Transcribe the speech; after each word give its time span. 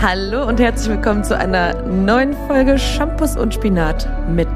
Hallo 0.00 0.46
und 0.46 0.60
herzlich 0.60 0.94
willkommen 0.94 1.24
zu 1.24 1.36
einer 1.36 1.82
neuen 1.82 2.32
Folge 2.46 2.78
Shampoos 2.78 3.36
und 3.36 3.52
Spinat 3.52 4.08
mit 4.28 4.48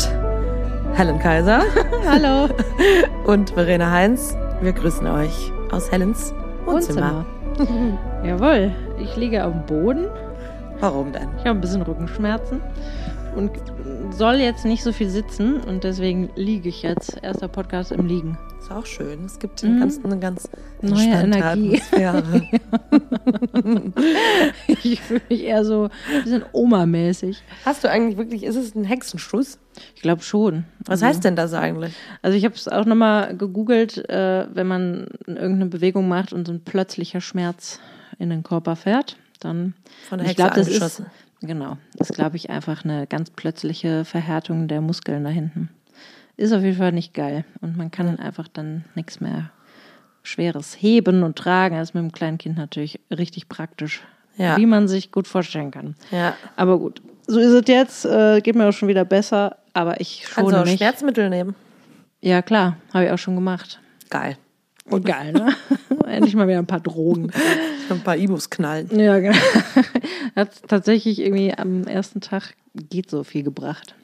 Helen 0.94 1.18
Kaiser. 1.18 1.62
Hallo. 2.06 2.48
Und 3.26 3.50
Verena 3.50 3.90
Heinz. 3.90 4.36
Wir 4.60 4.72
grüßen 4.72 5.04
euch 5.08 5.50
aus 5.72 5.90
Helens 5.90 6.32
Wohnzimmer. 6.64 7.26
Wohnzimmer. 7.56 7.98
Jawohl, 8.24 8.72
ich 9.00 9.16
liege 9.16 9.44
auf 9.44 9.52
dem 9.52 9.66
Boden. 9.66 10.06
Warum 10.78 11.12
denn? 11.12 11.28
Ich 11.38 11.44
habe 11.44 11.58
ein 11.58 11.60
bisschen 11.60 11.82
Rückenschmerzen 11.82 12.60
und 13.34 13.50
soll 14.10 14.36
jetzt 14.36 14.64
nicht 14.64 14.82
so 14.82 14.92
viel 14.92 15.08
sitzen 15.08 15.60
und 15.60 15.84
deswegen 15.84 16.30
liege 16.36 16.68
ich 16.68 16.82
jetzt. 16.82 17.18
Erster 17.22 17.48
Podcast 17.48 17.92
im 17.92 18.06
Liegen. 18.06 18.38
Ist 18.60 18.70
auch 18.70 18.86
schön. 18.86 19.24
Es 19.24 19.38
gibt 19.38 19.62
mhm. 19.62 19.80
ganz, 19.80 20.04
eine 20.04 20.18
ganz 20.18 20.48
neue 20.80 21.08
Energie. 21.08 21.80
Atmosphäre. 21.80 22.48
ich 24.82 25.00
fühle 25.00 25.22
mich 25.28 25.44
eher 25.44 25.64
so 25.64 25.88
ein 26.12 26.22
bisschen 26.22 26.44
Oma-mäßig. 26.52 27.42
Hast 27.64 27.82
du 27.84 27.90
eigentlich 27.90 28.18
wirklich, 28.18 28.44
ist 28.44 28.56
es 28.56 28.74
ein 28.74 28.84
Hexenschuss? 28.84 29.58
Ich 29.96 30.02
glaube 30.02 30.22
schon. 30.22 30.64
Was 30.80 31.02
also, 31.02 31.06
heißt 31.06 31.24
denn 31.24 31.36
das 31.36 31.54
eigentlich? 31.54 31.94
Also 32.20 32.36
ich 32.36 32.44
habe 32.44 32.54
es 32.54 32.68
auch 32.68 32.84
nochmal 32.84 33.36
gegoogelt, 33.36 34.08
äh, 34.08 34.46
wenn 34.52 34.66
man 34.66 35.08
irgendeine 35.26 35.66
Bewegung 35.66 36.08
macht 36.08 36.32
und 36.32 36.46
so 36.46 36.52
ein 36.52 36.60
plötzlicher 36.60 37.20
Schmerz 37.20 37.80
in 38.18 38.30
den 38.30 38.42
Körper 38.42 38.76
fährt, 38.76 39.16
dann. 39.40 39.74
Von 40.08 40.18
der 40.18 40.28
Hexe 40.28 40.30
ich 40.30 40.36
glaub, 40.36 40.54
das 40.54 40.68
ist, 40.68 41.02
Genau. 41.42 41.76
Das 41.96 42.10
ist, 42.10 42.16
glaube 42.16 42.36
ich, 42.36 42.50
einfach 42.50 42.84
eine 42.84 43.06
ganz 43.06 43.30
plötzliche 43.30 44.04
Verhärtung 44.04 44.68
der 44.68 44.80
Muskeln 44.80 45.24
da 45.24 45.30
hinten. 45.30 45.68
Ist 46.36 46.52
auf 46.52 46.62
jeden 46.62 46.78
Fall 46.78 46.92
nicht 46.92 47.14
geil. 47.14 47.44
Und 47.60 47.76
man 47.76 47.90
kann 47.90 48.18
einfach 48.18 48.48
dann 48.48 48.84
nichts 48.94 49.20
mehr 49.20 49.50
Schweres 50.22 50.76
heben 50.80 51.22
und 51.22 51.36
tragen. 51.36 51.76
Das 51.76 51.90
ist 51.90 51.94
mit 51.94 52.02
einem 52.02 52.12
kleinen 52.12 52.38
Kind 52.38 52.56
natürlich 52.56 53.00
richtig 53.10 53.48
praktisch. 53.48 54.02
Ja. 54.36 54.56
Wie 54.56 54.66
man 54.66 54.88
sich 54.88 55.12
gut 55.12 55.28
vorstellen 55.28 55.70
kann. 55.70 55.94
Ja. 56.10 56.34
Aber 56.56 56.78
gut, 56.78 57.02
so 57.26 57.38
ist 57.38 57.50
es 57.50 57.68
jetzt. 57.68 58.06
Äh, 58.06 58.40
geht 58.40 58.54
mir 58.54 58.66
auch 58.66 58.72
schon 58.72 58.88
wieder 58.88 59.04
besser. 59.04 59.58
Aber 59.74 60.00
ich 60.00 60.26
schone 60.26 60.34
Kannst 60.34 60.52
du 60.52 60.60
auch 60.60 60.64
mich. 60.64 60.76
Schmerzmittel 60.76 61.28
nehmen? 61.28 61.54
Ja, 62.20 62.40
klar. 62.40 62.76
Habe 62.94 63.06
ich 63.06 63.10
auch 63.10 63.18
schon 63.18 63.34
gemacht. 63.34 63.80
Geil. 64.08 64.36
Und 64.84 65.04
geil, 65.04 65.32
ne? 65.32 65.54
Endlich 66.06 66.34
mal 66.34 66.48
wieder 66.48 66.58
ein 66.58 66.66
paar 66.66 66.80
Drogen. 66.80 67.30
Ein 67.88 68.00
paar 68.00 68.16
Ibus 68.16 68.50
knallen. 68.50 68.88
Ja, 68.98 69.18
genau. 69.18 69.36
Hat 70.36 70.50
tatsächlich 70.68 71.20
irgendwie 71.20 71.54
am 71.54 71.84
ersten 71.84 72.20
Tag 72.20 72.54
geht 72.74 73.10
so 73.10 73.22
viel 73.24 73.42
gebracht. 73.42 73.94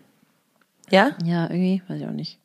Ja? 0.90 1.10
Ja, 1.24 1.44
irgendwie, 1.44 1.82
weiß 1.88 2.00
ich 2.00 2.06
auch 2.06 2.12
nicht. 2.12 2.38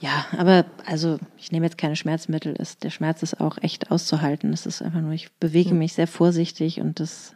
Ja, 0.00 0.26
aber 0.36 0.66
also 0.86 1.18
ich 1.38 1.50
nehme 1.50 1.64
jetzt 1.66 1.78
keine 1.78 1.96
Schmerzmittel. 1.96 2.54
der 2.82 2.90
Schmerz 2.90 3.22
ist 3.22 3.40
auch 3.40 3.58
echt 3.62 3.90
auszuhalten. 3.90 4.52
Es 4.52 4.66
ist 4.66 4.82
einfach 4.82 5.00
nur, 5.00 5.12
ich 5.12 5.32
bewege 5.32 5.70
hm. 5.70 5.78
mich 5.78 5.94
sehr 5.94 6.06
vorsichtig 6.06 6.80
und 6.80 7.00
das. 7.00 7.34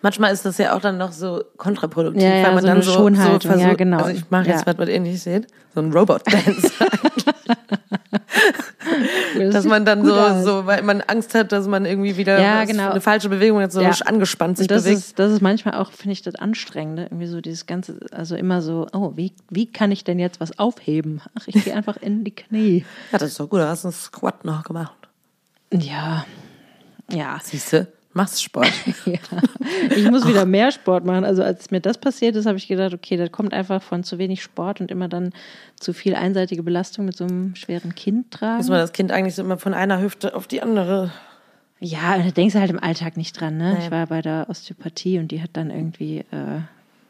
Manchmal 0.00 0.32
ist 0.32 0.44
das 0.46 0.58
ja 0.58 0.74
auch 0.76 0.80
dann 0.80 0.96
noch 0.96 1.12
so 1.12 1.42
kontraproduktiv, 1.56 2.22
ja, 2.22 2.36
ja, 2.36 2.46
weil 2.46 2.54
man 2.54 2.62
so 2.62 2.66
dann 2.68 2.82
so, 2.82 2.92
so 2.92 3.10
versucht, 3.10 3.60
ja, 3.60 3.74
genau. 3.74 3.98
Also 3.98 4.10
ich 4.10 4.30
mache 4.30 4.46
jetzt 4.46 4.60
ja. 4.60 4.66
was, 4.66 4.78
was 4.78 4.88
ihr 4.88 5.00
nicht 5.00 5.20
seht, 5.20 5.48
so 5.74 5.80
ein 5.80 5.92
Robot-Dance. 5.92 6.70
dass 9.52 9.64
man 9.64 9.84
dann 9.84 10.04
so, 10.04 10.14
so, 10.42 10.66
weil 10.66 10.82
man 10.82 11.00
Angst 11.02 11.34
hat, 11.34 11.52
dass 11.52 11.66
man 11.66 11.84
irgendwie 11.84 12.16
wieder 12.16 12.40
ja, 12.40 12.64
genau. 12.64 12.90
eine 12.90 13.00
falsche 13.00 13.28
Bewegung 13.28 13.60
hat, 13.60 13.72
so 13.72 13.80
ja. 13.80 13.90
angespannt 14.04 14.58
sich 14.58 14.66
das 14.66 14.84
bewegt. 14.84 14.98
Ist, 14.98 15.18
das 15.18 15.32
ist 15.32 15.42
manchmal 15.42 15.74
auch, 15.74 15.92
finde 15.92 16.12
ich, 16.12 16.22
das 16.22 16.34
Anstrengende. 16.34 17.04
Irgendwie 17.04 17.26
so 17.26 17.40
dieses 17.40 17.66
ganze, 17.66 17.98
also 18.12 18.36
immer 18.36 18.62
so, 18.62 18.86
oh, 18.92 19.12
wie, 19.16 19.32
wie 19.50 19.66
kann 19.66 19.92
ich 19.92 20.04
denn 20.04 20.18
jetzt 20.18 20.40
was 20.40 20.58
aufheben? 20.58 21.20
Ach, 21.38 21.46
ich 21.46 21.64
gehe 21.64 21.74
einfach 21.74 21.96
in 21.96 22.24
die 22.24 22.34
Knie. 22.34 22.84
Ja, 23.12 23.18
das 23.18 23.30
ist 23.30 23.40
doch 23.40 23.48
gut, 23.48 23.60
du 23.60 23.68
hast 23.68 23.84
einen 23.84 23.92
Squat 23.92 24.44
noch 24.44 24.62
gemacht. 24.62 24.94
Ja. 25.72 26.24
Ja. 27.10 27.38
Siehst 27.42 27.72
du? 27.72 27.86
Machst 28.16 28.42
Sport. 28.42 28.72
ja. 29.04 29.18
Ich 29.94 30.10
muss 30.10 30.26
wieder 30.26 30.46
mehr 30.46 30.72
Sport 30.72 31.04
machen. 31.04 31.26
Also 31.26 31.42
als 31.42 31.70
mir 31.70 31.80
das 31.80 31.98
passiert 31.98 32.34
ist, 32.34 32.46
habe 32.46 32.56
ich 32.56 32.66
gedacht, 32.66 32.94
okay, 32.94 33.18
das 33.18 33.30
kommt 33.30 33.52
einfach 33.52 33.82
von 33.82 34.04
zu 34.04 34.16
wenig 34.16 34.42
Sport 34.42 34.80
und 34.80 34.90
immer 34.90 35.06
dann 35.06 35.34
zu 35.78 35.92
viel 35.92 36.14
einseitige 36.14 36.62
Belastung 36.62 37.04
mit 37.04 37.14
so 37.14 37.24
einem 37.24 37.54
schweren 37.56 37.94
Kind 37.94 38.30
tragen. 38.30 38.56
Muss 38.56 38.70
man 38.70 38.78
das 38.78 38.92
Kind 38.92 39.12
eigentlich 39.12 39.34
so 39.34 39.42
immer 39.42 39.58
von 39.58 39.74
einer 39.74 40.00
Hüfte 40.00 40.34
auf 40.34 40.46
die 40.46 40.62
andere 40.62 41.12
ja, 41.78 42.16
da 42.16 42.30
denkst 42.30 42.54
du 42.54 42.60
halt 42.60 42.70
im 42.70 42.82
Alltag 42.82 43.18
nicht 43.18 43.38
dran. 43.38 43.58
Ne? 43.58 43.76
Ich 43.78 43.90
war 43.90 44.06
bei 44.06 44.22
der 44.22 44.46
Osteopathie 44.48 45.18
und 45.18 45.30
die 45.30 45.42
hat 45.42 45.50
dann 45.52 45.68
irgendwie 45.68 46.20
äh, 46.30 46.60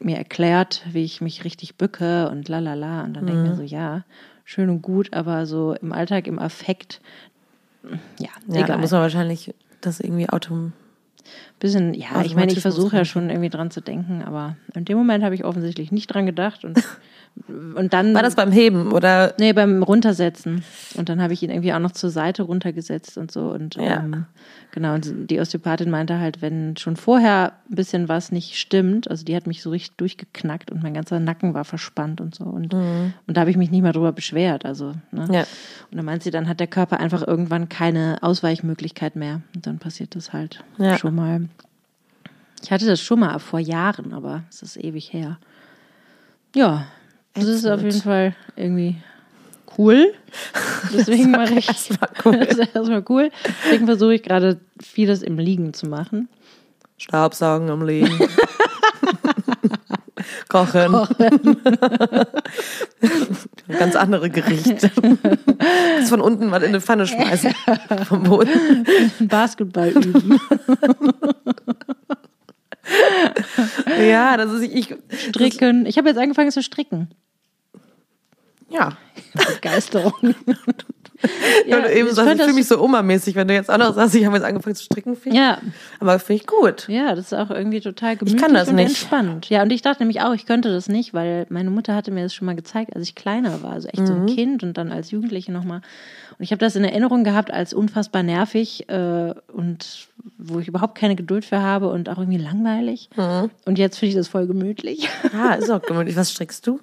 mir 0.01 0.17
erklärt, 0.17 0.83
wie 0.91 1.05
ich 1.05 1.21
mich 1.21 1.45
richtig 1.45 1.75
bücke 1.75 2.29
und 2.29 2.49
lalala. 2.49 3.05
Und 3.05 3.13
dann 3.13 3.23
mhm. 3.23 3.27
denke 3.27 3.43
ich 3.43 3.49
mir 3.51 3.55
so, 3.55 3.63
ja, 3.63 4.03
schön 4.43 4.69
und 4.69 4.81
gut, 4.81 5.13
aber 5.13 5.45
so 5.45 5.73
im 5.73 5.93
Alltag, 5.93 6.27
im 6.27 6.37
Affekt, 6.37 6.99
ja, 8.19 8.27
ja 8.49 8.55
egal. 8.55 8.65
Da 8.65 8.77
muss 8.77 8.91
man 8.91 8.99
wahrscheinlich 8.99 9.55
das 9.79 10.01
irgendwie 10.01 10.27
autom 10.27 10.73
bisschen, 11.59 11.93
ja, 11.93 12.21
ich 12.23 12.35
meine, 12.35 12.51
ich 12.51 12.59
versuche 12.59 12.97
ja 12.97 13.05
schon 13.05 13.29
irgendwie 13.29 13.49
dran 13.49 13.71
zu 13.71 13.81
denken, 13.81 14.21
aber 14.23 14.57
in 14.73 14.85
dem 14.85 14.97
Moment 14.97 15.23
habe 15.23 15.35
ich 15.35 15.43
offensichtlich 15.43 15.91
nicht 15.91 16.07
dran 16.07 16.25
gedacht 16.25 16.63
und 16.63 16.77
und 17.47 17.93
dann 17.93 18.13
war 18.13 18.23
das 18.23 18.35
beim 18.35 18.51
Heben 18.51 18.91
oder 18.91 19.33
nee 19.39 19.53
beim 19.53 19.83
runtersetzen 19.83 20.63
und 20.95 21.09
dann 21.09 21.21
habe 21.21 21.33
ich 21.33 21.43
ihn 21.43 21.49
irgendwie 21.49 21.73
auch 21.73 21.79
noch 21.79 21.91
zur 21.91 22.09
Seite 22.09 22.43
runtergesetzt 22.43 23.17
und 23.17 23.31
so 23.31 23.51
und 23.51 23.75
ja. 23.75 23.97
ähm, 23.97 24.25
genau 24.71 24.95
und 24.95 25.29
die 25.29 25.39
Osteopathin 25.39 25.89
meinte 25.89 26.19
halt 26.19 26.41
wenn 26.41 26.75
schon 26.77 26.95
vorher 26.95 27.53
ein 27.69 27.75
bisschen 27.75 28.09
was 28.09 28.31
nicht 28.31 28.57
stimmt 28.57 29.09
also 29.09 29.23
die 29.23 29.35
hat 29.35 29.47
mich 29.47 29.61
so 29.61 29.69
richtig 29.69 29.97
durchgeknackt 29.97 30.71
und 30.71 30.81
mein 30.83 30.93
ganzer 30.93 31.19
Nacken 31.19 31.53
war 31.53 31.65
verspannt 31.65 32.21
und 32.21 32.33
so 32.35 32.45
und 32.45 32.73
mhm. 32.73 33.13
und 33.27 33.37
da 33.37 33.41
habe 33.41 33.51
ich 33.51 33.57
mich 33.57 33.71
nicht 33.71 33.83
mal 33.83 33.93
drüber 33.93 34.11
beschwert 34.11 34.65
also 34.65 34.93
ne? 35.11 35.27
ja. 35.31 35.41
und 35.91 35.97
dann 35.97 36.05
meint 36.05 36.23
sie 36.23 36.31
dann 36.31 36.47
hat 36.47 36.59
der 36.59 36.67
Körper 36.67 36.99
einfach 36.99 37.25
irgendwann 37.25 37.69
keine 37.69 38.17
Ausweichmöglichkeit 38.21 39.15
mehr 39.15 39.41
und 39.55 39.67
dann 39.67 39.79
passiert 39.79 40.15
das 40.15 40.33
halt 40.33 40.63
ja. 40.77 40.97
schon 40.97 41.15
mal 41.15 41.47
ich 42.63 42.71
hatte 42.71 42.87
das 42.87 42.99
schon 42.99 43.19
mal 43.19 43.37
vor 43.39 43.59
Jahren 43.59 44.13
aber 44.13 44.43
es 44.49 44.61
ist 44.61 44.77
ewig 44.77 45.13
her 45.13 45.37
ja 46.55 46.87
das 47.37 47.47
ist 47.47 47.65
auf 47.65 47.81
jeden 47.81 48.01
Fall 48.01 48.35
irgendwie 48.55 48.97
cool. 49.77 50.13
Deswegen 50.93 51.31
mache 51.31 51.55
ich 51.55 51.67
erstmal 51.67 52.09
cool. 52.25 52.37
das 52.49 52.57
ist 52.57 52.75
erstmal 52.75 53.03
cool. 53.09 53.31
Deswegen 53.65 53.85
versuche 53.85 54.15
ich 54.15 54.23
gerade 54.23 54.59
vieles 54.81 55.21
im 55.21 55.37
Liegen 55.37 55.73
zu 55.73 55.87
machen. 55.87 56.29
Staubsaugen 56.97 57.69
im 57.69 57.85
Liegen. 57.85 58.17
Kochen. 60.49 60.91
Kochen. 60.91 61.57
Ganz 63.67 63.95
andere 63.95 64.29
Gerichte. 64.29 64.89
Das 65.99 66.09
von 66.09 66.21
unten 66.21 66.47
mal 66.47 66.63
in 66.63 66.69
eine 66.69 66.81
Pfanne 66.81 67.05
schmeißen. 67.05 67.53
Vom 68.05 68.23
Boden. 68.23 68.85
Basketball 69.19 69.89
üben. 69.89 70.39
ja, 73.99 74.37
das 74.37 74.51
ist 74.53 74.63
ich. 74.63 74.95
Stricken. 75.29 75.85
Ich 75.85 75.97
habe 75.97 76.09
jetzt 76.09 76.17
angefangen 76.17 76.51
zu 76.51 76.63
stricken. 76.63 77.09
Ja. 78.69 78.97
Begeisterung. 79.55 80.13
ja, 81.65 81.79
du 81.79 81.93
eben 81.93 82.11
sagst, 82.13 82.33
ich 82.33 82.41
fühle 82.41 82.53
mich 82.53 82.67
so 82.67 82.81
Oma-mäßig, 82.81 83.35
wenn 83.35 83.47
du 83.47 83.53
jetzt 83.53 83.69
auch 83.69 83.77
noch 83.77 83.93
sagst, 83.93 84.15
ich 84.15 84.25
habe 84.25 84.35
jetzt 84.35 84.45
angefangen 84.45 84.75
zu 84.75 84.83
stricken. 84.83 85.17
Ja. 85.25 85.59
Aber 85.99 86.19
finde 86.19 86.41
ich 86.41 86.47
gut. 86.47 86.87
Ja, 86.87 87.15
das 87.15 87.31
ist 87.31 87.33
auch 87.33 87.49
irgendwie 87.49 87.81
total 87.81 88.17
gemütlich 88.17 88.35
ich 88.35 88.41
kann 88.41 88.53
das 88.53 88.69
und 88.69 88.75
nicht. 88.75 88.89
entspannt. 88.89 89.49
Ja, 89.49 89.63
und 89.63 89.71
ich 89.71 89.81
dachte 89.81 90.03
nämlich 90.03 90.21
auch, 90.21 90.33
ich 90.33 90.45
könnte 90.45 90.71
das 90.71 90.89
nicht, 90.89 91.13
weil 91.13 91.45
meine 91.49 91.69
Mutter 91.69 91.95
hatte 91.95 92.11
mir 92.11 92.23
das 92.23 92.33
schon 92.33 92.45
mal 92.45 92.55
gezeigt, 92.55 92.95
als 92.95 93.03
ich 93.03 93.15
kleiner 93.15 93.63
war, 93.63 93.71
also 93.71 93.87
echt 93.87 94.01
mhm. 94.01 94.07
so 94.07 94.13
ein 94.13 94.21
mhm. 94.23 94.27
Kind 94.27 94.63
und 94.63 94.77
dann 94.77 94.91
als 94.91 95.11
Jugendliche 95.11 95.51
nochmal. 95.51 95.81
Und 96.37 96.43
ich 96.43 96.51
habe 96.51 96.59
das 96.59 96.75
in 96.75 96.83
Erinnerung 96.83 97.23
gehabt 97.23 97.51
als 97.51 97.73
unfassbar 97.73 98.21
nervig 98.21 98.87
äh, 98.89 99.33
und 99.51 100.07
wo 100.37 100.59
ich 100.59 100.67
überhaupt 100.67 100.95
keine 100.95 101.15
Geduld 101.15 101.45
für 101.45 101.61
habe 101.61 101.89
und 101.89 102.09
auch 102.09 102.19
irgendwie 102.19 102.37
langweilig. 102.37 103.09
Mhm. 103.15 103.49
Und 103.65 103.79
jetzt 103.79 103.97
finde 103.97 104.09
ich 104.11 104.15
das 104.15 104.27
voll 104.27 104.45
gemütlich. 104.45 105.09
Ja, 105.33 105.53
ist 105.53 105.71
auch 105.71 105.81
gemütlich. 105.81 106.15
Was 106.15 106.31
strickst 106.31 106.67
du? 106.67 106.79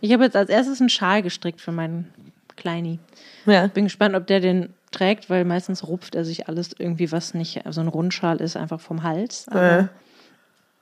Ich 0.00 0.12
habe 0.12 0.24
jetzt 0.24 0.36
als 0.36 0.48
erstes 0.48 0.80
einen 0.80 0.88
Schal 0.88 1.22
gestrickt 1.22 1.60
für 1.60 1.72
meinen 1.72 2.12
Kleini. 2.56 2.98
Ja. 3.44 3.66
Bin 3.66 3.84
gespannt, 3.84 4.14
ob 4.14 4.26
der 4.26 4.40
den 4.40 4.70
trägt, 4.90 5.28
weil 5.28 5.44
meistens 5.44 5.86
rupft 5.86 6.14
er 6.14 6.24
sich 6.24 6.48
alles 6.48 6.70
irgendwie, 6.78 7.12
was 7.12 7.34
nicht 7.34 7.62
so 7.68 7.80
ein 7.80 7.88
Rundschal 7.88 8.40
ist, 8.40 8.56
einfach 8.56 8.80
vom 8.80 9.02
Hals. 9.02 9.48
Aber 9.48 9.90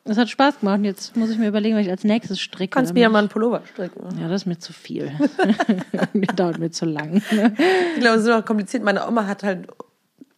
es 0.06 0.16
hat 0.16 0.28
Spaß 0.28 0.60
gemacht. 0.60 0.80
Jetzt 0.82 1.16
muss 1.16 1.30
ich 1.30 1.38
mir 1.38 1.48
überlegen, 1.48 1.76
was 1.76 1.84
ich 1.84 1.90
als 1.90 2.04
nächstes 2.04 2.40
stricke. 2.40 2.74
Kannst 2.74 2.94
mir 2.94 3.00
ja 3.00 3.08
mal 3.08 3.20
einen 3.20 3.28
Pullover 3.28 3.62
stricken. 3.72 4.02
Ja, 4.20 4.28
das 4.28 4.42
ist 4.42 4.46
mir 4.46 4.58
zu 4.58 4.72
viel. 4.72 5.12
das 5.92 6.36
dauert 6.36 6.58
mir 6.58 6.70
zu 6.70 6.84
lang. 6.84 7.16
Ich 7.16 8.00
glaube, 8.00 8.16
es 8.16 8.22
ist 8.22 8.28
immer 8.28 8.42
kompliziert. 8.42 8.82
Meine 8.82 9.06
Oma 9.06 9.26
hat 9.26 9.42
halt 9.42 9.68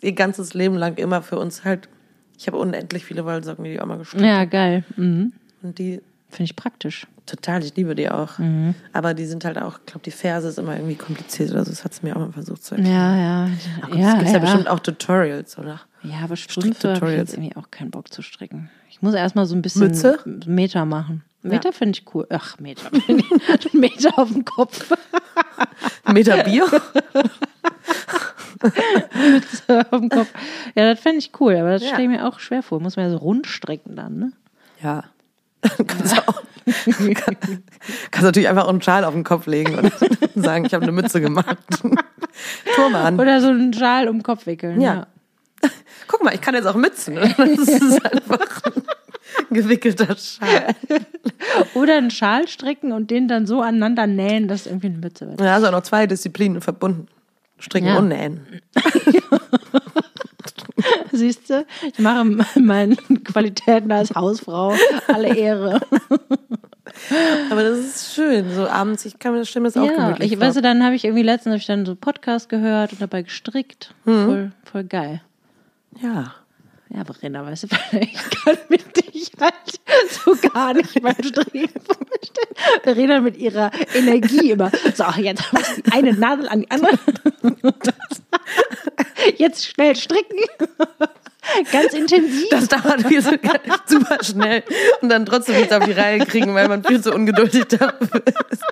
ihr 0.03 0.13
ganzes 0.13 0.55
Leben 0.55 0.77
lang 0.77 0.97
immer 0.97 1.23
für 1.23 1.39
uns 1.39 1.65
halt, 1.65 1.89
ich 2.37 2.47
habe 2.47 2.57
unendlich 2.57 3.05
viele 3.05 3.25
Wollsocken, 3.25 3.65
die 3.65 3.73
die 3.73 3.81
Oma 3.81 3.97
gestrickt 3.97 4.25
Ja, 4.25 4.45
geil. 4.45 4.85
Mhm. 4.97 5.33
Und 5.63 5.79
die 5.79 6.01
Finde 6.31 6.45
ich 6.45 6.57
praktisch. 6.57 7.07
Total, 7.25 7.63
ich 7.65 7.75
liebe 7.77 7.95
die 7.95 8.11
auch. 8.11 8.39
Mhm. 8.39 8.75
Aber 8.93 9.15
die 9.15 9.25
sind 9.25 9.45
halt 9.45 9.59
auch, 9.59 9.79
ich 9.79 9.87
glaube, 9.87 10.03
die 10.05 10.11
Verse 10.11 10.47
ist 10.49 10.59
immer 10.59 10.77
irgendwie 10.77 10.95
kompliziert 10.95 11.51
oder 11.51 11.65
so. 11.65 11.71
Das 11.71 11.85
hat 11.85 11.95
sie 11.95 12.05
mir 12.07 12.17
auch 12.17 12.21
mal 12.21 12.33
versucht 12.33 12.65
zu 12.65 12.75
erklären. 12.75 12.95
Ja, 12.95 13.17
ja. 13.17 13.51
Ach, 13.83 13.89
ja 13.95 14.09
es 14.09 14.15
gibt 14.15 14.27
ja, 14.27 14.33
ja 14.35 14.39
bestimmt 14.39 14.69
auch 14.69 14.81
Tutorials, 14.81 15.59
oder? 15.59 15.81
Ja, 16.03 16.19
aber 16.25 16.37
Strümpfe 16.37 16.95
habe 16.95 17.13
ich 17.15 17.33
irgendwie 17.33 17.57
auch 17.57 17.71
keinen 17.71 17.91
Bock 17.91 18.13
zu 18.13 18.23
stricken. 18.23 18.71
Ich 18.99 19.03
muss 19.03 19.15
erstmal 19.15 19.47
so 19.47 19.55
ein 19.55 19.63
bisschen 19.63 19.83
Mütze? 19.83 20.19
Meter 20.45 20.85
machen. 20.85 21.23
Meter 21.43 21.69
ja. 21.69 21.73
finde 21.73 21.97
ich 21.97 22.15
cool. 22.15 22.27
Ach, 22.31 22.59
Meter. 22.59 22.91
Meter 23.73 24.19
auf 24.19 24.33
dem 24.33 24.45
Kopf. 24.45 24.93
Meter 26.13 26.43
Bier? 26.43 26.67
Mütze 29.15 29.87
auf 29.93 30.01
dem 30.01 30.09
Kopf. 30.09 30.27
Ja, 30.75 30.93
das 30.93 30.99
fände 30.99 31.19
ich 31.19 31.31
cool, 31.39 31.55
aber 31.55 31.71
das 31.71 31.83
Ja. 31.83 31.91
stelle 31.91 32.03
ich 32.03 32.09
mir 32.09 32.27
auch 32.27 32.41
schwer 32.41 32.65
vor. 32.65 32.81
Muss 32.81 32.97
man 32.97 33.07
ja 33.07 33.13
so 33.13 33.19
rund 33.19 33.47
strecken 33.47 33.95
dann, 33.95 34.19
ne? 34.19 34.33
Ja. 34.83 35.05
kannst, 35.87 36.17
du 36.17 36.29
auch, 36.29 36.43
kannst 38.11 38.23
natürlich 38.23 38.49
einfach 38.49 38.65
auch 38.65 38.71
einen 38.71 38.83
Schal 38.83 39.05
auf 39.05 39.15
den 39.15 39.23
Kopf 39.23 39.47
legen 39.47 39.79
und 39.79 39.93
sagen, 40.35 40.65
ich 40.65 40.75
habe 40.75 40.83
eine 40.83 40.93
Mütze 40.93 41.21
gemacht. 41.21 41.57
Turban. 42.75 43.21
Oder 43.21 43.41
so 43.41 43.49
einen 43.49 43.73
Schal 43.73 44.09
um 44.09 44.19
den 44.19 44.23
Kopf 44.25 44.47
wickeln. 44.47 44.81
Ja. 44.81 45.07
Guck 46.09 46.25
mal, 46.25 46.35
ich 46.35 46.41
kann 46.41 46.55
jetzt 46.55 46.67
auch 46.67 46.75
Mützen. 46.75 47.15
ne? 47.15 47.35
Das 47.37 47.69
ist 47.69 48.05
einfach 48.13 48.63
ein 49.51 49.55
gewickelter 49.55 50.17
Schal. 50.17 50.75
Oder 51.75 51.97
einen 51.99 52.11
Schal 52.11 52.49
stricken 52.49 52.93
und 52.93 53.11
den 53.11 53.29
dann 53.29 53.47
so 53.47 53.61
aneinander 53.61 54.07
nähen, 54.07 54.49
dass 54.49 54.67
irgendwie 54.67 54.87
eine 54.89 54.99
Mütze 54.99 55.27
wird. 55.29 55.41
Du 55.41 55.45
auch 55.67 55.71
noch 55.73 55.83
zwei 55.83 56.07
Disziplinen 56.07 56.61
verbunden. 56.61 57.07
Stricken 57.59 57.89
Ja. 57.89 57.99
und 57.99 58.09
nähen. 58.09 58.47
Siehst 61.13 61.51
du, 61.51 61.67
ich 61.93 61.99
mache 61.99 62.25
meinen 62.61 62.97
Qualitäten 63.25 63.91
als 63.91 64.15
Hausfrau 64.15 64.75
alle 65.09 65.35
Ehre. 65.35 65.81
Aber 67.51 67.63
das 67.63 67.79
ist 67.79 68.15
schön. 68.15 68.53
So 68.55 68.69
abends, 68.69 69.05
ich 69.05 69.19
kann 69.19 69.33
mir 69.33 69.41
das 69.41 69.49
Stimme 69.49 69.69
das 69.69 69.77
auch 69.77 69.85
Ja, 69.85 69.97
gemütlich 69.97 70.33
ich 70.33 70.39
du, 70.57 70.63
dann 70.63 70.85
habe 70.85 70.95
ich 70.95 71.05
irgendwie 71.05 71.23
letztens 71.23 71.53
hab 71.55 71.61
ich 71.61 71.67
dann 71.67 71.85
so 71.87 71.95
Podcast 71.97 72.49
gehört 72.49 72.93
und 72.93 73.03
dabei 73.03 73.23
gestrickt. 73.23 73.95
Mhm. 74.05 74.25
Voll, 74.27 74.53
voll 74.65 74.85
geil. 74.85 75.21
Ja. 76.01 76.35
Ja, 76.91 77.05
Verena, 77.05 77.45
weißt 77.45 77.65
du, 77.65 77.67
ich 78.01 78.15
kann 78.31 78.57
mit 78.71 78.97
dich 78.97 79.31
halt 79.39 79.55
so 80.11 80.35
gar 80.49 80.73
nicht 80.73 80.95
beim 81.03 81.15
vorstellen. 81.15 81.69
Verena 82.83 83.21
mit 83.21 83.37
ihrer 83.37 83.71
Energie 83.95 84.53
immer. 84.53 84.71
So, 84.95 85.05
jetzt 85.21 85.53
muss 85.53 85.75
die 85.77 85.93
eine 85.93 86.15
Nadel 86.15 86.49
an 86.49 86.61
die 86.61 86.71
andere. 86.71 86.99
Jetzt 89.37 89.67
schnell 89.67 89.97
stricken. 89.97 90.39
Ganz 91.73 91.95
intensiv. 91.95 92.49
Das 92.51 92.69
dauert 92.69 93.07
viel 93.07 93.23
so 93.23 93.31
super 93.87 94.19
schnell 94.23 94.63
und 95.01 95.09
dann 95.09 95.25
trotzdem 95.25 95.57
nicht 95.57 95.73
auf 95.73 95.85
die 95.85 95.93
Reihe 95.93 96.19
kriegen, 96.27 96.55
weil 96.55 96.69
man 96.69 96.85
viel 96.85 97.01
zu 97.01 97.13
ungeduldig 97.15 97.67
dafür 97.69 98.23
ist. 98.51 98.63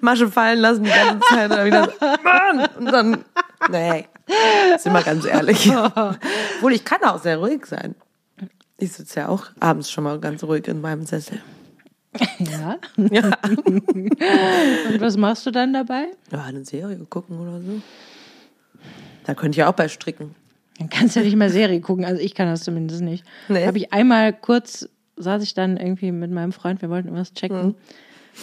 Masche 0.00 0.28
fallen 0.28 0.60
lassen 0.60 0.84
die 0.84 0.90
ganze 0.90 1.26
Zeit 1.28 1.50
und 1.50 1.56
dann 1.56 1.66
wieder 1.66 1.84
so, 1.86 2.06
Mann! 2.22 2.68
Und 2.78 2.86
dann, 2.86 3.24
nee, 3.70 4.06
sind 4.78 4.92
wir 4.92 5.02
ganz 5.02 5.24
ehrlich. 5.24 5.70
Obwohl, 5.72 6.72
ich 6.72 6.84
kann 6.84 7.02
auch 7.02 7.20
sehr 7.20 7.38
ruhig 7.38 7.66
sein. 7.66 7.96
Ich 8.78 8.92
sitze 8.92 9.20
ja 9.20 9.28
auch 9.28 9.46
abends 9.58 9.90
schon 9.90 10.04
mal 10.04 10.18
ganz 10.20 10.44
ruhig 10.44 10.68
in 10.68 10.80
meinem 10.80 11.06
Sessel. 11.06 11.42
Ja. 12.38 12.78
Ja. 12.96 13.30
Und 13.44 15.00
was 15.00 15.16
machst 15.16 15.46
du 15.46 15.50
dann 15.50 15.72
dabei? 15.72 16.08
ja, 16.32 16.42
eine 16.44 16.64
Serie 16.64 16.98
gucken 17.08 17.38
oder 17.40 17.60
so. 17.60 17.82
Da 19.30 19.34
könnte 19.34 19.54
ich 19.54 19.58
ja 19.58 19.70
auch 19.70 19.74
bei 19.74 19.86
stricken. 19.86 20.34
Dann 20.78 20.90
kannst 20.90 21.14
du 21.14 21.20
ja 21.20 21.26
nicht 21.26 21.36
mehr 21.36 21.50
Serie 21.50 21.80
gucken. 21.80 22.04
Also 22.04 22.20
ich 22.20 22.34
kann 22.34 22.48
das 22.48 22.64
zumindest 22.64 23.00
nicht. 23.00 23.24
Nee. 23.48 23.64
Habe 23.64 23.78
ich 23.78 23.92
einmal 23.92 24.32
kurz, 24.32 24.88
saß 25.16 25.44
ich 25.44 25.54
dann 25.54 25.76
irgendwie 25.76 26.10
mit 26.10 26.32
meinem 26.32 26.50
Freund, 26.50 26.82
wir 26.82 26.90
wollten 26.90 27.14
was 27.14 27.32
checken. 27.32 27.66
Mhm. 27.68 27.74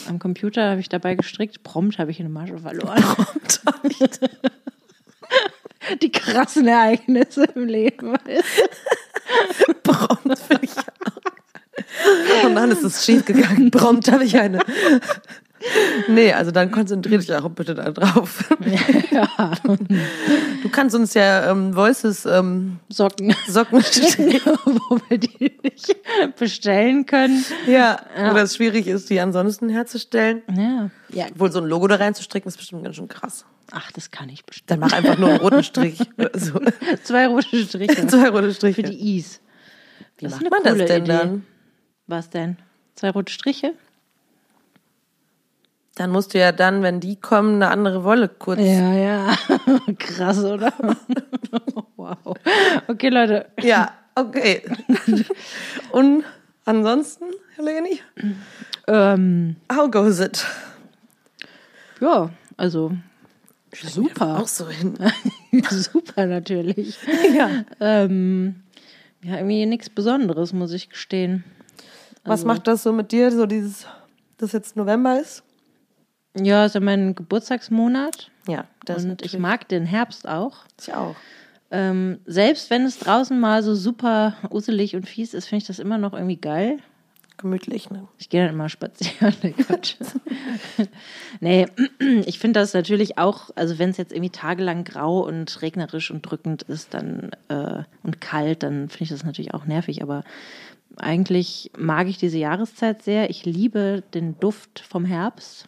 Am 0.07 0.17
Computer 0.17 0.69
habe 0.69 0.79
ich 0.79 0.87
dabei 0.87 1.15
gestrickt. 1.15 1.61
Prompt 1.63 1.99
habe 1.99 2.11
ich 2.11 2.21
eine 2.21 2.29
Masche 2.29 2.57
verloren. 2.57 3.03
Die 6.01 6.11
krassen 6.11 6.65
Ereignisse 6.67 7.43
im 7.55 7.67
Leben. 7.67 8.13
Prompt 9.83 10.39
finde 10.39 10.63
ich 10.63 10.77
auch. 10.77 12.45
Und 12.45 12.55
dann 12.55 12.71
ist 12.71 12.83
es 12.83 13.03
schief 13.03 13.25
gegangen. 13.25 13.71
Prompt 13.71 14.09
habe 14.09 14.23
ich 14.23 14.37
eine. 14.39 14.59
Nee, 16.07 16.33
also 16.33 16.51
dann 16.51 16.71
konzentriere 16.71 17.19
dich 17.19 17.33
auch 17.33 17.49
bitte 17.49 17.75
da 17.75 17.91
drauf. 17.91 18.49
ja, 19.11 19.53
Du 20.63 20.69
kannst 20.69 20.95
uns 20.95 21.13
ja 21.13 21.51
ähm, 21.51 21.75
Voices 21.75 22.25
ähm, 22.25 22.79
Socken. 22.89 23.35
Socken 23.47 23.83
schicken. 23.83 24.39
Wo 24.65 24.99
wir 25.09 25.17
die 25.17 25.51
nicht 25.63 25.95
bestellen 26.37 27.05
können. 27.05 27.43
Ja, 27.67 27.99
wo 28.29 28.33
das 28.33 28.55
schwierig 28.55 28.87
ist, 28.87 29.09
die 29.09 29.19
ansonsten 29.19 29.69
herzustellen. 29.69 30.41
Ja. 30.55 30.89
ja. 31.09 31.25
Obwohl 31.31 31.51
so 31.51 31.59
ein 31.59 31.65
Logo 31.65 31.87
da 31.87 31.95
reinzustricken, 31.95 32.49
ist 32.49 32.57
bestimmt 32.57 32.83
ganz 32.83 32.95
schön 32.95 33.07
krass. 33.07 33.45
Ach, 33.71 33.91
das 33.91 34.11
kann 34.11 34.29
ich 34.29 34.45
bestimmt. 34.45 34.71
Dann 34.71 34.79
mach 34.79 34.93
einfach 34.93 35.17
nur 35.17 35.29
einen 35.29 35.39
roten 35.39 35.63
Strich. 35.63 35.99
oder 36.17 36.31
So. 36.37 36.59
Zwei 37.03 37.27
rote 37.27 37.57
Striche. 37.65 38.07
Zwei 38.07 38.29
rote 38.29 38.53
Striche. 38.53 38.75
Für 38.75 38.83
die 38.89 39.17
Is. 39.17 39.41
Wie 40.17 40.25
Das 40.25 40.33
ist 40.33 40.41
macht 40.41 40.51
man 40.51 40.63
das 40.63 40.87
denn 40.87 41.03
Idee. 41.03 41.11
dann? 41.11 41.45
Was 42.07 42.29
denn? 42.29 42.57
Zwei 42.95 43.09
rote 43.09 43.31
Striche? 43.31 43.73
Dann 45.97 46.11
musst 46.11 46.35
du 46.35 46.39
ja 46.39 46.51
dann, 46.51 46.83
wenn 46.83 46.99
die 46.99 47.15
kommen, 47.15 47.55
eine 47.55 47.71
andere 47.71 48.03
Wolle 48.03 48.29
kurz. 48.29 48.59
Ja, 48.59 48.93
ja. 48.93 49.35
Krass, 49.97 50.43
oder? 50.43 50.71
wow. 51.95 52.37
Okay, 52.87 53.09
Leute. 53.09 53.47
Ja, 53.59 53.91
okay. 54.13 54.61
Und 55.91 56.23
ansonsten, 56.65 57.25
Helene, 57.55 57.97
Ähm, 58.87 59.55
how 59.73 59.89
goes 59.89 60.19
it? 60.19 60.45
ja, 61.99 62.29
also 62.57 62.91
super. 63.73 64.37
Auch 64.37 64.47
so 64.47 64.69
hin. 64.69 64.99
super 65.71 66.27
natürlich. 66.27 66.95
ja. 67.35 67.63
Ähm, 67.79 68.61
ja, 69.23 69.37
irgendwie 69.37 69.65
nichts 69.65 69.89
Besonderes, 69.89 70.53
muss 70.53 70.73
ich 70.73 70.89
gestehen. 70.89 71.43
Was 72.23 72.45
macht 72.45 72.67
das 72.67 72.83
so 72.83 72.93
mit 72.93 73.11
dir, 73.11 73.31
so 73.31 73.47
dieses, 73.47 73.87
dass 74.37 74.51
jetzt 74.51 74.75
November 74.75 75.19
ist? 75.19 75.43
Ja, 76.41 76.65
ist 76.65 76.75
ja 76.75 76.81
mein 76.81 77.15
Geburtstagsmonat. 77.15 78.29
Ja, 78.47 78.65
das 78.85 79.05
und 79.05 79.21
ich 79.23 79.37
mag 79.37 79.67
den 79.67 79.85
Herbst 79.85 80.27
auch. 80.27 80.65
ich 80.79 80.93
auch. 80.93 81.15
Ähm, 81.69 82.19
selbst 82.25 82.69
wenn 82.69 82.85
es 82.85 82.99
draußen 82.99 83.37
mal 83.37 83.61
so 83.61 83.75
super 83.75 84.37
uselig 84.49 84.95
und 84.95 85.07
fies 85.07 85.33
ist, 85.33 85.47
finde 85.47 85.63
ich 85.63 85.67
das 85.67 85.79
immer 85.79 85.97
noch 85.97 86.13
irgendwie 86.13 86.37
geil. 86.37 86.79
Gemütlich, 87.37 87.91
ne? 87.91 88.07
Ich 88.17 88.29
gehe 88.29 88.43
dann 88.43 88.55
immer 88.55 88.69
spazieren. 88.69 89.33
Nee, 89.43 89.51
Quatsch. 89.51 89.95
nee, 91.39 91.67
ich 92.25 92.39
finde 92.39 92.59
das 92.59 92.73
natürlich 92.73 93.17
auch, 93.19 93.51
also 93.55 93.77
wenn 93.77 93.91
es 93.91 93.97
jetzt 93.97 94.11
irgendwie 94.11 94.31
tagelang 94.31 94.85
grau 94.85 95.19
und 95.19 95.61
regnerisch 95.61 96.09
und 96.09 96.23
drückend 96.23 96.63
ist 96.63 96.93
dann 96.93 97.31
äh, 97.49 97.83
und 98.01 98.21
kalt, 98.21 98.63
dann 98.63 98.89
finde 98.89 99.03
ich 99.03 99.09
das 99.09 99.23
natürlich 99.23 99.53
auch 99.53 99.65
nervig. 99.65 100.01
Aber 100.01 100.23
eigentlich 100.95 101.71
mag 101.77 102.07
ich 102.07 102.17
diese 102.17 102.39
Jahreszeit 102.39 103.03
sehr. 103.03 103.29
Ich 103.29 103.45
liebe 103.45 104.03
den 104.13 104.39
Duft 104.39 104.79
vom 104.79 105.05
Herbst. 105.05 105.67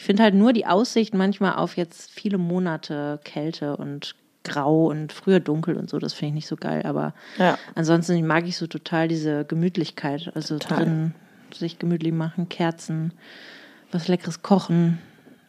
Ich 0.00 0.06
finde 0.06 0.22
halt 0.22 0.34
nur 0.34 0.54
die 0.54 0.64
Aussicht 0.64 1.12
manchmal 1.12 1.56
auf 1.56 1.76
jetzt 1.76 2.10
viele 2.10 2.38
Monate 2.38 3.20
Kälte 3.22 3.76
und 3.76 4.14
grau 4.44 4.86
und 4.86 5.12
früher 5.12 5.40
dunkel 5.40 5.76
und 5.76 5.90
so, 5.90 5.98
das 5.98 6.14
finde 6.14 6.28
ich 6.30 6.34
nicht 6.36 6.46
so 6.46 6.56
geil. 6.56 6.84
Aber 6.86 7.12
Ja. 7.36 7.58
ansonsten 7.74 8.26
mag 8.26 8.48
ich 8.48 8.56
so 8.56 8.66
total 8.66 9.08
diese 9.08 9.44
Gemütlichkeit. 9.44 10.32
Also 10.34 10.58
Total. 10.58 10.78
drin 10.78 11.14
sich 11.52 11.78
gemütlich 11.78 12.14
machen, 12.14 12.48
Kerzen, 12.48 13.12
was 13.92 14.08
Leckeres 14.08 14.40
kochen, 14.40 14.98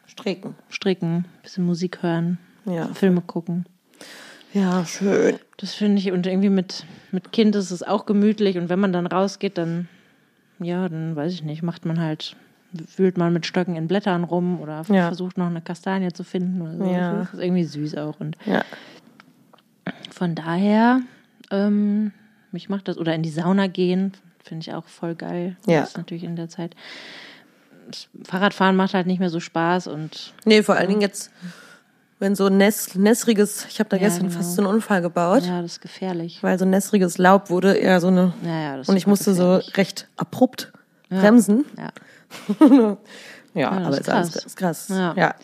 Stricken. 0.06 0.54
stricken, 0.68 1.24
bisschen 1.42 1.64
Musik 1.64 2.02
hören, 2.02 2.36
Ja. 2.66 2.88
Filme 2.92 3.22
gucken. 3.22 3.64
Ja, 4.52 4.84
schön. 4.84 5.38
Das 5.56 5.72
finde 5.72 5.98
ich, 5.98 6.12
und 6.12 6.26
irgendwie 6.26 6.50
mit, 6.50 6.84
mit 7.10 7.32
Kind 7.32 7.56
ist 7.56 7.70
es 7.70 7.82
auch 7.82 8.04
gemütlich. 8.04 8.58
Und 8.58 8.68
wenn 8.68 8.80
man 8.80 8.92
dann 8.92 9.06
rausgeht, 9.06 9.56
dann, 9.56 9.88
ja, 10.58 10.90
dann 10.90 11.16
weiß 11.16 11.32
ich 11.32 11.42
nicht, 11.42 11.62
macht 11.62 11.86
man 11.86 11.98
halt, 11.98 12.36
wühlt 12.96 13.18
man 13.18 13.32
mit 13.32 13.46
Stöcken 13.46 13.76
in 13.76 13.86
Blättern 13.88 14.24
rum 14.24 14.60
oder 14.60 14.82
Ja. 14.88 15.06
versucht 15.08 15.36
noch 15.38 15.46
eine 15.46 15.60
Kastanie 15.60 16.12
zu 16.12 16.24
finden 16.24 16.62
oder 16.62 16.76
so. 16.78 16.84
Ja. 16.84 17.18
Das 17.20 17.34
ist 17.34 17.40
irgendwie 17.40 17.64
süß 17.64 17.96
auch. 17.96 18.18
Und 18.20 18.36
Ja. 18.46 18.62
von 20.10 20.34
daher, 20.34 21.00
ähm, 21.50 22.12
mich 22.52 22.68
macht 22.68 22.88
das, 22.88 22.98
oder 22.98 23.14
in 23.14 23.22
die 23.22 23.30
Sauna 23.30 23.66
gehen, 23.66 24.12
finde 24.44 24.62
ich 24.62 24.74
auch 24.74 24.84
voll 24.86 25.14
geil. 25.14 25.56
Ja. 25.66 25.80
Das 25.80 25.90
ist 25.90 25.96
natürlich 25.98 26.24
in 26.24 26.36
der 26.36 26.48
Zeit. 26.48 26.74
Fahrradfahren 28.24 28.76
macht 28.76 28.94
halt 28.94 29.06
nicht 29.06 29.18
mehr 29.18 29.30
so 29.30 29.40
Spaß 29.40 29.86
und 29.88 30.32
Nee, 30.44 30.62
vor 30.62 30.76
allen 30.76 30.88
Dingen 30.88 31.00
jetzt, 31.00 31.30
wenn 32.20 32.34
so 32.36 32.48
näss, 32.48 32.94
nässriges, 32.94 33.66
ich 33.68 33.80
habe 33.80 33.88
da 33.90 33.96
Ja, 33.96 34.04
gestern 34.04 34.28
genau. 34.28 34.38
fast 34.38 34.54
so 34.54 34.62
einen 34.62 34.72
Unfall 34.72 35.02
gebaut, 35.02 35.44
ja, 35.44 35.60
das 35.62 35.72
ist 35.72 35.80
gefährlich. 35.80 36.42
weil 36.42 36.58
so 36.58 36.64
nässriges 36.64 37.18
Laub 37.18 37.50
wurde 37.50 37.74
eher 37.74 38.00
so 38.00 38.06
eine, 38.08 38.32
Ja, 38.44 38.60
ja, 38.60 38.76
das 38.76 38.88
und 38.88 38.96
ich 38.96 39.06
musste 39.06 39.34
so 39.34 39.42
gefährlich. 39.56 39.76
recht 39.76 40.08
abrupt 40.16 40.72
bremsen. 41.10 41.64
Ja. 41.76 41.88
Ja, 43.54 43.68
das 43.78 43.86
aber 43.86 43.90
ist 43.92 44.00
ist 44.00 44.08
alles 44.08 44.32
krass. 44.32 44.44
ist 44.46 44.56
krass. 44.56 44.88
Ja. 44.88 45.14
ja. 45.14 45.34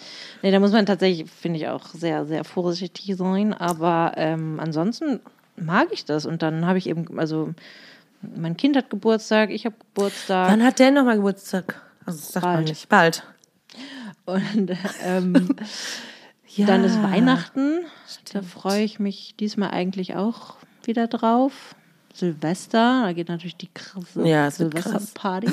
Nee, 0.40 0.50
da 0.50 0.60
muss 0.60 0.72
man 0.72 0.86
tatsächlich, 0.86 1.30
finde 1.30 1.58
ich, 1.58 1.68
auch 1.68 1.88
sehr, 1.88 2.24
sehr 2.24 2.42
vorsichtig 2.42 3.14
sein. 3.16 3.52
Aber 3.52 4.12
ähm, 4.16 4.58
ansonsten 4.60 5.20
mag 5.56 5.88
ich 5.90 6.06
das. 6.06 6.24
Und 6.24 6.40
dann 6.40 6.64
habe 6.64 6.78
ich 6.78 6.88
eben, 6.88 7.18
also 7.18 7.52
mein 8.22 8.56
Kind 8.56 8.76
hat 8.76 8.88
Geburtstag, 8.88 9.50
ich 9.50 9.66
habe 9.66 9.76
Geburtstag. 9.94 10.50
Wann 10.50 10.64
hat 10.64 10.78
der 10.78 10.90
nochmal 10.90 11.16
Geburtstag? 11.16 11.82
Also 12.06 12.18
das 12.18 12.32
sagt 12.32 12.46
man 12.46 12.54
Bald. 12.54 12.68
nicht. 12.68 12.88
Bald. 12.88 13.22
Und 14.24 14.70
ähm, 15.04 15.56
Ja. 16.58 16.66
dann 16.66 16.84
ist 16.84 17.00
Weihnachten. 17.02 17.80
Da 18.32 18.40
freue 18.42 18.82
ich 18.82 18.98
mich 18.98 19.34
diesmal 19.38 19.70
eigentlich 19.70 20.16
auch 20.16 20.56
wieder 20.82 21.06
drauf. 21.06 21.74
Silvester, 22.18 23.02
da 23.04 23.12
geht 23.12 23.28
natürlich 23.28 23.56
die 23.56 23.68
krasse 23.72 24.26
Ja. 24.26 24.50
Silvesterparty. 24.50 25.48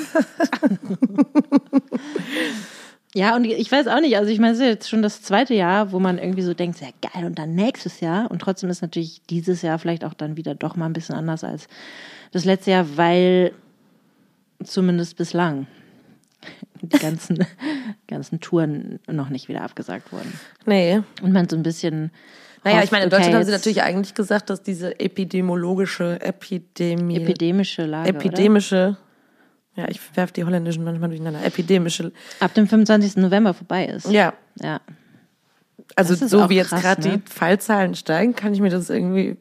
Ja, 3.14 3.34
und 3.34 3.44
ich 3.46 3.72
weiß 3.72 3.86
auch 3.86 4.00
nicht, 4.00 4.18
also 4.18 4.30
ich 4.30 4.38
meine, 4.38 4.52
es 4.52 4.58
ist 4.58 4.66
jetzt 4.66 4.90
schon 4.90 5.00
das 5.00 5.22
zweite 5.22 5.54
Jahr, 5.54 5.90
wo 5.90 5.98
man 5.98 6.18
irgendwie 6.18 6.42
so 6.42 6.52
denkt, 6.52 6.82
ja 6.82 6.88
geil, 7.00 7.24
und 7.24 7.38
dann 7.38 7.54
nächstes 7.54 8.00
Jahr. 8.00 8.30
Und 8.30 8.40
trotzdem 8.40 8.68
ist 8.68 8.82
natürlich 8.82 9.22
dieses 9.30 9.62
Jahr 9.62 9.78
vielleicht 9.78 10.04
auch 10.04 10.12
dann 10.12 10.36
wieder 10.36 10.54
doch 10.54 10.76
mal 10.76 10.84
ein 10.84 10.92
bisschen 10.92 11.14
anders 11.14 11.42
als 11.42 11.66
das 12.32 12.44
letzte 12.44 12.72
Jahr, 12.72 12.86
weil 12.98 13.52
zumindest 14.62 15.16
bislang 15.16 15.66
die 16.82 16.98
ganzen, 16.98 17.38
ganzen 18.06 18.40
Touren 18.40 19.00
noch 19.10 19.30
nicht 19.30 19.48
wieder 19.48 19.62
abgesagt 19.62 20.12
wurden. 20.12 20.38
Nee. 20.66 21.00
Und 21.22 21.32
man 21.32 21.48
so 21.48 21.56
ein 21.56 21.62
bisschen. 21.62 22.10
Naja, 22.66 22.82
ich 22.84 22.90
meine, 22.90 23.04
in 23.04 23.10
Deutschland 23.10 23.34
haben 23.34 23.44
sie 23.44 23.52
natürlich 23.52 23.82
eigentlich 23.82 24.14
gesagt, 24.14 24.50
dass 24.50 24.62
diese 24.62 24.98
epidemiologische 24.98 26.20
Epidemie, 26.20 27.16
epidemische 27.16 27.84
Lage. 27.86 28.08
epidemische, 28.10 28.96
ja, 29.76 29.86
ich 29.88 30.00
werfe 30.16 30.32
die 30.32 30.44
holländischen 30.44 30.84
manchmal 30.84 31.08
durcheinander, 31.10 31.44
epidemische, 31.44 32.04
Oder? 32.06 32.12
Ab 32.40 32.54
dem 32.54 32.66
25. 32.66 33.16
November 33.16 33.54
vorbei 33.54 33.86
ist. 33.86 34.10
ja, 34.10 34.32
Ja. 34.60 34.80
also 35.94 36.14
so 36.26 36.48
wie 36.50 36.56
jetzt 36.56 36.70
gerade 36.70 37.08
ne? 37.08 37.18
die 37.18 37.30
Fallzahlen 37.30 37.94
steigen, 37.94 38.34
kann 38.34 38.52
ich 38.52 38.60
mir 38.60 38.70
das 38.70 38.90
irgendwie, 38.90 39.36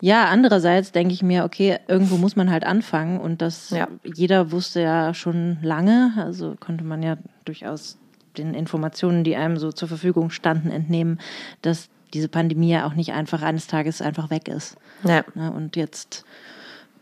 Ja, 0.00 0.26
andererseits 0.26 0.92
denke 0.92 1.12
ich 1.12 1.22
mir, 1.24 1.44
okay, 1.44 1.78
irgendwo 1.88 2.16
muss 2.18 2.36
man 2.36 2.50
halt 2.52 2.64
anfangen 2.64 3.18
und 3.18 3.42
das 3.42 3.70
Ja. 3.70 3.88
jeder 4.04 4.52
wusste 4.52 4.80
ja 4.80 5.12
schon 5.14 5.58
lange, 5.62 6.12
also 6.16 6.54
konnte 6.60 6.84
man 6.84 7.02
ja 7.02 7.16
durchaus 7.44 7.98
den 8.36 8.54
Informationen, 8.54 9.24
die 9.24 9.34
einem 9.34 9.56
so 9.56 9.72
zur 9.72 9.88
Verfügung 9.88 10.30
standen, 10.30 10.70
entnehmen, 10.70 11.18
dass 11.62 11.88
diese 12.14 12.28
Pandemie 12.28 12.70
ja 12.70 12.86
auch 12.86 12.94
nicht 12.94 13.12
einfach 13.12 13.42
eines 13.42 13.66
Tages 13.66 14.00
einfach 14.02 14.30
weg 14.30 14.48
ist. 14.48 14.76
ja, 15.04 15.24
Ne? 15.34 15.52
Und 15.52 15.76
jetzt 15.76 16.24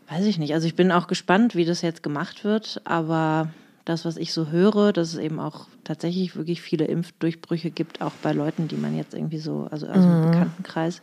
weiß 0.09 0.25
ich 0.25 0.37
nicht. 0.37 0.53
Also 0.53 0.67
ich 0.67 0.75
bin 0.75 0.91
auch 0.91 1.07
gespannt, 1.07 1.55
wie 1.55 1.65
das 1.65 1.81
jetzt 1.81 2.03
gemacht 2.03 2.43
wird, 2.43 2.81
aber 2.85 3.49
das, 3.85 4.05
was 4.05 4.17
ich 4.17 4.33
so 4.33 4.49
höre, 4.49 4.91
dass 4.91 5.13
es 5.13 5.19
eben 5.19 5.39
auch 5.39 5.67
tatsächlich 5.83 6.35
wirklich 6.35 6.61
viele 6.61 6.85
Impfdurchbrüche 6.85 7.71
gibt, 7.71 8.01
auch 8.01 8.11
bei 8.21 8.33
Leuten, 8.33 8.67
die 8.67 8.75
man 8.75 8.97
jetzt 8.97 9.13
irgendwie 9.13 9.39
so, 9.39 9.67
also, 9.71 9.87
also 9.87 10.09
im 10.09 10.21
Bekanntenkreis, 10.21 11.01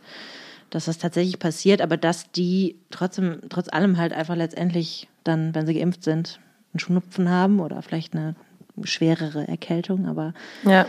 dass 0.69 0.85
das 0.85 0.97
tatsächlich 0.97 1.39
passiert, 1.39 1.81
aber 1.81 1.97
dass 1.97 2.31
die 2.31 2.75
trotzdem, 2.91 3.41
trotz 3.49 3.69
allem 3.69 3.97
halt 3.97 4.13
einfach 4.13 4.35
letztendlich 4.35 5.07
dann, 5.23 5.55
wenn 5.55 5.65
sie 5.65 5.73
geimpft 5.73 6.03
sind, 6.03 6.39
einen 6.73 6.79
Schnupfen 6.79 7.29
haben 7.29 7.59
oder 7.59 7.81
vielleicht 7.81 8.13
eine 8.13 8.35
schwerere 8.83 9.47
Erkältung, 9.47 10.05
aber 10.05 10.33
ja, 10.63 10.85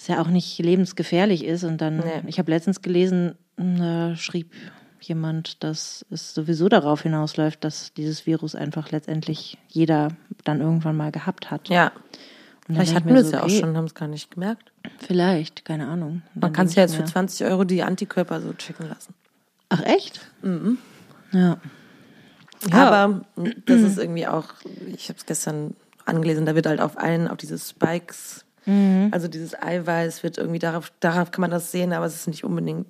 es 0.00 0.06
ja 0.08 0.20
auch 0.20 0.28
nicht 0.28 0.58
lebensgefährlich 0.58 1.44
ist. 1.44 1.64
Und 1.64 1.78
dann, 1.80 1.98
Nee. 1.98 2.22
ich 2.26 2.38
habe 2.38 2.50
letztens 2.50 2.82
gelesen, 2.82 3.34
da 3.56 4.16
schrieb 4.16 4.52
jemand, 5.00 5.62
dass 5.64 6.04
es 6.10 6.34
sowieso 6.34 6.68
darauf 6.68 7.02
hinausläuft, 7.02 7.64
dass 7.64 7.92
dieses 7.94 8.26
Virus 8.26 8.54
einfach 8.54 8.90
letztendlich 8.90 9.58
jeder 9.68 10.08
dann 10.44 10.60
irgendwann 10.60 10.96
mal 10.96 11.10
gehabt 11.12 11.50
hat. 11.50 11.68
ja. 11.68 11.92
Vielleicht 12.66 12.94
hatten 12.94 13.08
wir 13.08 13.16
das 13.16 13.30
so, 13.30 13.32
ja 13.32 13.42
auch 13.42 13.48
ey, 13.48 13.58
schon, 13.58 13.76
haben 13.76 13.86
es 13.86 13.96
gar 13.96 14.06
nicht 14.06 14.30
gemerkt. 14.30 14.70
Vielleicht, 14.98 15.64
keine 15.64 15.88
Ahnung. 15.88 16.22
Und 16.36 16.42
Man 16.42 16.52
kann 16.52 16.68
sich 16.68 16.76
ja 16.76 16.84
jetzt 16.84 16.94
für 16.94 17.00
mir, 17.02 17.08
20 17.08 17.44
Euro 17.48 17.64
die 17.64 17.82
Antikörper 17.82 18.40
so 18.40 18.52
checken 18.52 18.88
lassen. 18.88 19.12
Ach 19.70 19.82
echt? 19.82 20.20
Ja. 21.32 21.58
Aber 22.70 23.22
das 23.66 23.80
ist 23.80 23.98
irgendwie 23.98 24.28
auch, 24.28 24.50
ich 24.94 25.08
habe 25.08 25.18
es 25.18 25.26
gestern 25.26 25.74
angelesen, 26.04 26.46
da 26.46 26.54
wird 26.54 26.66
halt 26.66 26.80
auf 26.80 26.96
einen, 26.96 27.26
auf 27.26 27.38
diese 27.38 27.58
Spikes, 27.58 28.44
Mhm. 28.66 29.08
also 29.10 29.28
dieses 29.28 29.60
Eiweiß 29.60 30.22
wird 30.22 30.38
irgendwie 30.38 30.58
darauf, 30.58 30.92
darauf 31.00 31.30
kann 31.30 31.40
man 31.40 31.50
das 31.50 31.72
sehen, 31.72 31.92
aber 31.92 32.06
es 32.06 32.14
ist 32.14 32.28
nicht 32.28 32.44
unbedingt, 32.44 32.86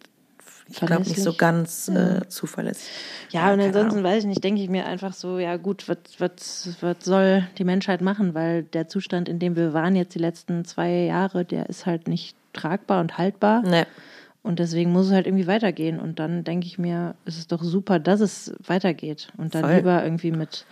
ich 0.69 0.77
glaube 0.81 1.03
nicht 1.03 1.21
so 1.21 1.33
ganz 1.33 1.89
äh, 1.89 2.21
zuverlässig. 2.29 2.89
Ja, 3.31 3.53
und 3.53 3.59
keine 3.59 3.65
ansonsten 3.65 3.99
Ahnung. 3.99 4.05
weiß 4.05 4.23
ich 4.23 4.29
nicht, 4.29 4.45
denke 4.45 4.63
ich 4.63 4.69
mir 4.69 4.87
einfach 4.87 5.13
so, 5.13 5.39
ja 5.39 5.57
gut, 5.57 5.89
was, 5.89 5.99
was, 6.19 6.77
was 6.81 6.97
soll 7.03 7.49
die 7.59 7.65
Menschheit 7.65 8.01
machen? 8.01 8.35
Weil 8.35 8.63
der 8.63 8.89
Zustand, 8.89 9.29
in 9.29 9.39
dem 9.39 9.57
wir 9.57 9.73
waren 9.73 9.97
jetzt 9.97 10.15
die 10.15 10.21
letzten 10.21 10.65
zwei 10.65 10.91
Jahre, 10.91 11.45
der 11.45 11.69
ist 11.69 11.87
halt 11.87 12.07
nicht 12.09 12.37
tragbar 12.53 13.01
und 13.01 13.19
haltbar. 13.19 13.63
Nee. 13.63 13.85
Und 14.43 14.59
deswegen 14.59 14.93
muss 14.93 15.07
es 15.07 15.13
halt 15.13 15.27
irgendwie 15.27 15.47
weitergehen. 15.47 16.01
Und 16.01 16.19
dann 16.19 16.45
denke 16.45 16.67
ich 16.67 16.79
mir, 16.79 17.15
es 17.25 17.37
ist 17.37 17.53
doch 17.53 17.63
super, 17.63 17.99
dass 17.99 18.21
es 18.21 18.55
weitergeht. 18.65 19.29
Und 19.37 19.55
dann 19.55 19.65
Voll. 19.65 19.75
lieber 19.75 20.03
irgendwie 20.03 20.31
mit, 20.33 20.65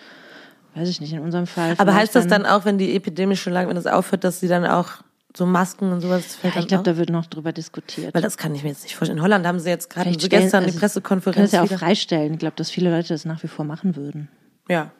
weiß 0.79 0.89
ich 0.89 1.01
nicht, 1.01 1.13
in 1.13 1.21
unserem 1.21 1.47
Fall. 1.47 1.75
Aber 1.79 1.95
heißt 1.95 2.15
das 2.15 2.27
dann 2.27 2.47
auch, 2.47 2.65
wenn 2.65 2.79
die 2.79 2.95
epidemische 2.95 3.51
Lage, 3.51 3.69
wenn 3.69 3.77
das 3.77 3.87
aufhört, 3.87 4.25
dass 4.25 4.41
sie 4.41 4.49
dann 4.49 4.65
auch 4.65 4.89
so 5.37 5.47
Masken 5.47 5.93
und 5.93 6.01
sowas 6.01 6.37
fällt 6.37 6.55
Ja, 6.55 6.61
ich 6.61 6.69
glaube, 6.69 6.85
da 6.85 6.97
wird 6.97 7.11
noch 7.11 7.27
drüber 7.27 7.53
diskutiert. 7.53 8.15
Weil 8.15 8.23
das 8.23 8.37
kann 8.37 8.55
ich 8.55 8.63
mir 8.63 8.71
jetzt 8.71 8.83
nicht 8.83 8.97
vorstellen. 8.97 9.19
In 9.19 9.25
Holland 9.25 9.47
haben 9.47 9.61
sie 9.61 9.69
jetzt 9.69 9.91
gerade 9.91 10.11
so 10.11 10.29
gestern 10.29 10.65
die 10.65 10.67
also, 10.67 10.67
Können 10.67 10.79
Pressekonferenz 10.81 11.47
es 11.47 11.53
ja 11.53 11.63
auch 11.63 11.69
freistellen. 11.69 12.33
Ich 12.35 12.39
glaube, 12.39 12.57
dass 12.57 12.71
viele 12.71 12.91
Leute 12.91 13.09
das 13.09 13.25
nach 13.25 13.43
wie 13.43 13.49
vor 13.49 13.65
machen 13.65 13.97
würden. 13.97 14.29
Ja. 14.69 14.91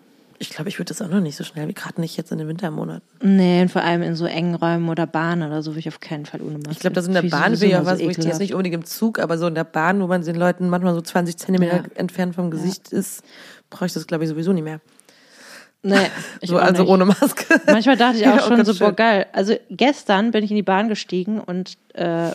Ich 0.41 0.51
glaube, 0.51 0.69
ich 0.69 0.79
würde 0.79 0.91
das 0.91 1.03
auch 1.03 1.09
noch 1.09 1.21
nicht 1.21 1.37
so 1.37 1.43
schnell, 1.43 1.67
wie 1.67 1.75
gerade 1.75 2.01
nicht 2.01 2.17
jetzt 2.17 2.31
in 2.31 2.39
den 2.39 2.47
Wintermonaten. 2.47 3.03
Nee, 3.23 3.61
und 3.63 3.73
vor 3.73 3.83
allem 3.83 4.03
in 4.03 4.15
so 4.15 4.25
engen 4.25 4.55
Räumen 4.55 4.89
oder 4.89 5.05
Bahnen 5.05 5.43
oder 5.49 5.63
so 5.63 5.73
will 5.73 5.81
ich 5.81 5.89
auf 5.89 5.99
keinen 5.99 6.27
Fall 6.27 6.41
ohne 6.41 6.59
Maske. 6.59 6.71
Ich 6.71 6.79
glaube, 6.79 6.95
das 6.95 7.09
in 7.09 7.15
der 7.15 7.23
Bahn 7.23 7.61
wäre 7.61 7.73
ja 7.73 7.85
was, 7.85 7.99
so 7.99 8.05
wo 8.05 8.11
ich 8.11 8.19
die 8.19 8.29
jetzt 8.29 8.39
nicht 8.39 8.53
unbedingt 8.53 8.77
im 8.77 8.85
Zug, 8.85 9.19
aber 9.19 9.37
so 9.37 9.49
in 9.49 9.57
der 9.57 9.65
Bahn, 9.65 10.01
wo 10.01 10.07
man 10.07 10.23
den 10.23 10.37
Leuten 10.37 10.69
manchmal 10.69 10.95
so 10.95 11.01
20 11.01 11.37
Zentimeter 11.37 11.79
Ja. 11.79 11.83
entfernt 11.97 12.37
vom 12.37 12.53
Gesicht 12.53 12.93
ist, 12.93 13.25
brauche 13.69 13.87
ich 13.87 13.93
das, 13.93 14.07
glaube 14.07 14.25
ich, 14.25 14.31
sowieso 14.31 14.53
nicht 14.53 14.63
mehr. 14.63 14.81
Nee, 15.83 15.97
ich 16.41 16.51
so, 16.51 16.57
also 16.57 16.83
nicht. 16.83 16.91
ohne 16.91 17.05
Maske. 17.05 17.61
Manchmal 17.67 17.97
dachte 17.97 18.17
ich 18.17 18.23
Ja, 18.25 18.35
auch 18.35 18.39
auch 18.41 18.49
schon 18.49 18.57
ganz 18.57 18.69
so, 18.69 18.85
boah, 18.85 18.93
geil. 18.93 19.27
Also 19.33 19.55
gestern 19.71 20.31
bin 20.31 20.45
ich 20.45 20.51
in 20.51 20.57
die 20.57 20.63
Bahn 20.63 20.89
gestiegen 20.89 21.41
und 21.41 21.79
äh, 21.95 22.31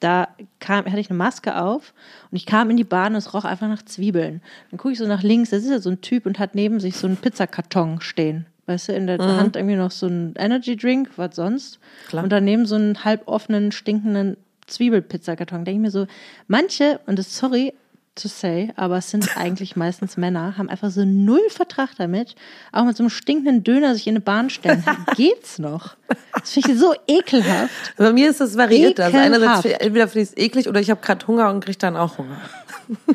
da 0.00 0.28
kam, 0.60 0.84
hatte 0.84 1.00
ich 1.00 1.10
eine 1.10 1.16
Maske 1.16 1.58
auf 1.60 1.94
und 2.30 2.36
ich 2.36 2.46
kam 2.46 2.70
in 2.70 2.76
die 2.76 2.84
Bahn 2.84 3.12
und 3.12 3.18
es 3.18 3.32
roch 3.34 3.44
einfach 3.44 3.68
nach 3.68 3.82
Zwiebeln. 3.82 4.42
Dann 4.70 4.78
gucke 4.78 4.92
ich 4.92 4.98
so 4.98 5.06
nach 5.06 5.22
links, 5.22 5.50
da 5.50 5.56
ist 5.56 5.68
ja 5.68 5.78
so 5.78 5.90
ein 5.90 6.00
Typ 6.00 6.26
und 6.26 6.38
hat 6.38 6.54
neben 6.54 6.80
sich 6.80 6.96
so 6.96 7.06
einen 7.06 7.16
Pizzakarton 7.16 8.00
stehen. 8.00 8.46
Weißt 8.66 8.88
du, 8.88 8.92
in 8.94 9.06
der 9.06 9.18
Hand 9.18 9.54
irgendwie 9.54 9.76
noch 9.76 9.92
so 9.92 10.08
ein 10.08 10.34
Energy 10.36 10.76
Drink, 10.76 11.10
was 11.16 11.36
sonst. 11.36 11.78
Klar. 12.08 12.24
Und 12.24 12.30
daneben 12.30 12.66
so 12.66 12.74
einen 12.74 13.04
halboffenen, 13.04 13.70
stinkenden 13.70 14.36
Zwiebelpizzakarton. 14.66 15.64
Denke 15.64 15.78
ich 15.78 15.82
mir 15.82 15.90
so, 15.92 16.06
manche, 16.48 16.98
und 17.06 17.16
das 17.16 17.36
sorry 17.36 17.74
to 18.16 18.28
say, 18.28 18.72
aber 18.76 18.98
es 18.98 19.10
sind 19.10 19.36
eigentlich 19.36 19.76
meistens 19.76 20.16
Männer, 20.16 20.58
haben 20.58 20.68
einfach 20.68 20.90
so 20.90 21.04
null 21.04 21.48
Vertrag 21.50 21.90
damit, 21.96 22.34
auch 22.72 22.84
mit 22.84 22.96
so 22.96 23.02
einem 23.02 23.10
stinkenden 23.10 23.62
Döner 23.62 23.94
sich 23.94 24.06
in 24.06 24.12
eine 24.12 24.20
Bahn 24.20 24.50
stellen. 24.50 24.84
Geht's 25.16 25.58
noch? 25.58 25.96
Das 26.32 26.52
finde 26.52 26.72
ich 26.72 26.78
so 26.78 26.94
ekelhaft. 27.06 27.94
Bei 27.96 28.12
mir 28.12 28.30
ist 28.30 28.40
das 28.40 28.56
variiert. 28.56 28.98
Also 28.98 29.16
einerseits, 29.16 29.60
Ekelhaft. 29.60 29.82
entweder 29.82 30.08
finde 30.08 30.22
ich 30.22 30.30
es 30.30 30.36
eklig 30.36 30.68
oder 30.68 30.80
ich 30.80 30.90
habe 30.90 31.00
gerade 31.00 31.26
Hunger 31.26 31.50
und 31.50 31.64
kriege 31.64 31.78
dann 31.78 31.96
auch 31.96 32.18
Hunger. 32.18 32.40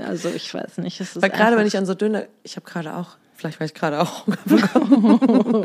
Also 0.00 0.28
ich 0.28 0.52
weiß 0.52 0.78
nicht. 0.78 1.00
Es 1.00 1.16
ist 1.16 1.22
Weil 1.22 1.30
gerade 1.30 1.56
wenn 1.56 1.66
ich 1.66 1.76
an 1.78 1.86
so 1.86 1.94
Döner, 1.94 2.24
ich 2.42 2.56
habe 2.56 2.66
gerade 2.68 2.94
auch, 2.94 3.16
vielleicht 3.34 3.58
weil 3.58 3.68
ich 3.68 3.74
gerade 3.74 4.00
auch 4.00 4.26
Hunger 4.26 4.38
bekommen. 4.44 5.64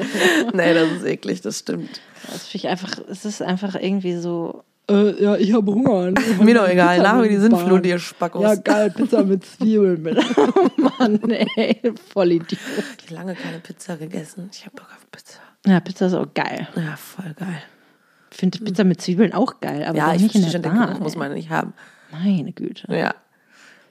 nee, 0.53 0.73
das 0.73 0.91
ist 0.93 1.03
eklig, 1.03 1.41
das 1.41 1.59
stimmt. 1.59 1.99
Das 2.31 2.47
finde 2.47 2.65
ich 2.65 2.67
einfach, 2.69 2.97
es 3.09 3.25
ist 3.25 3.41
einfach 3.41 3.75
irgendwie 3.75 4.15
so. 4.15 4.63
Äh, 4.89 5.23
ja, 5.23 5.35
ich 5.37 5.53
habe 5.53 5.71
Hunger. 5.71 6.11
Mir 6.41 6.55
doch 6.55 6.67
egal, 6.67 6.99
nach 7.01 7.21
mir 7.21 7.29
die 7.29 7.37
Sinnflut, 7.37 7.85
ihr 7.85 7.99
Spackos. 7.99 8.41
Ja, 8.43 8.55
geil, 8.55 8.91
Pizza 8.91 9.23
mit 9.23 9.45
Zwiebeln 9.45 10.01
mit. 10.01 10.17
Oh 10.37 10.69
Mann, 10.99 11.19
ey, 11.29 11.93
voll 12.11 12.33
Idiot. 12.33 12.59
Ich 12.97 13.05
habe 13.05 13.15
lange 13.15 13.35
keine 13.35 13.59
Pizza 13.59 13.95
gegessen. 13.95 14.49
Ich 14.51 14.65
habe 14.65 14.75
Bock 14.75 14.87
auf 14.91 15.09
Pizza. 15.09 15.39
Ja, 15.65 15.79
Pizza 15.79 16.07
ist 16.07 16.13
auch 16.13 16.27
geil. 16.33 16.67
Ja, 16.75 16.97
voll 16.97 17.33
geil. 17.33 17.63
Ich 18.31 18.37
finde 18.37 18.59
Pizza 18.59 18.83
mit 18.83 18.99
Zwiebeln 18.99 19.33
auch 19.33 19.61
geil, 19.61 19.85
aber 19.85 19.97
Ja, 19.97 20.13
ich 20.13 20.21
nicht 20.21 20.35
in 20.35 20.41
der 20.41 20.49
schon, 20.49 20.61
Bahn. 20.63 20.87
Geruch 20.87 20.99
muss 20.99 21.15
man 21.15 21.33
nicht 21.33 21.49
haben. 21.49 21.73
Meine 22.11 22.51
Güte. 22.51 22.93
Ja. 22.93 23.15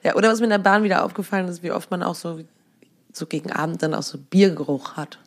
Ja, 0.03 0.15
oder 0.17 0.29
was 0.31 0.41
mir 0.41 0.45
in 0.45 0.51
der 0.51 0.59
Bahn 0.59 0.83
wieder 0.83 1.05
aufgefallen 1.05 1.49
ist, 1.49 1.63
wie 1.63 1.71
oft 1.71 1.91
man 1.91 2.03
auch 2.03 2.15
so, 2.17 2.41
so 3.13 3.27
gegen 3.27 3.51
Abend 3.53 3.83
dann 3.83 3.95
auch 3.95 4.03
so 4.03 4.19
Biergeruch 4.19 4.97
hat. 4.97 5.19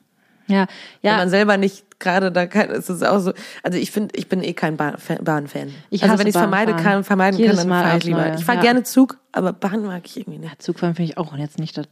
Ja, 0.47 0.67
Wenn 1.01 1.11
ja. 1.11 1.17
man 1.17 1.29
selber 1.29 1.57
nicht 1.57 1.99
gerade 1.99 2.31
da 2.31 2.45
kann, 2.45 2.69
ist 2.69 2.89
es 2.89 3.01
auch 3.03 3.19
so. 3.19 3.33
Also 3.63 3.77
ich 3.77 3.89
finde, 3.91 4.15
ich 4.15 4.27
bin 4.29 4.43
eh 4.43 4.53
kein 4.53 4.77
Bahn- 4.77 4.97
Fan- 4.97 5.23
Bahnfan. 5.23 5.73
Ich 5.89 6.03
also 6.03 6.19
wenn 6.19 6.27
ich 6.27 6.35
es 6.35 6.39
vermeide 6.39 6.73
Bahnfahren. 6.73 6.93
kann, 6.97 7.03
vermeiden 7.03 7.39
Jedes 7.39 7.57
kann, 7.57 7.69
dann 7.69 7.83
fahre 7.83 7.97
ich 7.97 8.03
lieber. 8.03 8.25
Neue, 8.27 8.35
Ich 8.35 8.45
fahre 8.45 8.57
ja. 8.57 8.63
gerne 8.63 8.83
Zug, 8.83 9.17
aber 9.31 9.53
Bahn 9.53 9.83
mag 9.85 10.01
ich 10.05 10.17
irgendwie 10.17 10.39
nicht. 10.39 10.61
Zugfahren 10.61 10.93
finde 10.95 11.11
ich 11.11 11.17
auch 11.17 11.35
jetzt 11.37 11.57
nicht 11.59 11.77
das. 11.77 11.85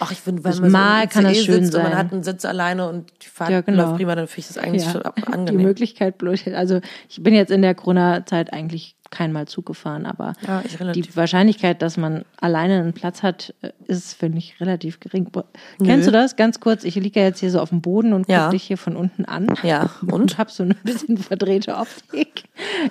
Ach, 0.00 0.10
ich 0.10 0.20
finde, 0.20 0.44
wenn 0.44 0.58
man 0.58 0.70
Mal 0.70 1.02
so 1.04 1.08
kann 1.08 1.24
das 1.24 1.32
ICE 1.32 1.44
schön 1.44 1.64
sitzt 1.64 1.76
und 1.76 1.82
man 1.82 1.92
sein. 1.92 1.98
hat 2.00 2.12
einen 2.12 2.22
Sitz 2.24 2.44
alleine 2.44 2.88
und 2.88 3.10
die 3.22 3.28
Fahrt 3.28 3.50
Ja, 3.50 3.60
genau. 3.62 3.84
läuft 3.84 3.96
prima, 3.96 4.14
dann 4.14 4.26
finde 4.26 4.40
ich 4.40 4.48
das 4.48 4.58
eigentlich 4.58 4.84
schon 4.90 5.00
ab- 5.06 5.16
Die 5.16 5.32
angenehm. 5.32 5.62
Möglichkeit 5.62 6.18
bloß. 6.18 6.40
Also 6.54 6.80
ich 7.08 7.22
bin 7.22 7.32
jetzt 7.32 7.50
in 7.50 7.62
der 7.62 7.74
Corona-Zeit 7.74 8.52
eigentlich 8.52 8.96
kein 9.12 9.30
Mal 9.32 9.46
Zug 9.46 9.66
gefahren, 9.66 10.04
aber 10.06 10.32
Ja, 10.46 10.62
ich 10.64 10.76
die 10.78 11.16
Wahrscheinlichkeit, 11.16 11.80
dass 11.82 11.96
man 11.96 12.24
alleine 12.40 12.80
einen 12.80 12.92
Platz 12.92 13.22
hat, 13.22 13.54
ist, 13.86 14.14
finde 14.14 14.38
ich, 14.38 14.60
relativ 14.60 14.98
gering. 14.98 15.26
Boah, 15.30 15.44
Kennst 15.84 16.08
du 16.08 16.10
das? 16.10 16.34
Ganz 16.34 16.58
kurz, 16.58 16.82
ich 16.82 16.96
liege 16.96 17.20
ja 17.20 17.26
jetzt 17.26 17.38
hier 17.38 17.50
so 17.50 17.60
auf 17.60 17.68
dem 17.68 17.80
Boden 17.80 18.12
und 18.12 18.22
gucke 18.22 18.32
Ja. 18.32 18.48
dich 18.50 18.64
hier 18.64 18.78
von 18.78 18.96
unten 18.96 19.24
an. 19.24 19.46
Ja, 19.62 19.90
Und 20.02 20.12
und? 20.12 20.38
habe 20.38 20.50
so 20.50 20.64
ein 20.64 20.74
bisschen 20.82 21.16
verdrehte 21.18 21.76
Optik. 21.76 22.44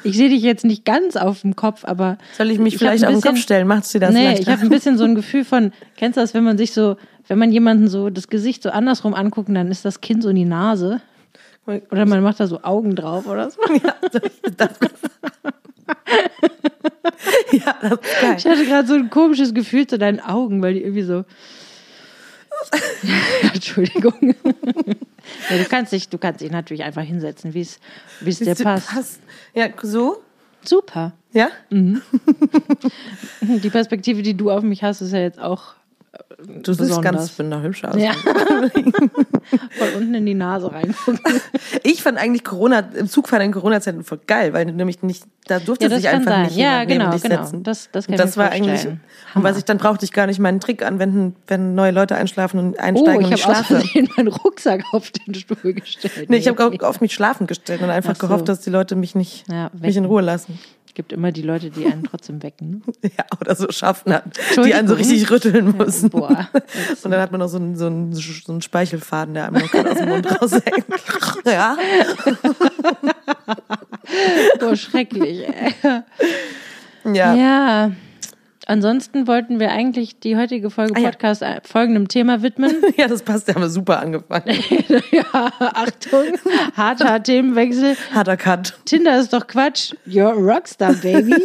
Ich 0.03 0.15
sehe 0.15 0.29
dich 0.29 0.41
jetzt 0.43 0.63
nicht 0.63 0.85
ganz 0.85 1.15
auf 1.17 1.41
dem 1.41 1.55
Kopf, 1.55 1.83
aber. 1.83 2.17
Soll 2.37 2.51
ich 2.51 2.59
mich 2.59 2.75
hab 2.75 2.79
vielleicht 2.79 3.03
auf 3.05 3.11
den 3.11 3.21
Kopf 3.21 3.37
stellen? 3.37 3.67
Macht's 3.67 3.91
dir 3.91 3.99
das 3.99 4.13
Nee, 4.13 4.25
leichter? 4.27 4.41
ich 4.43 4.47
habe 4.49 4.61
ein 4.61 4.69
bisschen 4.69 4.97
so 4.97 5.03
ein 5.03 5.15
Gefühl 5.15 5.43
von, 5.43 5.71
kennst 5.97 6.15
du 6.17 6.21
das, 6.21 6.33
wenn 6.33 6.43
man 6.43 6.57
sich 6.57 6.71
so, 6.71 6.97
wenn 7.27 7.37
man 7.39 7.51
jemanden 7.51 7.87
so 7.87 8.09
das 8.09 8.27
Gesicht 8.27 8.61
so 8.63 8.69
andersrum 8.69 9.13
anguckt, 9.13 9.49
dann 9.49 9.71
ist 9.71 9.83
das 9.85 10.01
Kinn 10.01 10.21
so 10.21 10.29
in 10.29 10.35
die 10.35 10.45
Nase. 10.45 11.01
Oder 11.67 12.05
man 12.05 12.21
macht 12.23 12.39
da 12.39 12.47
so 12.47 12.63
Augen 12.63 12.95
drauf 12.95 13.27
oder 13.27 13.49
so. 13.49 13.61
ja, 13.83 13.95
das, 14.11 14.69
ja, 17.51 17.75
das 17.81 17.91
ist 17.91 18.21
geil. 18.21 18.35
Ich 18.37 18.45
hatte 18.45 18.65
gerade 18.65 18.87
so 18.87 18.93
ein 18.93 19.09
komisches 19.09 19.53
Gefühl 19.53 19.87
zu 19.87 19.97
deinen 19.97 20.19
Augen, 20.19 20.61
weil 20.61 20.73
die 20.75 20.81
irgendwie 20.81 21.03
so. 21.03 21.25
Entschuldigung. 23.53 24.35
ja, 25.49 25.57
du 25.57 25.65
kannst 25.65 25.91
dich, 25.91 26.09
du 26.09 26.17
kannst 26.17 26.41
dich 26.41 26.51
natürlich 26.51 26.83
einfach 26.83 27.03
hinsetzen, 27.03 27.53
wie 27.53 27.61
es, 27.61 27.79
wie 28.19 28.29
es 28.29 28.39
dir 28.39 28.55
passt. 28.55 29.19
Ja, 29.53 29.69
so? 29.81 30.21
Super. 30.63 31.13
Ja? 31.33 31.49
Die 31.71 33.69
Perspektive, 33.69 34.21
die 34.21 34.35
du 34.35 34.51
auf 34.51 34.63
mich 34.63 34.83
hast, 34.83 35.01
ist 35.01 35.13
ja 35.13 35.19
jetzt 35.19 35.39
auch 35.39 35.73
Du 36.63 36.73
siehst 36.73 37.01
ganz 37.01 37.37
hübsch 37.37 37.83
aus. 37.83 37.95
ja. 37.97 38.13
von 39.77 39.87
unten 39.97 40.13
in 40.13 40.25
die 40.25 40.33
Nase 40.33 40.71
reingucken. 40.71 41.19
Ich 41.83 42.03
fand 42.03 42.17
eigentlich 42.17 42.43
Corona, 42.43 42.79
im 42.79 43.07
Zugfahren 43.07 43.45
in 43.45 43.51
Corona-Zeiten 43.51 44.03
voll 44.03 44.19
geil, 44.27 44.53
weil 44.53 44.65
nämlich 44.65 45.01
nicht, 45.03 45.23
da 45.47 45.59
durfte 45.59 45.87
Ja, 45.87 45.95
sich 45.95 46.07
einfach 46.07 46.31
sein. 46.31 46.43
nicht 46.43 46.55
Ja, 46.57 46.81
jemand 46.81 46.89
neben 46.89 46.99
genau, 46.99 47.11
dich 47.13 47.23
genau. 47.23 47.43
setzen. 47.43 47.63
Das- 47.63 47.89
das 47.91 48.05
kann 48.05 48.13
und 48.13 48.19
ich 48.19 48.25
das 48.25 48.37
war 48.37 48.49
eigentlich, 48.51 48.71
vorstellen. 48.71 49.01
und 49.35 49.43
was 49.43 49.57
ich, 49.57 49.65
dann 49.65 49.77
brauchte 49.77 50.05
ich 50.05 50.11
gar 50.11 50.27
nicht 50.27 50.39
meinen 50.39 50.59
Trick 50.59 50.83
anwenden, 50.83 51.35
wenn 51.47 51.75
neue 51.75 51.91
Leute 51.91 52.15
einschlafen 52.15 52.59
und 52.59 52.75
Oh, 52.75 52.81
einsteigen 52.81 53.25
und 53.25 53.31
ich 53.33 53.39
ich 53.39 53.45
habe 53.47 53.55
schlafe. 53.55 53.75
Versehen 53.81 54.09
meinen 54.15 54.27
Rucksack 54.27 54.83
auf 54.91 55.09
den 55.11 55.33
Stuhl 55.33 55.73
gestellt. 55.73 56.29
Nee, 56.29 56.37
ich 56.37 56.47
habe 56.47 56.87
auf 56.87 57.01
mich 57.01 57.13
schlafen 57.13 57.47
gestellt 57.47 57.81
und 57.81 57.89
einfach 57.89 58.13
Ach 58.15 58.21
so. 58.21 58.27
gehofft, 58.27 58.47
dass 58.49 58.61
die 58.61 58.69
Leute 58.69 58.95
mich 58.95 59.15
nicht 59.15 59.45
Ja, 59.49 59.71
mich 59.79 59.97
in. 59.97 60.05
Ruhe 60.05 60.21
lassen. 60.21 60.59
Gibt 60.93 61.13
immer 61.13 61.31
die 61.31 61.41
Leute, 61.41 61.69
die 61.69 61.85
einen 61.85 62.03
trotzdem 62.03 62.41
wecken. 62.43 62.83
Ne? 62.85 63.11
Ja, 63.17 63.25
oder 63.39 63.55
so 63.55 63.71
Schaffner, 63.71 64.23
die 64.55 64.73
einen 64.73 64.87
so 64.87 64.93
richtig 64.93 65.29
rütteln 65.29 65.75
müssen. 65.77 66.09
Boah. 66.09 66.49
Und 67.03 67.11
dann 67.11 67.19
hat 67.19 67.31
man 67.31 67.39
noch 67.39 67.47
so 67.49 67.57
einen, 67.57 67.75
so 67.75 67.87
einen, 67.87 68.13
so 68.13 68.51
einen 68.51 68.61
Speichelfaden, 68.61 69.33
der 69.33 69.47
einem 69.47 69.61
noch 69.61 69.73
aus 69.73 69.97
dem 69.97 70.09
Mund 70.09 70.41
raushängt. 70.41 70.85
Ja. 71.45 71.77
Boah, 74.59 74.75
schrecklich. 74.75 75.47
ey. 75.47 75.73
Ja. 77.13 77.33
Ja. 77.35 77.91
Ansonsten 78.71 79.27
wollten 79.27 79.59
wir 79.59 79.69
eigentlich 79.71 80.21
die 80.21 80.37
heutige 80.37 80.69
Folge 80.69 80.93
Ah, 80.95 80.99
ja. 80.99 81.09
Podcast 81.09 81.41
äh, 81.41 81.59
folgendem 81.65 82.07
Thema 82.07 82.41
widmen. 82.41 82.71
ja, 82.97 83.09
das 83.09 83.21
passt, 83.21 83.49
der 83.49 83.55
haben 83.55 83.63
wir 83.63 83.69
super 83.69 83.99
angefangen. 83.99 84.45
ja, 85.11 85.25
Achtung, 85.59 86.37
harter 86.77 87.21
Themenwechsel. 87.23 87.97
Harter 88.13 88.37
Cut. 88.37 88.73
Tinder 88.85 89.19
ist 89.19 89.33
doch 89.33 89.45
Quatsch. 89.47 89.93
You're 90.07 90.29
a 90.29 90.55
Rockstar, 90.55 90.93
baby. 90.93 91.35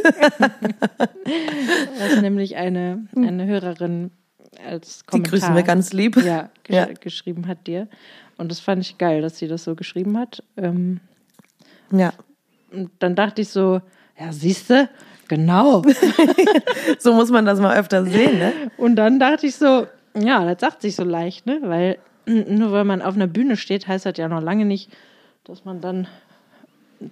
das 1.98 2.12
ist 2.12 2.22
nämlich 2.22 2.54
eine, 2.54 3.08
eine 3.16 3.44
Hörerin 3.46 4.12
als 4.64 5.00
Die 5.00 5.06
Kommentar. 5.06 5.30
grüßen 5.32 5.54
wir 5.56 5.62
ganz 5.64 5.92
lieb. 5.92 6.16
Ja, 6.24 6.50
gesch 6.62 6.76
Ja. 6.76 6.86
geschrieben 7.00 7.48
hat 7.48 7.66
dir. 7.66 7.88
Und 8.38 8.50
das 8.52 8.60
fand 8.60 8.82
ich 8.82 8.98
geil, 8.98 9.20
dass 9.22 9.38
sie 9.38 9.48
das 9.48 9.64
so 9.64 9.74
geschrieben 9.74 10.16
hat. 10.16 10.44
Ähm, 10.56 11.00
Ja. 11.90 12.12
und 12.72 12.90
dann 13.00 13.16
dachte 13.16 13.42
ich 13.42 13.48
so, 13.48 13.80
ja, 14.16 14.32
siehste, 14.32 14.88
genau. 15.28 15.82
So 16.98 17.12
muss 17.14 17.30
man 17.30 17.44
das 17.44 17.60
mal 17.60 17.76
öfter 17.76 18.04
sehen, 18.04 18.38
ne? 18.38 18.52
Und 18.78 18.96
dann 18.96 19.18
dachte 19.18 19.46
ich 19.46 19.56
so, 19.56 19.86
ja, 20.16 20.44
das 20.44 20.60
sagt 20.60 20.82
sich 20.82 20.96
so 20.96 21.04
leicht, 21.04 21.46
ne? 21.46 21.58
Weil 21.62 21.98
nur 22.26 22.72
weil 22.72 22.84
man 22.84 23.02
auf 23.02 23.14
einer 23.14 23.26
Bühne 23.26 23.56
steht, 23.56 23.86
heißt 23.86 24.06
das 24.06 24.16
ja 24.16 24.28
noch 24.28 24.40
lange 24.42 24.64
nicht, 24.64 24.90
dass 25.44 25.64
man 25.64 25.80
dann 25.80 26.08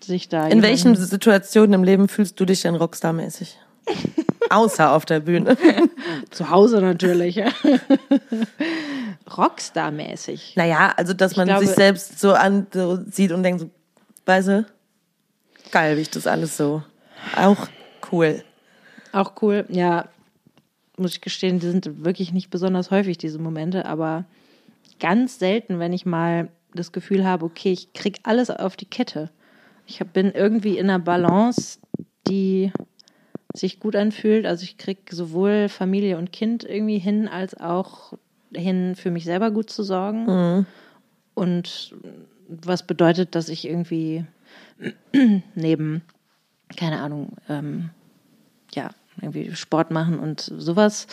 sich 0.00 0.28
da. 0.28 0.46
In 0.48 0.62
welchen 0.62 0.96
Situationen 0.96 1.72
im 1.74 1.84
Leben 1.84 2.08
fühlst 2.08 2.38
du 2.40 2.44
dich 2.44 2.62
denn 2.62 2.74
Rockstar-mäßig? 2.74 3.56
Außer 4.50 4.92
auf 4.92 5.04
der 5.04 5.20
Bühne. 5.20 5.56
Zu 6.30 6.50
Hause 6.50 6.80
natürlich. 6.80 7.36
ja. 7.36 7.48
Rockstar-mäßig. 9.36 10.54
Naja, 10.56 10.92
also 10.96 11.14
dass 11.14 11.36
man 11.36 11.46
glaube- 11.46 11.66
sich 11.66 11.74
selbst 11.74 12.18
so 12.20 12.32
an 12.32 12.66
so 12.72 12.98
sieht 13.10 13.32
und 13.32 13.42
denkt 13.42 13.60
so, 13.60 13.70
weißt 14.26 14.48
du, 14.48 14.66
geil, 15.70 15.96
wie 15.96 16.02
ich 16.02 16.10
das 16.10 16.26
alles 16.26 16.56
so. 16.56 16.82
Auch 17.36 17.68
cool. 18.12 18.42
Auch 19.12 19.34
cool. 19.42 19.64
Ja, 19.68 20.08
muss 20.96 21.12
ich 21.12 21.20
gestehen, 21.20 21.58
die 21.58 21.66
sind 21.66 22.04
wirklich 22.04 22.32
nicht 22.32 22.50
besonders 22.50 22.90
häufig, 22.90 23.18
diese 23.18 23.38
Momente, 23.38 23.86
aber 23.86 24.24
ganz 25.00 25.38
selten, 25.38 25.78
wenn 25.78 25.92
ich 25.92 26.06
mal 26.06 26.48
das 26.74 26.92
Gefühl 26.92 27.24
habe, 27.24 27.44
okay, 27.44 27.72
ich 27.72 27.92
krieg 27.92 28.20
alles 28.22 28.50
auf 28.50 28.76
die 28.76 28.86
Kette. 28.86 29.30
Ich 29.86 29.98
bin 29.98 30.32
irgendwie 30.32 30.78
in 30.78 30.88
einer 30.88 30.98
Balance, 30.98 31.78
die 32.26 32.72
sich 33.54 33.80
gut 33.80 33.94
anfühlt. 33.96 34.46
Also 34.46 34.64
ich 34.64 34.78
krieg 34.78 34.98
sowohl 35.10 35.68
Familie 35.68 36.18
und 36.18 36.32
Kind 36.32 36.64
irgendwie 36.64 36.98
hin, 36.98 37.28
als 37.28 37.58
auch 37.58 38.14
hin, 38.52 38.94
für 38.96 39.10
mich 39.10 39.24
selber 39.24 39.50
gut 39.50 39.70
zu 39.70 39.82
sorgen. 39.82 40.26
Und 41.34 41.94
was 42.48 42.86
bedeutet, 42.86 43.34
dass 43.34 43.48
ich 43.48 43.66
irgendwie 43.66 44.24
neben, 45.54 46.02
keine 46.76 47.00
Ahnung, 47.00 47.36
ähm, 47.48 47.90
ja, 48.74 48.90
irgendwie 49.20 49.54
Sport 49.54 49.90
machen 49.90 50.18
und 50.18 50.40
sowas 50.40 51.06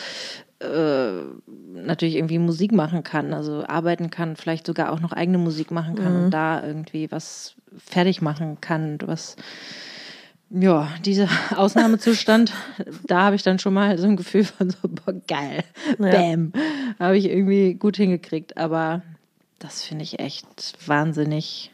äh, 0.62 1.22
natürlich 1.74 2.16
irgendwie 2.16 2.38
Musik 2.38 2.72
machen 2.72 3.02
kann, 3.02 3.32
also 3.32 3.64
arbeiten 3.66 4.10
kann, 4.10 4.36
vielleicht 4.36 4.66
sogar 4.66 4.92
auch 4.92 5.00
noch 5.00 5.12
eigene 5.12 5.38
Musik 5.38 5.70
machen 5.70 5.96
kann 5.96 6.24
und 6.24 6.30
da 6.30 6.64
irgendwie 6.64 7.10
was 7.10 7.54
fertig 7.76 8.22
machen 8.22 8.60
kann, 8.60 8.98
was 9.04 9.36
ja, 10.50 10.88
dieser 11.04 11.28
Ausnahmezustand, 11.56 12.52
da 13.06 13.22
habe 13.22 13.36
ich 13.36 13.42
dann 13.42 13.58
schon 13.58 13.74
mal 13.74 13.98
so 13.98 14.06
ein 14.06 14.16
Gefühl 14.16 14.44
von 14.44 14.70
so, 14.70 14.76
boah, 14.82 15.14
geil, 15.26 15.64
bam, 15.98 16.52
habe 16.98 17.16
ich 17.16 17.24
irgendwie 17.24 17.74
gut 17.74 17.96
hingekriegt, 17.96 18.56
aber 18.56 19.02
das 19.58 19.82
finde 19.82 20.04
ich 20.04 20.20
echt 20.20 20.76
wahnsinnig, 20.86 21.71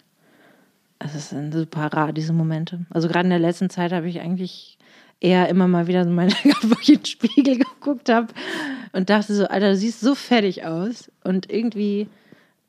es 0.98 1.30
sind 1.30 1.52
super 1.52 1.87
rar, 1.87 2.12
diese 2.12 2.32
Momente. 2.32 2.80
Also 2.90 3.08
gerade 3.08 3.26
in 3.26 3.30
der 3.30 3.38
letzten 3.38 3.70
Zeit 3.70 3.92
habe 3.92 4.08
ich 4.08 4.20
eigentlich 4.20 4.78
eher 5.20 5.48
immer 5.48 5.68
mal 5.68 5.87
wieder 5.87 6.04
so 6.04 6.11
meine, 6.11 6.32
wo 6.62 6.76
ich 6.80 6.88
in 6.90 6.96
den 6.96 7.04
Spiegel 7.06 7.58
geguckt 7.58 8.08
habe 8.08 8.28
und 8.92 9.11
dachte 9.11 9.34
so, 9.34 9.46
Alter, 9.46 9.70
du 9.70 9.76
siehst 9.76 10.00
so 10.00 10.14
fertig 10.14 10.64
aus 10.64 11.11
und 11.24 11.50
irgendwie, 11.50 12.08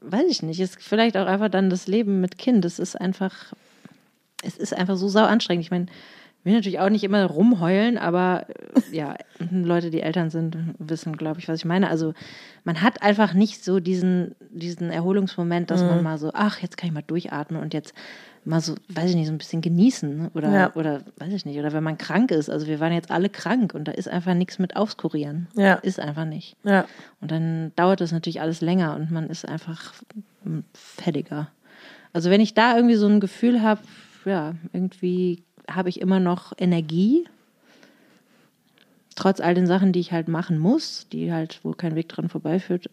weiß 0.02 0.30
ich 0.30 0.44
nicht, 0.44 0.60
ist 0.60 0.82
vielleicht 0.82 1.18
auch 1.18 1.28
einfach 1.28 1.50
dann 1.50 1.70
das 1.70 1.88
Leben 1.88 2.22
mit 2.22 2.38
Kind. 2.38 2.66
Es 2.66 2.80
ist 2.80 3.00
einfach, 3.00 3.54
es 4.44 4.58
ist 4.58 4.74
einfach 4.74 4.98
so 4.98 5.08
sau 5.08 5.24
anstrengend. 5.24 5.66
Ich 5.66 5.72
meine, 5.72 5.88
will 6.44 6.54
natürlich 6.54 6.80
auch 6.80 6.90
nicht 6.90 7.04
immer 7.04 7.26
rumheulen, 7.26 7.98
aber 7.98 8.46
äh, 8.50 8.96
ja, 8.96 9.16
Leute, 9.52 9.90
die 9.90 10.02
Eltern 10.02 10.30
sind, 10.30 10.58
wissen, 10.80 11.16
glaube 11.18 11.40
ich, 11.40 11.48
was 11.48 11.60
ich 11.60 11.66
meine. 11.66 11.90
Also 11.90 12.14
man 12.64 12.82
hat 12.82 13.02
einfach 13.02 13.34
nicht 13.34 13.64
so 13.64 13.80
diesen, 13.80 14.36
diesen 14.50 14.90
Erholungsmoment, 14.90 15.70
dass 15.72 15.82
man 15.84 16.04
mal 16.04 16.18
so, 16.18 16.32
ach, 16.34 16.60
jetzt 16.60 16.78
kann 16.78 16.88
ich 16.88 16.94
mal 16.94 17.04
durchatmen 17.06 17.62
und 17.62 17.74
jetzt 17.74 17.94
mal 18.46 18.62
so, 18.62 18.76
weiß 18.88 19.10
ich 19.10 19.16
nicht, 19.16 19.28
so 19.28 19.34
ein 19.34 19.38
bisschen 19.38 19.62
genießen. 19.62 20.30
Oder, 20.34 20.52
Ja. 20.52 20.76
oder 20.76 21.02
weiß 21.18 21.34
ich 21.34 21.46
nicht, 21.46 21.60
oder 21.60 21.74
wenn 21.74 21.84
man 21.84 21.98
krank 21.98 22.32
ist. 22.32 22.50
Also 22.50 22.68
wir 22.68 22.80
waren 22.80 22.94
jetzt 22.94 23.12
alle 23.12 23.30
krank 23.30 23.74
und 23.74 23.88
da 23.88 23.92
ist 23.92 24.08
einfach 24.08 24.34
nichts 24.34 24.60
mit 24.60 24.76
auskurieren. 24.76 25.48
Ja. 25.56 25.76
Ist 25.76 26.00
einfach 26.00 26.26
nicht. 26.26 26.56
Ja. 26.64 26.86
Und 27.22 27.32
dann 27.32 27.74
dauert 27.76 28.00
das 28.02 28.12
natürlich 28.12 28.42
alles 28.42 28.62
länger 28.62 28.96
und 28.96 29.12
man 29.12 29.30
ist 29.30 29.48
einfach 29.48 29.94
fertiger. 30.74 31.50
Also 32.14 32.30
wenn 32.30 32.42
ich 32.42 32.54
da 32.54 32.76
irgendwie 32.76 32.96
so 32.96 33.08
ein 33.08 33.20
Gefühl 33.20 33.62
habe, 33.62 33.82
ja, 34.26 34.54
irgendwie 34.74 35.44
habe 35.70 35.90
ich 35.90 36.02
immer 36.02 36.20
noch 36.20 36.54
Energie, 36.58 37.28
trotz 39.16 39.40
all 39.40 39.54
den 39.54 39.68
Sachen, 39.68 39.92
die 39.92 40.00
ich 40.00 40.12
halt 40.12 40.28
machen 40.28 40.58
muss, 40.58 41.08
die 41.12 41.32
halt, 41.32 41.60
wo 41.64 41.72
kein 41.72 41.96
Weg 41.96 42.10
dran 42.10 42.30
vorbeiführt. 42.30 42.90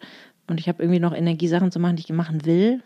Und 0.49 0.61
ich 0.61 0.69
habe 0.69 0.83
irgendwie 0.83 1.01
noch 1.01 1.15
Energie, 1.15 1.49
Sachen 1.49 1.73
zu 1.73 1.79
machen, 1.79 1.97
die 1.97 2.03
ich 2.03 2.12
machen 2.12 2.45
will. 2.45 2.83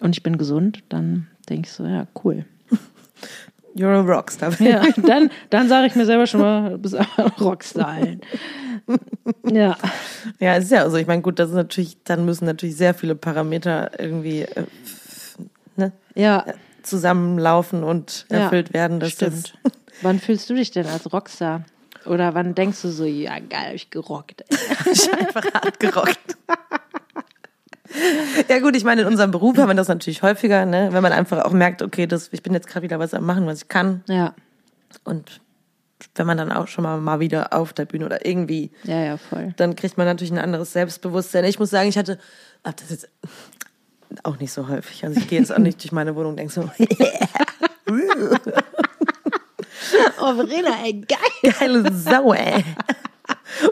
Und 0.00 0.16
ich 0.16 0.22
bin 0.22 0.38
gesund, 0.38 0.82
dann 0.88 1.28
denke 1.48 1.66
ich 1.66 1.72
so, 1.72 1.84
ja, 1.84 2.06
cool. 2.24 2.44
You're 3.74 3.94
a 3.94 4.00
Rockstar. 4.00 4.52
Ja, 4.60 4.82
dann, 5.04 5.30
dann 5.50 5.68
sage 5.68 5.86
ich 5.86 5.94
mir 5.94 6.04
selber 6.04 6.26
schon 6.26 6.40
mal, 6.40 6.70
du 6.70 6.78
bist 6.78 6.94
aber 6.94 7.26
ein 7.26 7.32
Rockstar. 7.40 7.98
Ja. 9.44 9.76
Ja, 10.40 10.56
ist 10.56 10.72
ja 10.72 10.90
so. 10.90 10.96
Ich 10.96 11.06
meine, 11.06 11.22
gut, 11.22 11.38
das 11.38 11.50
ist 11.50 11.54
natürlich, 11.54 12.02
dann 12.02 12.24
müssen 12.24 12.46
natürlich 12.46 12.76
sehr 12.76 12.94
viele 12.94 13.14
Parameter 13.14 13.98
irgendwie 13.98 14.42
äh, 14.42 14.64
ne, 15.76 15.92
Ja, 16.16 16.44
zusammenlaufen 16.82 17.82
und 17.84 18.26
Ja, 18.30 18.38
erfüllt 18.40 18.72
werden. 18.72 19.00
Dass 19.00 19.10
stimmt. 19.12 19.54
Wann 20.02 20.18
fühlst 20.18 20.48
du 20.50 20.54
dich 20.54 20.70
denn 20.70 20.86
als 20.86 21.12
Rockstar? 21.12 21.64
Oder 22.06 22.34
wann 22.34 22.54
denkst 22.54 22.82
du 22.82 22.88
so, 22.90 23.04
ja 23.04 23.38
geil, 23.38 23.66
hab 23.68 23.74
ich 23.74 23.90
gerockt. 23.90 24.44
ey. 24.48 24.58
Das 24.84 25.08
einfach 25.12 25.44
hart 25.54 25.78
gerockt. 25.78 26.36
Ja 28.48 28.58
gut, 28.60 28.74
ich 28.74 28.84
meine, 28.84 29.02
in 29.02 29.06
unserem 29.06 29.30
Beruf 29.30 29.58
haben 29.58 29.68
wir 29.68 29.74
das 29.74 29.88
natürlich 29.88 30.22
häufiger, 30.22 30.64
ne? 30.64 30.88
wenn 30.92 31.02
man 31.02 31.12
einfach 31.12 31.44
auch 31.44 31.52
merkt, 31.52 31.82
okay, 31.82 32.06
das, 32.06 32.30
ich 32.32 32.42
bin 32.42 32.54
jetzt 32.54 32.66
gerade 32.66 32.82
wieder 32.84 32.98
was 32.98 33.12
am 33.12 33.24
machen, 33.26 33.46
was 33.46 33.62
ich 33.62 33.68
kann. 33.68 34.02
Ja, 34.08 34.34
Und 35.04 35.40
wenn 36.14 36.26
man 36.26 36.38
dann 36.38 36.50
auch 36.50 36.68
schon 36.68 36.84
mal, 36.84 36.98
mal 36.98 37.20
wieder 37.20 37.52
auf 37.52 37.72
der 37.74 37.84
Bühne 37.84 38.06
oder 38.06 38.24
irgendwie, 38.26 38.70
ja, 38.84 38.98
ja, 38.98 39.16
voll. 39.18 39.52
dann 39.56 39.76
kriegt 39.76 39.98
man 39.98 40.06
natürlich 40.06 40.32
ein 40.32 40.38
anderes 40.38 40.72
Selbstbewusstsein. 40.72 41.44
Ich 41.44 41.58
muss 41.58 41.70
sagen, 41.70 41.88
ich 41.88 41.98
hatte, 41.98 42.18
ach, 42.62 42.72
das 42.72 42.90
ist 42.90 43.08
auch 44.22 44.38
nicht 44.38 44.52
so 44.52 44.68
häufig. 44.68 45.04
Also 45.04 45.20
ich 45.20 45.28
gehe 45.28 45.38
jetzt 45.38 45.52
auch 45.52 45.58
nicht 45.58 45.82
durch 45.82 45.92
meine 45.92 46.14
Wohnung 46.16 46.30
und 46.30 46.36
denke 46.36 46.52
so, 46.52 46.70
Oh, 50.20 50.34
Verena, 50.34 50.70
ey, 50.84 51.04
geil. 51.06 51.52
geile 51.58 51.92
Sau, 51.92 52.32
ey. 52.32 52.64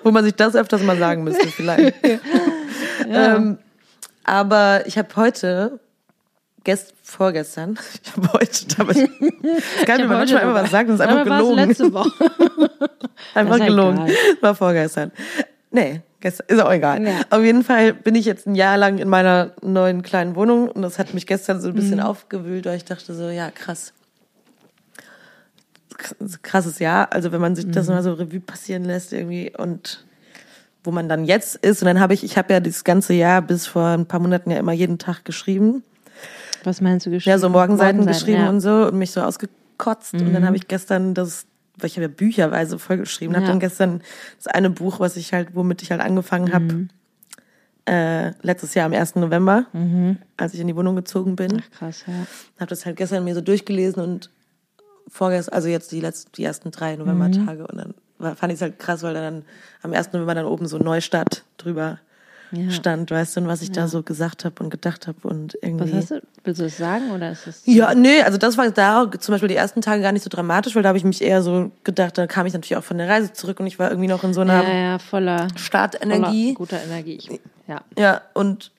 Wo 0.03 0.11
man 0.11 0.25
sich 0.25 0.35
das 0.35 0.55
öfters 0.55 0.83
mal 0.83 0.99
sagen 0.99 1.25
müsste 1.25 1.47
vielleicht. 1.49 1.95
ähm, 3.09 3.59
aber 4.25 4.87
ich 4.87 4.99
habe 4.99 5.09
heute, 5.17 5.81
gest, 6.65 6.95
vorgestern, 7.03 7.79
ich 8.03 8.13
habe 8.17 8.33
heute, 8.33 8.67
aber 8.79 8.91
ich, 8.93 9.09
das 9.79 9.87
kann 9.87 10.01
Ich 10.01 10.07
mir 10.07 10.09
manchmal 10.09 10.43
dabei. 10.43 10.63
was 10.63 10.71
sagen, 10.71 10.89
das 10.89 11.01
ist 11.01 11.07
einfach 11.07 11.25
gelogen. 11.25 11.55
letzte 11.57 11.93
Woche. 11.93 12.31
Einfach 13.35 13.59
ja 13.59 13.67
gelogen. 13.67 14.07
egal. 14.07 14.17
War 14.41 14.55
vorgestern. 14.55 15.13
Nee, 15.71 16.03
Gestern, 16.21 16.47
ist 16.49 16.61
auch 16.61 16.71
egal. 16.71 17.03
Ja. 17.03 17.21
Auf 17.31 17.43
jeden 17.43 17.65
Fall 17.65 17.95
bin 17.95 18.15
ich 18.15 18.27
jetzt 18.27 18.47
ein 18.47 18.55
Jahr 18.55 18.77
lang 18.77 18.99
in 18.99 19.09
meiner 19.09 19.53
neuen 19.63 20.03
kleinen 20.03 20.37
Wohnung 20.37 20.69
und 20.69 20.83
das 20.83 20.99
hat 20.99 21.15
mich 21.15 21.27
gestern 21.27 21.61
so 21.61 21.69
ein 21.69 21.75
bisschen 21.75 22.01
aufgewühlt, 22.01 22.67
weil 22.67 22.77
ich 22.77 22.85
dachte 22.85 23.15
so, 23.15 23.29
ja, 23.29 23.51
krass. 23.51 23.93
Krasses 26.43 26.79
Jahr. 26.79 27.13
Also 27.13 27.33
wenn 27.33 27.41
man 27.41 27.57
sich 27.57 27.71
das 27.71 27.89
mal 27.89 28.03
so 28.03 28.13
Revue 28.13 28.41
passieren 28.41 28.85
lässt 28.85 29.13
irgendwie 29.13 29.53
und 29.57 30.05
wo 30.85 30.91
man 30.91 31.09
dann 31.09 31.25
jetzt 31.25 31.57
ist. 31.57 31.83
Und 31.83 31.87
dann 31.87 32.01
habe 32.01 32.15
ich, 32.15 32.25
ich 32.25 32.37
habe 32.39 32.53
ja 32.53 32.61
das 32.61 32.85
ganze 32.85 33.13
Jahr 33.13 33.43
bis 33.43 33.67
vor 33.67 33.89
ein 33.89 34.07
paar 34.07 34.21
Monaten 34.21 34.51
ja 34.51 34.59
immer 34.59 34.73
jeden 34.73 34.99
Tag 34.99 35.25
geschrieben. 35.25 35.83
Was 36.65 36.81
meinst 36.81 37.07
du 37.07 37.11
geschrieben? 37.11 37.31
Ja, 37.31 37.39
so 37.39 37.49
Morgenseiten, 37.49 37.99
Morgenseiten, 37.99 38.19
geschrieben 38.19 38.43
ja. 38.43 38.49
Mhm. 38.49 38.55
und 38.57 38.61
so 38.61 38.87
und 38.89 38.99
mich 38.99 39.11
so 39.13 39.23
ausgekotzt. 39.23 40.15
Und 40.15 40.33
dann 40.33 40.47
habe 40.47 40.57
ich 40.57 40.69
gestern 40.69 41.15
das, 41.15 41.47
weil 41.83 41.89
ich 41.89 41.97
habe 41.97 42.03
ja 42.07 42.09
bücherweise 42.09 42.79
voll 42.79 42.99
geschrieben, 42.99 43.35
habe 43.35 43.45
Ja. 43.45 43.51
dann 43.51 43.61
gestern 43.61 44.03
das 44.37 44.47
eine 44.47 44.71
Buch, 44.71 45.01
was 45.01 45.17
ich 45.17 45.33
halt, 45.33 45.55
womit 45.55 45.83
ich 45.83 45.91
halt 45.91 46.01
angefangen 46.01 46.53
habe, 46.53 46.65
Mhm. 46.75 46.89
äh, 47.87 48.33
letztes 48.43 48.75
Jahr 48.75 48.87
am 48.87 48.93
1. 48.93 49.17
November, 49.21 49.67
als 50.37 50.55
ich 50.55 50.61
in 50.61 50.67
die 50.67 50.77
Wohnung 50.77 50.97
gezogen 50.97 51.37
bin. 51.37 51.61
Ach, 51.65 51.71
krass, 51.79 52.05
ja. 52.07 52.13
Habe 52.59 52.69
das 52.69 52.87
halt 52.87 52.97
gestern 52.97 53.25
mir 53.25 53.35
so 53.35 53.41
durchgelesen 53.41 54.03
und 54.03 54.31
vorgestern, 55.09 55.55
also 55.55 55.69
jetzt 55.69 55.91
die 55.93 56.01
letzten, 56.01 56.33
die 56.33 56.45
ersten 56.45 56.71
drei 56.71 56.95
Novembertage 56.97 57.67
und 57.67 57.77
dann 57.79 57.95
war, 58.19 58.37
fand 58.37 58.53
ich 58.53 58.59
es 58.59 58.63
halt 58.63 58.79
krass, 58.79 59.03
weil 59.03 59.15
dann 59.15 59.45
am 59.83 59.93
1. 59.93 60.13
November 60.13 60.35
dann 60.35 60.45
oben 60.47 60.67
so 60.69 60.79
Neustadt 60.79 61.45
drüber 61.57 61.99
Ja. 62.53 62.71
stand, 62.71 63.11
weißt 63.11 63.37
du, 63.37 63.41
und 63.43 63.49
was 63.49 63.63
ich 63.63 63.71
da 63.71 63.87
so 63.87 64.03
gesagt 64.03 64.45
habe 64.45 64.63
und 64.63 64.71
gedacht 64.71 65.07
habe 65.07 65.29
und 65.29 65.57
irgendwie. 65.63 65.93
Was 65.93 66.03
hast 66.03 66.11
du? 66.11 66.23
Willst 66.43 66.61
du 66.61 66.65
das 66.65 66.77
sagen 66.77 67.11
oder 67.11 67.31
ist 67.31 67.47
es? 67.47 67.63
Ja, 67.65 67.95
nee, 67.95 68.23
also 68.23 68.39
das 68.39 68.59
war 68.59 68.69
da 68.71 69.11
zum 69.19 69.33
Beispiel 69.33 69.49
die 69.49 69.57
ersten 69.57 69.81
Tage 69.81 70.03
gar 70.03 70.13
nicht 70.13 70.23
so 70.23 70.31
dramatisch, 70.31 70.75
weil 70.75 70.83
da 70.83 70.89
habe 70.89 70.99
ich 70.99 71.05
mich 71.05 71.23
eher 71.23 71.43
so 71.43 71.71
gedacht, 71.85 72.19
da 72.19 72.27
kam 72.27 72.47
ich 72.47 72.53
natürlich 72.53 72.77
auch 72.77 72.85
von 72.85 72.99
der 72.99 73.09
Reise 73.09 73.33
zurück 73.33 73.61
und 73.61 73.67
ich 73.67 73.79
war 73.79 73.91
irgendwie 73.91 74.09
noch 74.09 74.25
in 74.25 74.35
so 74.35 74.41
einer 74.41 74.63
ja, 74.63 74.75
ja, 74.75 74.99
voller 74.99 75.49
Startenergie. 75.57 76.55
Voller 76.55 76.57
guter 76.57 76.83
Energie. 76.83 77.17
Ich, 77.17 77.41
ja. 77.69 77.83
Ja, 77.97 78.23
und 78.35 78.73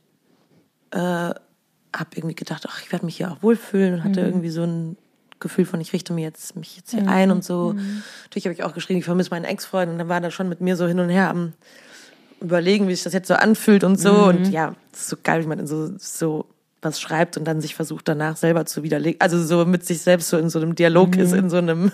äh, 0.91 0.97
habe 0.99 2.09
irgendwie 2.15 2.35
gedacht, 2.35 2.65
ach, 2.67 2.81
ich 2.81 2.91
werde 2.91 3.05
mich 3.05 3.17
hier 3.17 3.31
auch 3.31 3.41
wohlfühlen 3.41 3.95
und 3.95 4.03
hatte 4.03 4.21
irgendwie 4.21 4.49
so 4.49 4.63
ein 4.63 4.97
Gefühl 5.39 5.65
von, 5.65 5.81
ich 5.81 5.91
richte 5.93 6.13
mir 6.13 6.21
jetzt 6.21 6.55
mich 6.55 6.77
jetzt 6.77 6.91
hier 6.91 7.07
ein 7.07 7.31
und 7.31 7.43
so. 7.43 7.73
Natürlich 8.23 8.45
habe 8.45 8.53
ich 8.53 8.63
auch 8.63 8.73
geschrieben, 8.73 8.99
ich 8.99 9.05
vermisse 9.05 9.31
meinen 9.31 9.45
Ex-Freund 9.45 9.91
und 9.91 9.97
dann 9.97 10.07
war 10.07 10.21
er 10.21 10.31
schon 10.31 10.47
mit 10.47 10.61
mir 10.61 10.75
so 10.77 10.87
hin 10.87 10.99
und 10.99 11.09
her 11.09 11.29
am 11.29 11.53
überlegen, 12.41 12.87
wie 12.87 12.95
sich 12.95 13.03
das 13.03 13.13
jetzt 13.13 13.27
so 13.27 13.35
anfühlt 13.35 13.83
und 13.83 13.99
so. 13.99 14.25
Und 14.25 14.49
ja, 14.51 14.73
das 14.91 15.01
ist 15.01 15.09
so 15.09 15.17
geil, 15.23 15.43
wie 15.43 15.47
man 15.47 15.65
so, 15.67 15.91
so 15.97 16.45
was 16.83 16.99
schreibt 16.99 17.37
und 17.37 17.45
dann 17.45 17.61
sich 17.61 17.75
versucht 17.75 18.07
danach 18.07 18.35
selber 18.37 18.65
zu 18.65 18.81
widerlegen. 18.81 19.21
Also 19.21 19.41
so 19.43 19.65
mit 19.65 19.85
sich 19.85 20.01
selbst 20.01 20.29
so 20.29 20.37
in 20.39 20.49
so 20.49 20.59
einem 20.59 20.73
Dialog 20.73 21.15
ist, 21.15 21.31
in 21.31 21.49
so 21.51 21.57
einem 21.57 21.91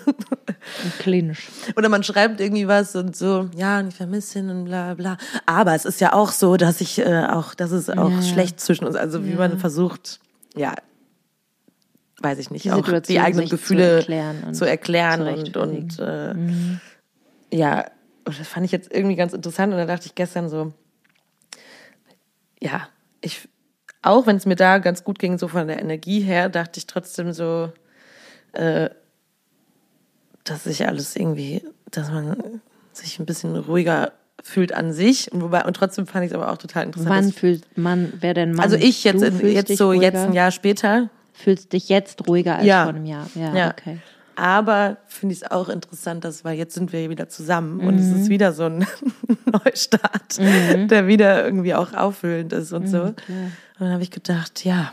klinisch. 0.98 1.48
oder 1.76 1.90
man 1.90 2.02
schreibt 2.02 2.40
irgendwie 2.40 2.66
was 2.68 2.96
und 2.96 3.14
so, 3.14 3.50
ja, 3.54 3.80
und 3.80 3.88
ich 3.88 3.94
vermisse 3.96 4.38
ihn 4.38 4.48
und 4.48 4.64
bla 4.64 4.94
bla. 4.94 5.18
Aber 5.44 5.74
es 5.74 5.84
ist 5.84 6.00
ja 6.00 6.14
auch 6.14 6.32
so, 6.32 6.56
dass 6.56 6.80
ich 6.80 6.98
äh, 7.00 7.26
auch, 7.28 7.54
dass 7.54 7.70
es 7.70 7.90
auch 7.90 8.10
Ja. 8.10 8.22
schlecht 8.22 8.60
zwischen 8.60 8.86
uns, 8.86 8.96
also 8.96 9.26
wie 9.26 9.34
man 9.34 9.58
versucht, 9.58 10.20
ja, 10.56 10.74
weiß 12.22 12.38
ich 12.38 12.50
nicht, 12.50 12.64
Die 12.64 12.72
auch 12.72 12.88
die 13.00 13.20
eigenen 13.20 13.42
sich 13.46 13.50
zu 13.50 13.56
Gefühle 13.56 13.96
erklären 13.96 14.42
und 14.46 14.54
zu 14.54 14.64
erklären 14.64 15.28
und, 15.28 15.56
und 15.58 15.98
äh, 15.98 16.34
ja, 17.52 17.80
und 17.80 17.90
das 18.36 18.48
fand 18.48 18.66
ich 18.66 18.72
jetzt 18.72 18.92
irgendwie 18.92 19.16
ganz 19.16 19.32
interessant 19.32 19.72
und 19.72 19.78
da 19.78 19.86
dachte 19.86 20.06
ich 20.06 20.14
gestern 20.14 20.48
so, 20.48 20.72
ja, 22.60 22.88
ich, 23.20 23.48
auch 24.02 24.26
wenn 24.26 24.36
es 24.36 24.46
mir 24.46 24.56
da 24.56 24.78
ganz 24.78 25.04
gut 25.04 25.18
ging, 25.18 25.38
so 25.38 25.48
von 25.48 25.66
der 25.66 25.80
Energie 25.80 26.20
her, 26.20 26.48
dachte 26.48 26.78
ich 26.78 26.86
trotzdem 26.86 27.32
so, 27.32 27.72
äh, 28.52 28.90
dass 30.44 30.64
sich 30.64 30.86
alles 30.86 31.14
irgendwie, 31.16 31.62
dass 31.90 32.10
man 32.10 32.60
sich 32.92 33.18
ein 33.18 33.26
bisschen 33.26 33.54
ruhiger 33.56 34.12
fühlt 34.42 34.72
an 34.72 34.92
sich. 34.92 35.30
Und 35.32 35.42
wobei, 35.42 35.64
und 35.64 35.74
trotzdem 35.74 36.06
fand 36.06 36.24
ich 36.24 36.30
es 36.30 36.34
aber 36.34 36.50
auch 36.50 36.56
total 36.58 36.84
interessant. 36.86 37.10
Wann 37.10 37.32
fühlt 37.32 37.76
man, 37.76 38.12
wer 38.20 38.34
denn 38.34 38.52
Mann? 38.52 38.60
also 38.64 38.76
ich 38.76 39.04
jetzt, 39.04 39.22
in, 39.22 39.46
jetzt 39.52 39.76
so, 39.76 39.92
jetzt 39.92 40.14
ruhiger? 40.16 40.24
ein 40.24 40.32
Jahr 40.32 40.50
später. 40.50 41.10
Fühlst 41.32 41.72
dich 41.72 41.88
jetzt 41.88 42.26
ruhiger 42.26 42.56
als 42.56 42.66
Ja. 42.66 42.84
vor 42.84 42.94
einem 42.94 43.06
Jahr. 43.06 43.28
Ja, 43.34 43.54
Ja. 43.56 43.70
okay. 43.70 43.98
Aber 44.40 44.98
finde 45.08 45.32
ich 45.34 45.42
es 45.42 45.50
auch 45.50 45.68
interessant, 45.68 46.24
dass, 46.24 46.44
weil 46.44 46.56
jetzt 46.56 46.72
sind 46.74 46.92
wir 46.92 47.10
wieder 47.10 47.28
zusammen 47.28 47.80
und 47.80 47.96
Mhm. 47.96 48.00
es 48.00 48.20
ist 48.22 48.28
wieder 48.28 48.52
so 48.52 48.66
ein 48.66 48.86
Neustart, 49.46 50.38
der 50.38 51.08
wieder 51.08 51.44
irgendwie 51.44 51.74
auch 51.74 51.92
auffüllend 51.92 52.52
ist 52.52 52.72
und 52.72 52.86
so. 52.86 53.02
Und 53.02 53.16
dann 53.80 53.90
habe 53.92 54.02
ich 54.04 54.12
gedacht, 54.12 54.64
ja. 54.64 54.92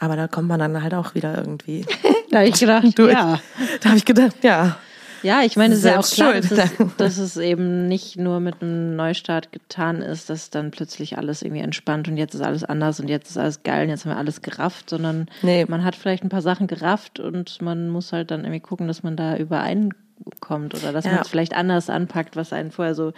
Aber 0.00 0.16
da 0.16 0.28
kommt 0.28 0.48
man 0.48 0.58
dann 0.60 0.82
halt 0.82 0.92
auch 0.92 1.14
wieder 1.14 1.38
irgendwie 1.38 1.86
Da 2.30 2.38
habe 2.40 2.48
ich 2.48 2.60
gedacht, 2.60 2.84
durch. 2.98 3.12
ja. 3.12 3.40
Da 3.80 3.88
habe 3.88 3.96
ich 3.98 4.04
gedacht, 4.04 4.36
ja. 4.42 4.76
Ja, 5.24 5.42
ich 5.42 5.56
meine, 5.56 5.72
es 5.74 5.80
ist 5.80 5.86
ja 5.86 5.98
auch 5.98 6.06
klar, 6.08 6.34
dass 6.34 6.50
es, 6.52 6.70
dass 6.98 7.18
es 7.18 7.36
eben 7.38 7.88
nicht 7.88 8.16
nur 8.18 8.38
mit 8.40 8.62
einem 8.62 8.94
Neustart 8.94 9.50
getan 9.52 10.02
ist, 10.02 10.30
dass 10.30 10.50
dann 10.50 10.70
plötzlich 10.70 11.18
alles 11.18 11.42
irgendwie 11.42 11.62
entspannt 11.62 12.06
und 12.08 12.16
jetzt 12.16 12.34
ist 12.34 12.42
alles 12.42 12.62
anders 12.62 13.00
und 13.00 13.08
jetzt 13.08 13.30
ist 13.30 13.38
alles 13.38 13.62
geil 13.62 13.84
und 13.84 13.88
jetzt 13.88 14.04
haben 14.04 14.12
wir 14.12 14.18
alles 14.18 14.42
gerafft, 14.42 14.90
sondern 14.90 15.26
Nee. 15.42 15.64
man 15.66 15.82
hat 15.82 15.96
vielleicht 15.96 16.22
ein 16.22 16.28
paar 16.28 16.42
Sachen 16.42 16.66
gerafft 16.66 17.18
und 17.20 17.60
man 17.62 17.88
muss 17.88 18.12
halt 18.12 18.30
dann 18.30 18.40
irgendwie 18.44 18.60
gucken, 18.60 18.86
dass 18.86 19.02
man 19.02 19.16
da 19.16 19.36
übereinkommt 19.36 20.74
oder 20.74 20.92
dass 20.92 21.04
Ja. 21.06 21.12
man 21.12 21.20
es 21.22 21.28
vielleicht 21.28 21.54
anders 21.56 21.90
anpackt, 21.90 22.36
was 22.36 22.52
einen 22.52 22.70
vorher 22.70 22.94
so 22.94 23.12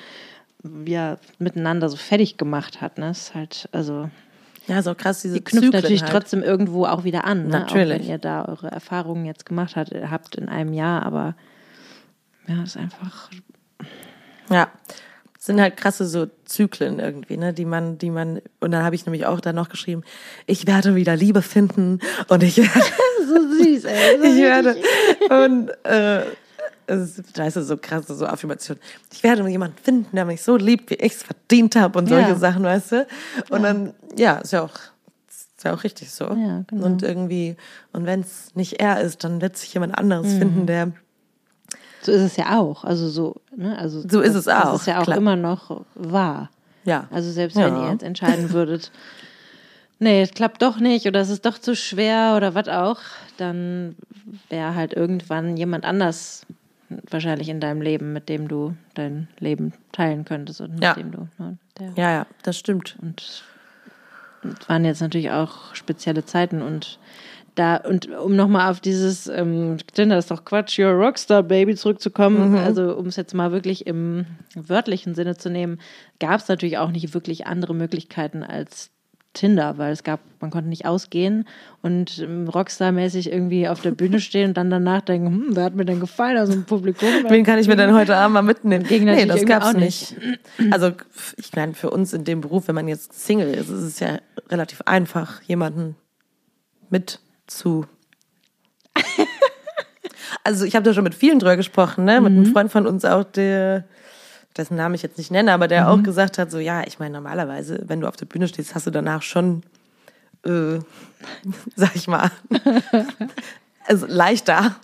ja, 0.84 1.18
miteinander 1.38 1.88
so 1.88 1.96
fertig 1.96 2.38
gemacht 2.38 2.80
hat. 2.80 2.98
Ne? 2.98 3.08
Das 3.08 3.18
ist 3.18 3.34
halt, 3.34 3.68
also 3.72 4.08
Ja, 4.66 4.82
so 4.82 4.94
krass, 4.94 5.22
diese 5.22 5.34
die 5.34 5.44
knüpft 5.44 5.64
Zyklen 5.66 5.82
natürlich 5.82 6.02
halt. 6.02 6.10
trotzdem 6.12 6.42
irgendwo 6.42 6.86
auch 6.86 7.04
wieder 7.04 7.24
an. 7.24 7.48
Ne? 7.48 7.56
Auch 7.56 7.60
Natürlich. 7.60 8.00
wenn 8.00 8.08
ihr 8.08 8.18
da 8.18 8.44
eure 8.46 8.68
Erfahrungen 8.70 9.26
jetzt 9.26 9.46
gemacht 9.46 9.76
habt, 9.76 9.90
habt 10.10 10.34
in 10.36 10.48
einem 10.48 10.72
Jahr, 10.72 11.04
aber 11.04 11.34
ja, 12.48 12.62
ist 12.62 12.76
einfach. 12.76 13.30
Ja. 14.50 14.70
Das 15.34 15.46
sind 15.46 15.60
halt 15.60 15.76
krasse 15.76 16.06
so 16.06 16.26
Zyklen 16.44 16.98
irgendwie, 16.98 17.36
ne, 17.36 17.52
die 17.52 17.64
man, 17.64 17.98
die 17.98 18.10
man, 18.10 18.40
und 18.58 18.72
dann 18.72 18.82
habe 18.82 18.96
ich 18.96 19.06
nämlich 19.06 19.26
auch 19.26 19.40
da 19.40 19.52
noch 19.52 19.68
geschrieben, 19.68 20.02
ich 20.46 20.66
werde 20.66 20.94
wieder 20.96 21.14
Liebe 21.14 21.40
finden 21.42 22.00
und 22.28 22.42
ich 22.42 22.56
werde, 22.56 22.70
So 23.28 23.64
süß, 23.64 23.84
ey. 23.84 24.16
ich 24.22 24.36
werde, 24.42 24.76
und, 25.30 25.68
äh, 25.84 26.22
es 26.88 27.18
ist, 27.18 27.36
weißt 27.38 27.56
du, 27.56 27.62
so 27.64 27.76
krasse 27.76 28.14
so 28.14 28.26
Affirmation. 28.26 28.78
Ich 29.12 29.22
werde 29.22 29.46
jemanden 29.48 29.76
finden, 29.82 30.14
der 30.14 30.24
mich 30.24 30.42
so 30.42 30.56
liebt, 30.56 30.90
wie 30.90 30.94
ich 30.94 31.14
es 31.14 31.22
verdient 31.24 31.74
habe 31.76 31.98
und 31.98 32.08
solche 32.08 32.30
Ja. 32.30 32.36
Sachen, 32.36 32.62
weißt 32.62 32.92
du? 32.92 33.06
Und 33.50 33.62
dann, 33.64 33.92
ja, 34.16 34.38
ist 34.38 34.52
ja 34.52 34.62
auch, 34.62 34.74
ist 35.28 35.64
ja 35.64 35.74
auch 35.74 35.82
richtig 35.82 36.12
so. 36.12 36.24
Ja, 36.26 36.62
genau. 36.68 36.86
Und 36.86 37.02
irgendwie, 37.02 37.56
und 37.92 38.06
wenn 38.06 38.20
es 38.20 38.54
nicht 38.54 38.74
er 38.80 39.00
ist, 39.00 39.24
dann 39.24 39.40
wird 39.40 39.56
sich 39.56 39.74
jemand 39.74 39.98
anderes 39.98 40.34
finden, 40.34 40.66
der, 40.66 40.92
So 42.06 42.12
ist 42.12 42.22
es 42.22 42.36
ja 42.36 42.58
auch. 42.58 42.84
Also 42.84 43.08
so, 43.08 43.36
ne? 43.56 43.76
Also 43.78 44.02
So 44.08 44.20
ist 44.20 44.34
es 44.34 44.46
auch, 44.48 44.72
Das 44.72 44.80
ist 44.82 44.86
ja 44.86 45.00
auch 45.00 45.04
klar. 45.04 45.16
immer 45.18 45.36
noch 45.36 45.84
wahr. 45.94 46.50
ja. 46.84 47.06
Also 47.10 47.30
selbst 47.30 47.56
Ja. 47.56 47.66
wenn 47.66 47.76
ihr 47.76 47.90
jetzt 47.90 48.02
entscheiden 48.04 48.50
würdet, 48.52 48.90
nee, 49.98 50.22
es 50.22 50.30
klappt 50.30 50.62
doch 50.62 50.78
nicht 50.78 51.06
oder 51.06 51.20
es 51.20 51.30
ist 51.30 51.44
doch 51.46 51.58
zu 51.58 51.74
schwer 51.74 52.34
oder 52.36 52.54
was 52.54 52.68
auch, 52.68 53.00
dann 53.38 53.96
wäre 54.48 54.74
halt 54.74 54.92
irgendwann 54.94 55.56
jemand 55.56 55.84
anders 55.84 56.46
wahrscheinlich 57.10 57.48
in 57.48 57.58
deinem 57.60 57.80
Leben, 57.82 58.12
mit 58.12 58.28
dem 58.28 58.46
du 58.46 58.76
dein 58.94 59.26
Leben 59.40 59.72
teilen 59.90 60.24
könntest 60.24 60.60
und 60.60 60.74
mit 60.74 60.84
Ja. 60.84 60.94
dem 60.94 61.10
du. 61.10 61.28
Ne, 61.38 61.58
Ja, 61.96 62.10
ja, 62.12 62.26
das 62.44 62.56
stimmt. 62.56 62.96
Und 63.02 63.20
es 63.20 64.68
waren 64.68 64.84
jetzt 64.84 65.00
natürlich 65.00 65.32
auch 65.32 65.74
spezielle 65.74 66.24
Zeiten 66.24 66.62
und 66.62 67.00
da, 67.56 67.76
und 67.78 68.08
um 68.14 68.36
nochmal 68.36 68.70
auf 68.70 68.80
dieses 68.80 69.26
ähm, 69.26 69.78
Tinder 69.92 70.18
ist 70.18 70.30
doch 70.30 70.44
Quatsch, 70.44 70.78
you're 70.78 70.90
a 70.90 70.92
Rockstar, 70.92 71.42
Baby 71.42 71.74
zurückzukommen, 71.74 72.54
also 72.54 72.94
um 72.94 73.06
es 73.06 73.16
jetzt 73.16 73.34
mal 73.34 73.50
wirklich 73.50 73.86
im 73.86 74.26
wörtlichen 74.54 75.14
Sinne 75.14 75.36
zu 75.36 75.50
nehmen, 75.50 75.80
gab 76.20 76.40
es 76.40 76.48
natürlich 76.48 76.78
auch 76.78 76.90
nicht 76.90 77.14
wirklich 77.14 77.46
andere 77.46 77.74
Möglichkeiten 77.74 78.42
als 78.42 78.90
Tinder, 79.32 79.78
weil 79.78 79.92
es 79.92 80.02
gab, 80.02 80.20
man 80.40 80.50
konnte 80.50 80.68
nicht 80.68 80.86
ausgehen 80.86 81.46
und 81.82 82.18
ähm, 82.18 82.48
Rockstar-mäßig 82.48 83.30
irgendwie 83.30 83.68
auf 83.68 83.80
der 83.80 83.90
Bühne 83.90 84.20
stehen 84.20 84.48
und 84.48 84.56
dann 84.56 84.70
danach 84.70 85.02
denken, 85.02 85.26
hm, 85.26 85.46
wer 85.50 85.64
hat 85.64 85.74
mir 85.74 85.84
denn 85.84 86.00
gefallen 86.00 86.38
aus 86.38 86.50
dem 86.50 86.64
Publikum? 86.64 87.08
Wen 87.28 87.44
kann 87.44 87.58
ich 87.58 87.68
mir 87.68 87.76
denn 87.76 87.94
heute 87.94 88.16
Abend 88.16 88.34
mal 88.34 88.42
mitnehmen? 88.42 88.84
Ging 88.84 89.04
nee, 89.04 89.26
das 89.26 89.44
gab's 89.44 89.66
auch 89.66 89.72
nicht. 89.74 90.16
Also 90.70 90.92
ich 91.36 91.54
meine, 91.54 91.74
für 91.74 91.90
uns 91.90 92.12
in 92.12 92.24
dem 92.24 92.40
Beruf, 92.40 92.68
wenn 92.68 92.74
man 92.74 92.88
jetzt 92.88 93.12
Single 93.12 93.52
ist, 93.52 93.68
ist 93.68 93.82
es 93.82 94.00
ja 94.00 94.18
relativ 94.50 94.80
einfach, 94.86 95.42
jemanden 95.42 95.96
mit 96.88 97.20
zu. 97.46 97.86
also 100.44 100.64
ich 100.64 100.74
habe 100.74 100.84
da 100.84 100.92
schon 100.94 101.04
mit 101.04 101.14
vielen 101.14 101.38
drüber 101.38 101.56
gesprochen, 101.56 102.04
ne? 102.04 102.20
Mit 102.20 102.32
Mhm. 102.32 102.38
einem 102.44 102.52
Freund 102.52 102.72
von 102.72 102.86
uns 102.86 103.04
auch, 103.04 103.24
der 103.24 103.84
dessen 104.56 104.76
Namen 104.76 104.94
ich 104.94 105.02
jetzt 105.02 105.18
nicht 105.18 105.30
nenne, 105.30 105.52
aber 105.52 105.68
der 105.68 105.82
Mhm. 105.84 105.88
auch 105.88 106.02
gesagt 106.02 106.38
hat, 106.38 106.50
so 106.50 106.58
ja, 106.58 106.82
ich 106.86 106.98
meine, 106.98 107.14
normalerweise, 107.14 107.82
wenn 107.86 108.00
du 108.00 108.08
auf 108.08 108.16
der 108.16 108.26
Bühne 108.26 108.48
stehst, 108.48 108.74
hast 108.74 108.86
du 108.86 108.90
danach 108.90 109.22
schon, 109.22 109.62
äh, 110.44 110.78
sag 111.76 111.94
ich 111.94 112.08
mal, 112.08 112.30
also 113.86 114.06
leichter, 114.06 114.76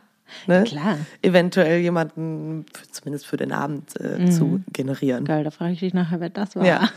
ne? 0.46 0.64
Klar. 0.64 0.98
eventuell 1.22 1.80
jemanden, 1.80 2.66
zumindest 2.90 3.26
für 3.26 3.36
den 3.36 3.52
Abend, 3.52 3.98
äh, 4.00 4.30
zu 4.30 4.60
generieren. 4.72 5.24
Geil, 5.24 5.44
da 5.44 5.50
frage 5.50 5.72
ich 5.72 5.80
dich 5.80 5.94
nachher, 5.94 6.20
wer 6.20 6.30
das 6.30 6.56
war. 6.56 6.64
Ja. 6.64 6.88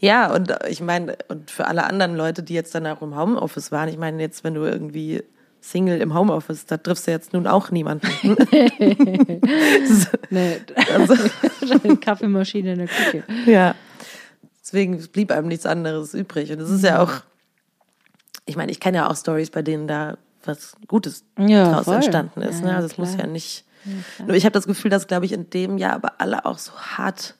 ja, 0.00 0.32
und 0.34 0.50
äh, 0.50 0.68
ich 0.68 0.80
meine, 0.80 1.16
und 1.28 1.50
für 1.50 1.66
alle 1.66 1.84
anderen 1.84 2.16
Leute, 2.16 2.42
die 2.42 2.54
jetzt 2.54 2.74
dann 2.74 2.86
auch 2.86 3.02
im 3.02 3.16
Homeoffice 3.16 3.72
waren, 3.72 3.88
ich 3.88 3.98
meine, 3.98 4.20
jetzt, 4.22 4.44
wenn 4.44 4.54
du 4.54 4.64
irgendwie 4.64 5.22
Single 5.60 6.00
im 6.00 6.14
Homeoffice, 6.14 6.66
da 6.66 6.76
triffst 6.76 7.06
du 7.06 7.10
jetzt 7.10 7.32
nun 7.32 7.46
auch 7.46 7.70
niemanden. 7.70 8.06
Nee, 10.30 10.60
Also, 10.94 11.14
Kaffeemaschine 12.00 12.72
in 12.72 12.78
der 12.78 12.88
Küche. 12.88 13.24
ja. 13.46 13.74
Deswegen 14.60 14.98
blieb 15.12 15.30
einem 15.30 15.46
nichts 15.46 15.64
anderes 15.64 16.12
übrig. 16.12 16.50
Und 16.50 16.60
es 16.60 16.70
ist 16.70 16.82
ja 16.82 17.00
auch, 17.00 17.12
ich 18.46 18.56
meine, 18.56 18.72
ich 18.72 18.80
kenne 18.80 18.98
ja 18.98 19.08
auch 19.08 19.16
Stories, 19.16 19.50
bei 19.50 19.62
denen 19.62 19.86
da 19.86 20.18
was 20.46 20.74
Gutes 20.88 21.24
Ja, 21.38 21.72
draus 21.72 21.84
voll. 21.84 21.96
entstanden 21.96 22.42
ist. 22.42 22.60
Ja, 22.60 22.64
ne? 22.64 22.70
ja, 22.70 22.76
Also 22.76 22.86
es 22.86 22.98
muss 22.98 23.14
ja 23.16 23.26
nicht. 23.26 23.64
Nur 24.18 24.34
ich 24.36 24.44
habe 24.44 24.52
das 24.52 24.66
Gefühl, 24.66 24.90
dass, 24.90 25.06
glaube 25.06 25.26
ich, 25.26 25.32
in 25.32 25.48
dem 25.50 25.78
Jahr 25.78 25.94
aber 25.94 26.20
alle 26.20 26.44
auch 26.44 26.58
so 26.58 26.72
hart 26.72 27.36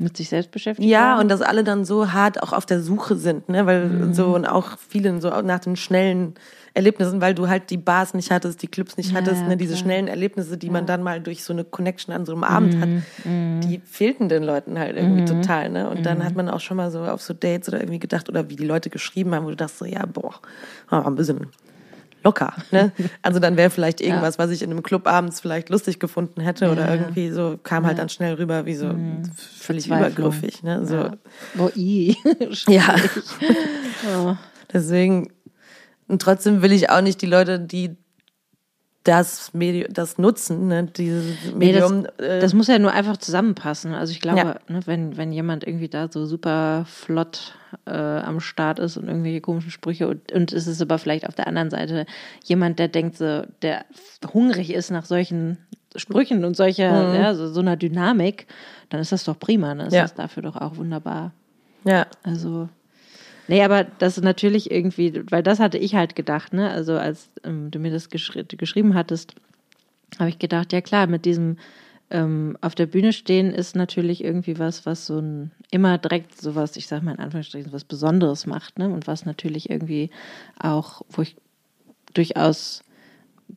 Mit 0.00 0.16
sich 0.16 0.28
selbst 0.28 0.52
beschäftigt 0.52 0.88
Ja, 0.88 1.14
waren? 1.14 1.22
und 1.22 1.28
dass 1.28 1.42
alle 1.42 1.64
dann 1.64 1.84
so 1.84 2.12
hart 2.12 2.40
auch 2.42 2.52
auf 2.52 2.64
der 2.66 2.80
Suche 2.80 3.16
sind, 3.16 3.48
ne? 3.48 3.66
Weil 3.66 3.88
Mhm. 3.88 4.14
so 4.14 4.34
und 4.34 4.46
auch 4.46 4.78
vielen 4.78 5.20
so 5.20 5.28
nach 5.42 5.58
den 5.58 5.74
schnellen 5.74 6.34
Erlebnissen, 6.74 7.20
weil 7.20 7.34
du 7.34 7.48
halt 7.48 7.70
die 7.70 7.76
Bars 7.78 8.14
nicht 8.14 8.30
hattest, 8.30 8.62
die 8.62 8.68
Clubs 8.68 8.96
nicht 8.96 9.10
Ja, 9.10 9.16
hattest, 9.16 9.42
ja, 9.42 9.48
ne? 9.48 9.56
Diese 9.56 9.72
klar. 9.74 9.82
schnellen 9.82 10.06
Erlebnisse, 10.06 10.56
die 10.56 10.70
man 10.70 10.86
dann 10.86 11.02
mal 11.02 11.20
durch 11.20 11.42
so 11.42 11.52
eine 11.52 11.64
Connection 11.64 12.14
an 12.14 12.24
so 12.26 12.32
einem 12.32 12.44
Abend 12.44 12.76
Mhm. 12.76 12.80
hat, 12.80 12.90
die 13.64 13.80
fehlten 13.84 14.28
den 14.28 14.44
Leuten 14.44 14.78
halt 14.78 14.96
irgendwie 14.96 15.24
total, 15.24 15.68
ne? 15.70 15.90
Und 15.90 16.06
dann 16.06 16.24
hat 16.24 16.36
man 16.36 16.48
auch 16.48 16.60
schon 16.60 16.76
mal 16.76 16.92
so 16.92 17.00
auf 17.00 17.20
so 17.20 17.34
Dates 17.34 17.68
oder 17.68 17.80
irgendwie 17.80 17.98
gedacht 17.98 18.28
oder 18.28 18.48
wie 18.48 18.54
die 18.56 18.66
Leute 18.66 18.90
geschrieben 18.90 19.34
haben, 19.34 19.46
wo 19.46 19.50
du 19.50 19.56
dachtest 19.56 19.80
so, 19.80 19.84
ja, 19.84 20.06
boah, 20.06 20.34
war 20.90 21.04
ein 21.04 21.16
bisschen 21.16 21.48
locker, 22.24 22.52
ne? 22.72 22.92
Also 23.22 23.38
dann 23.38 23.56
wäre 23.56 23.70
vielleicht 23.70 24.00
irgendwas, 24.00 24.38
was 24.38 24.50
ich 24.50 24.62
in 24.62 24.70
einem 24.70 24.82
Club 24.82 25.06
abends 25.06 25.40
vielleicht 25.40 25.68
lustig 25.68 25.98
gefunden 26.00 26.40
hätte 26.40 26.70
oder 26.70 26.86
Ja. 26.86 26.94
irgendwie 26.94 27.30
so, 27.30 27.58
kam 27.62 27.86
halt 27.86 27.98
dann 27.98 28.08
schnell 28.08 28.34
rüber 28.34 28.66
wie 28.66 28.74
so 28.74 28.94
völlig 29.36 29.88
Verzweiflung. 29.88 30.26
übergriffig, 30.26 30.62
ne? 30.62 30.84
So. 30.86 30.94
Ja. 30.96 31.12
Oh, 31.58 31.70
i. 31.76 32.16
Ja. 32.68 32.94
Oh. 34.16 34.36
Deswegen, 34.72 35.32
und 36.06 36.22
trotzdem 36.22 36.62
will 36.62 36.72
ich 36.72 36.90
auch 36.90 37.00
nicht 37.00 37.20
die 37.22 37.26
Leute, 37.26 37.58
die 37.58 37.96
das 39.08 39.54
Medium, 39.54 39.92
das 39.92 40.18
nutzen, 40.18 40.68
ne, 40.68 40.84
dieses 40.84 41.24
Nee, 41.56 41.72
das, 41.72 41.90
Medium. 41.90 42.06
äh, 42.18 42.40
das 42.40 42.54
muss 42.54 42.66
ja 42.68 42.78
nur 42.78 42.92
einfach 42.92 43.16
zusammenpassen. 43.16 43.94
Also 43.94 44.12
ich 44.12 44.20
glaube, 44.20 44.38
Ja. 44.40 44.56
ne, 44.68 44.80
wenn, 44.86 45.16
wenn 45.16 45.32
jemand 45.32 45.64
irgendwie 45.66 45.88
da 45.88 46.08
so 46.10 46.26
super 46.26 46.84
flott 46.86 47.54
äh, 47.86 47.90
am 47.92 48.40
Start 48.40 48.78
ist 48.78 48.96
und 48.96 49.08
irgendwelche 49.08 49.40
komischen 49.40 49.70
Sprüche 49.70 50.08
und, 50.08 50.30
und 50.32 50.52
es 50.52 50.66
ist 50.66 50.80
aber 50.82 50.98
vielleicht 50.98 51.26
auf 51.26 51.34
der 51.34 51.46
anderen 51.46 51.70
Seite 51.70 52.06
jemand, 52.44 52.78
der 52.78 52.88
denkt 52.88 53.16
so, 53.16 53.42
der 53.62 53.84
hungrig 54.32 54.72
ist 54.72 54.90
nach 54.90 55.04
solchen 55.04 55.58
Sprüchen 55.96 56.44
und 56.44 56.54
solcher, 56.56 57.14
ja, 57.14 57.34
so, 57.34 57.48
so 57.52 57.60
einer 57.60 57.76
Dynamik, 57.76 58.46
dann 58.90 59.00
ist 59.00 59.10
das 59.12 59.24
doch 59.24 59.38
prima. 59.38 59.74
Ne? 59.74 59.86
Ist 59.86 59.94
Ja. 59.94 60.02
das 60.02 60.14
dafür 60.14 60.42
doch 60.42 60.56
auch 60.56 60.76
wunderbar. 60.76 61.32
ja, 61.84 62.06
Also, 62.22 62.68
nee, 63.48 63.62
aber 63.62 63.84
das 63.84 64.18
ist 64.18 64.24
natürlich 64.24 64.70
irgendwie, 64.70 65.22
weil 65.30 65.42
das 65.42 65.58
hatte 65.58 65.78
ich 65.78 65.94
halt 65.94 66.14
gedacht, 66.14 66.52
ne? 66.52 66.70
Also, 66.70 66.96
als 66.96 67.30
ähm, 67.44 67.70
du 67.70 67.78
mir 67.78 67.90
das 67.90 68.08
geschri 68.08 68.44
geschrieben 68.44 68.94
hattest, 68.94 69.34
habe 70.18 70.30
ich 70.30 70.38
gedacht, 70.38 70.72
ja 70.72 70.80
klar, 70.80 71.06
mit 71.06 71.24
diesem 71.24 71.56
ähm, 72.10 72.56
auf 72.60 72.74
der 72.74 72.86
Bühne 72.86 73.12
stehen 73.12 73.52
ist 73.52 73.76
natürlich 73.76 74.24
irgendwie 74.24 74.58
was, 74.58 74.86
was 74.86 75.06
so 75.06 75.18
ein 75.18 75.50
immer 75.70 75.98
direkt 75.98 76.40
sowas, 76.40 76.76
ich 76.76 76.86
sag 76.86 77.02
mal 77.02 77.12
in 77.12 77.20
Anführungsstrichen, 77.20 77.72
was 77.72 77.84
Besonderes 77.84 78.46
macht, 78.46 78.78
ne? 78.78 78.88
Und 78.88 79.06
was 79.06 79.26
natürlich 79.26 79.68
irgendwie 79.70 80.10
auch, 80.58 81.02
wo 81.10 81.22
ich 81.22 81.36
durchaus 82.14 82.82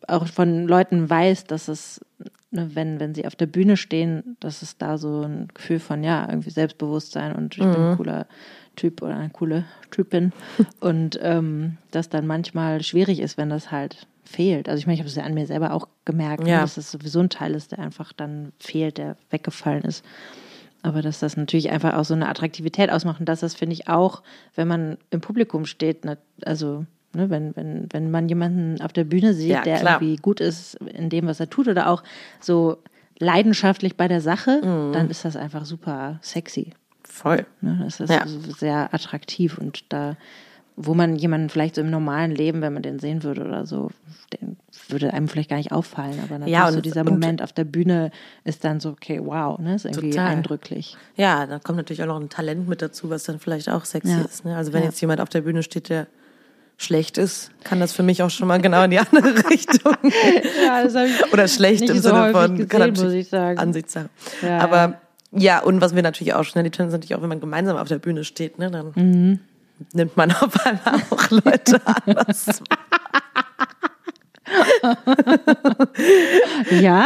auch 0.08 0.27
von 0.27 0.67
Leuten 0.67 1.10
weiß, 1.10 1.45
dass 1.45 1.67
es, 1.67 2.01
ne, 2.51 2.71
wenn, 2.73 2.99
wenn 2.99 3.15
sie 3.15 3.25
auf 3.25 3.36
der 3.36 3.45
Bühne 3.45 3.77
stehen, 3.77 4.38
dass 4.39 4.62
es 4.62 4.77
da 4.77 4.97
so 4.97 5.21
ein 5.21 5.47
Gefühl 5.54 5.80
von, 5.80 6.04
ja, 6.04 6.27
irgendwie 6.27 6.49
Selbstbewusstsein 6.49 7.36
und 7.36 7.58
ich 7.58 7.63
bin 7.63 7.73
ein 7.73 7.97
cooler 7.97 8.27
Typ 8.75 9.01
oder 9.01 9.15
eine 9.17 9.29
coole 9.29 9.65
Typin. 9.91 10.31
und 10.79 11.19
ähm, 11.21 11.77
das 11.91 12.10
dann 12.10 12.25
manchmal 12.27 12.81
schwierig 12.84 13.19
ist, 13.19 13.38
wenn 13.38 13.49
das 13.49 13.71
halt 13.71 14.07
fehlt. 14.23 14.69
Also 14.69 14.79
ich 14.79 14.86
meine, 14.88 14.93
ich 14.95 14.99
habe 15.01 15.10
es 15.10 15.15
ja 15.15 15.23
an 15.23 15.34
mir 15.34 15.45
selber 15.45 15.73
auch 15.73 15.88
gemerkt, 16.05 16.43
ne, 16.43 16.49
Ja. 16.51 16.62
dass 16.62 16.75
das 16.75 16.89
sowieso 16.91 17.19
ein 17.19 17.29
Teil 17.29 17.53
ist, 17.53 17.71
der 17.73 17.79
einfach 17.79 18.13
dann 18.13 18.53
fehlt, 18.60 18.97
der 18.97 19.17
weggefallen 19.29 19.84
ist. 19.84 20.05
Aber 20.84 21.01
dass 21.01 21.19
das 21.19 21.38
natürlich 21.38 21.69
einfach 21.69 21.93
auch 21.95 22.05
so 22.05 22.13
eine 22.13 22.27
Attraktivität 22.29 22.89
ausmacht 22.89 23.19
und 23.19 23.27
dass 23.29 23.41
das, 23.41 23.53
finde 23.53 23.73
ich, 23.73 23.88
auch, 23.88 24.23
wenn 24.55 24.67
man 24.67 24.97
im 25.12 25.21
Publikum 25.21 25.65
steht, 25.65 26.05
ne, 26.05 26.17
also 26.43 26.86
ne, 27.13 27.29
wenn, 27.29 27.55
wenn, 27.55 27.88
wenn 27.91 28.10
man 28.10 28.29
jemanden 28.29 28.81
auf 28.81 28.93
der 28.93 29.03
Bühne 29.03 29.34
sieht, 29.34 29.49
Ja, 29.49 29.62
der 29.63 29.79
klar. 29.79 30.01
irgendwie 30.01 30.15
gut 30.15 30.39
ist 30.39 30.75
in 30.75 31.10
dem, 31.10 31.27
was 31.27 31.39
er 31.39 31.49
tut 31.49 31.67
oder 31.67 31.89
auch 31.89 32.01
so 32.39 32.77
leidenschaftlich 33.19 33.95
bei 33.97 34.07
der 34.07 34.21
Sache, 34.21 34.62
Mhm. 34.63 34.93
dann 34.93 35.10
ist 35.10 35.25
das 35.25 35.36
einfach 35.36 35.65
super 35.65 36.19
sexy. 36.23 36.73
Voll. 37.21 37.45
Ne? 37.62 37.79
Das 37.84 37.99
ist 37.99 38.10
Ja. 38.10 38.25
so 38.27 38.39
sehr 38.51 38.93
attraktiv 38.93 39.57
und 39.57 39.84
da, 39.89 40.15
wo 40.75 40.93
man 40.93 41.15
jemanden 41.15 41.49
vielleicht 41.49 41.75
so 41.75 41.81
im 41.81 41.89
normalen 41.91 42.31
Leben, 42.31 42.62
wenn 42.62 42.73
man 42.73 42.81
den 42.81 42.97
sehen 42.99 43.23
würde 43.23 43.43
oder 43.45 43.65
so, 43.65 43.91
den 44.34 44.57
würde 44.88 45.13
einem 45.13 45.27
vielleicht 45.27 45.49
gar 45.49 45.57
nicht 45.57 45.71
auffallen. 45.71 46.17
Aber 46.23 46.39
natürlich 46.39 46.53
Ja, 46.53 46.69
so 46.71 46.77
und- 46.77 46.86
dieser 46.86 47.01
und- 47.01 47.10
Moment 47.10 47.41
auf 47.43 47.51
der 47.53 47.65
Bühne 47.65 48.12
ist 48.45 48.63
dann 48.63 48.79
so, 48.79 48.89
okay, 48.89 49.19
wow, 49.23 49.60
ne? 49.60 49.75
Ist 49.75 49.86
irgendwie 49.86 50.12
Total. 50.12 50.27
eindrücklich. 50.27 50.97
Ja, 51.15 51.45
da 51.45 51.60
kommt 51.60 51.77
natürlich 51.77 52.01
auch 52.03 52.07
noch 52.07 52.19
ein 52.19 52.29
Talent 52.29 52.67
mit 52.67 52.81
dazu, 52.81 53.10
was 53.10 53.23
dann 53.23 53.39
vielleicht 53.39 53.69
auch 53.69 53.86
sexy 53.86 54.12
Ja. 54.12 54.21
ist. 54.21 54.45
Ne? 54.45 54.55
Also 54.55 54.73
wenn 54.73 54.81
Ja. 54.81 54.88
jetzt 54.89 54.99
jemand 55.01 55.21
auf 55.21 55.29
der 55.29 55.41
Bühne 55.41 55.62
steht, 55.63 55.89
der 55.89 56.07
schlecht 56.77 57.19
ist, 57.19 57.51
kann 57.63 57.79
das 57.79 57.93
für 57.93 58.01
mich 58.01 58.23
auch 58.23 58.31
schon 58.31 58.47
mal 58.47 58.60
genau 58.60 58.81
in 58.84 58.89
die 58.91 58.97
andere 59.12 59.36
Richtung. 59.49 59.93
Ja, 60.65 60.84
Oder 61.31 61.47
schlecht 61.47 61.81
nicht 61.81 61.89
im 61.91 61.97
so 61.97 62.10
Sinne 62.10 62.31
von 62.31 62.51
gesehen, 62.55 62.69
kann 62.69 62.89
muss 62.89 63.01
ich 63.13 63.29
sagen. 63.29 63.60
Ansichtssache. 63.60 64.10
Ja, 64.41 64.60
Aber 64.60 64.95
ja. 65.31 65.59
und 65.63 65.81
was 65.81 65.95
wir 65.95 66.01
natürlich 66.03 66.33
auch 66.33 66.45
erlebt 66.55 66.79
haben, 66.79 66.87
ist 66.87 66.93
natürlich 66.93 67.15
auch, 67.15 67.21
wenn 67.21 67.29
man 67.29 67.39
gemeinsam 67.39 67.77
auf 67.77 67.87
der 67.87 67.99
Bühne 67.99 68.23
steht, 68.23 68.59
ne, 68.59 68.69
dann 68.71 68.91
Mhm. 68.95 69.39
nimmt 69.93 70.15
man 70.17 70.31
auf 70.31 70.65
einmal 70.65 71.01
auch 71.09 71.29
Leute 71.29 71.81
anders. 71.85 72.61
Ja, 76.71 77.05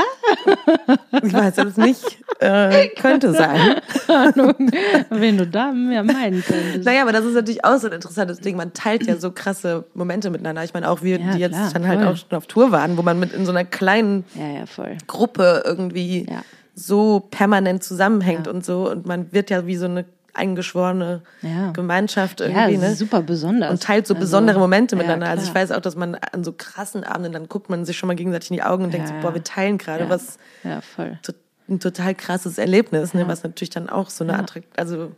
Ich 1.23 1.33
weiß 1.33 1.57
es 1.59 1.77
nicht. 1.77 2.17
Äh, 2.39 2.87
könnte 2.99 3.33
sein. 3.33 3.81
wenn 5.09 5.37
du 5.37 5.47
da 5.47 5.71
mehr 5.71 6.03
meinen 6.03 6.43
könntest. 6.43 6.85
Naja, 6.85 7.03
aber 7.03 7.11
das 7.11 7.23
ist 7.25 7.33
natürlich 7.35 7.63
auch 7.63 7.77
so 7.77 7.87
ein 7.87 7.93
interessantes 7.93 8.39
Ding. 8.39 8.57
Man 8.57 8.73
teilt 8.73 9.05
ja 9.07 9.17
so 9.17 9.31
krasse 9.31 9.85
Momente 9.93 10.29
miteinander. 10.29 10.63
Ich 10.63 10.73
meine, 10.73 10.89
auch 10.89 11.01
wir, 11.01 11.19
Ja, 11.19 11.31
die 11.33 11.39
jetzt 11.39 11.53
klar, 11.55 11.69
dann 11.73 11.87
halt 11.87 11.99
voll. 12.01 12.07
auch 12.09 12.17
schon 12.17 12.37
auf 12.37 12.47
Tour 12.47 12.71
waren, 12.71 12.97
wo 12.97 13.01
man 13.03 13.19
mit 13.19 13.31
in 13.33 13.45
so 13.45 13.51
einer 13.51 13.63
kleinen 13.63 14.25
Ja, 14.35 14.47
ja. 14.47 14.65
Gruppe 15.07 15.63
irgendwie 15.65 16.25
Ja. 16.29 16.41
So 16.75 17.21
permanent 17.31 17.83
zusammenhängt 17.83 18.45
Ja. 18.47 18.53
und 18.53 18.63
so. 18.65 18.89
Und 18.91 19.05
man 19.05 19.31
wird 19.31 19.49
ja 19.49 19.65
wie 19.65 19.77
so 19.77 19.85
eine 19.85 20.05
eingeschworene 20.33 21.21
Ja. 21.41 21.71
Gemeinschaft 21.71 22.41
Ja, 22.41 22.47
irgendwie, 22.47 22.75
das 22.75 22.89
ne? 22.91 22.95
super 22.95 23.21
besonders. 23.21 23.71
und 23.71 23.81
teilt 23.81 24.05
so 24.05 24.13
Also, 24.13 24.21
besondere 24.25 24.59
Momente 24.59 24.95
ja, 24.95 25.01
miteinander. 25.01 25.27
Also 25.29 25.43
ich 25.45 25.51
klar. 25.51 25.63
weiß 25.63 25.71
auch, 25.71 25.79
dass 25.81 25.95
man 25.95 26.15
an 26.15 26.43
so 26.43 26.51
krassen 26.51 27.03
Abenden, 27.05 27.31
dann 27.31 27.47
guckt 27.47 27.69
man 27.69 27.85
sich 27.85 27.97
schon 27.97 28.07
mal 28.07 28.15
gegenseitig 28.15 28.51
in 28.51 28.57
die 28.57 28.63
Augen 28.63 28.83
und 28.83 28.93
denkt 28.93 29.07
so, 29.07 29.13
Ja, 29.13 29.21
boah, 29.21 29.29
ja. 29.29 29.35
wir 29.35 29.43
teilen 29.43 29.77
gerade 29.77 30.03
ja. 30.03 30.09
was, 30.09 30.37
Ja, 30.63 30.81
voll. 30.81 31.17
to- 31.23 31.31
ein 31.67 31.79
total 31.79 32.13
krasses 32.13 32.57
Erlebnis, 32.59 33.13
ne? 33.15 33.27
was 33.27 33.43
natürlich 33.43 33.71
dann 33.71 33.89
auch 33.89 34.09
so 34.11 34.23
eine 34.23 34.37
Attrakt, 34.37 34.77
also 34.77 35.11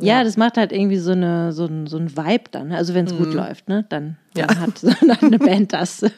Ja, 0.00 0.24
das 0.24 0.36
macht 0.36 0.56
halt 0.56 0.72
irgendwie 0.72 0.96
so, 0.98 1.12
eine, 1.12 1.52
so, 1.52 1.66
ein, 1.66 1.86
so 1.86 1.96
ein 1.98 2.16
Vibe 2.16 2.44
dann. 2.50 2.68
ne? 2.68 2.76
Also 2.76 2.94
wenn 2.94 3.06
es 3.06 3.14
gut 3.16 3.32
läuft, 3.34 3.68
ne? 3.68 3.84
dann, 3.88 4.16
Ja. 4.34 4.46
dann 4.46 4.60
hat 4.60 4.82
hat 5.08 5.22
eine 5.22 5.38
Band 5.38 5.72
das. 5.72 6.02
äh, 6.02 6.10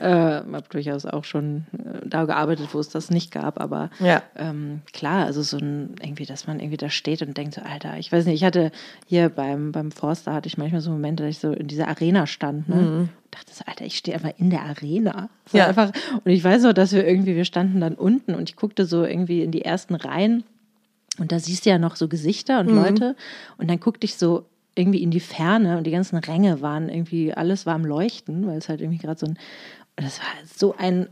habe 0.00 0.64
durchaus 0.70 1.04
auch 1.06 1.24
schon 1.24 1.64
äh, 1.72 2.06
da 2.08 2.24
gearbeitet, 2.24 2.68
wo 2.72 2.78
es 2.78 2.88
das 2.88 3.10
nicht 3.10 3.30
gab. 3.32 3.60
Aber 3.60 3.90
Ja. 3.98 4.22
ähm, 4.36 4.82
klar, 4.92 5.26
also 5.26 5.42
so 5.42 5.58
ein, 5.58 5.94
irgendwie, 6.02 6.26
dass 6.26 6.46
man 6.46 6.60
irgendwie 6.60 6.76
da 6.76 6.88
steht 6.90 7.22
und 7.22 7.36
denkt 7.36 7.54
so, 7.54 7.62
Alter, 7.62 7.98
ich 7.98 8.12
weiß 8.12 8.24
nicht, 8.26 8.36
ich 8.36 8.44
hatte 8.44 8.70
hier 9.06 9.28
beim, 9.28 9.72
beim 9.72 9.90
Forster 9.90 10.32
hatte 10.32 10.46
ich 10.46 10.58
manchmal 10.58 10.80
so 10.80 10.90
Momente, 10.90 11.24
dass 11.24 11.30
ich 11.30 11.38
so 11.40 11.52
in 11.52 11.66
dieser 11.68 11.88
Arena 11.88 12.26
stand, 12.26 12.68
ne? 12.68 12.76
Und 12.76 13.08
dachte 13.30 13.52
so, 13.52 13.64
Alter, 13.66 13.84
ich 13.84 13.98
stehe 13.98 14.14
einfach 14.16 14.32
in 14.38 14.50
der 14.50 14.62
Arena. 14.62 15.28
Ja. 15.52 15.66
Einfach, 15.66 15.92
und 16.24 16.30
ich 16.30 16.42
weiß 16.42 16.62
so, 16.62 16.72
dass 16.72 16.92
wir 16.92 17.06
irgendwie, 17.06 17.36
wir 17.36 17.44
standen 17.44 17.80
dann 17.80 17.94
unten 17.94 18.34
und 18.34 18.48
ich 18.48 18.56
guckte 18.56 18.86
so 18.86 19.04
irgendwie 19.04 19.42
in 19.42 19.50
die 19.50 19.62
ersten 19.62 19.94
Reihen 19.94 20.44
und 21.18 21.32
da 21.32 21.38
siehst 21.38 21.66
du 21.66 21.70
ja 21.70 21.78
noch 21.78 21.96
so 21.96 22.08
Gesichter 22.08 22.60
und 22.60 22.70
Leute. 22.70 23.16
Und 23.56 23.68
dann 23.70 23.80
guckte 23.80 24.04
ich 24.04 24.16
so 24.16 24.46
irgendwie 24.74 25.02
in 25.02 25.10
die 25.10 25.20
Ferne 25.20 25.76
und 25.78 25.84
die 25.84 25.90
ganzen 25.90 26.16
Ränge 26.18 26.60
waren 26.60 26.88
irgendwie, 26.88 27.32
alles 27.34 27.66
war 27.66 27.74
am 27.74 27.84
Leuchten, 27.84 28.46
weil 28.46 28.58
es 28.58 28.68
halt 28.68 28.80
irgendwie 28.80 28.98
gerade 28.98 29.18
so 29.18 29.26
ein, 29.26 29.38
und 29.96 30.04
das 30.04 30.20
war 30.20 30.26
so 30.44 30.76
ein 30.78 31.08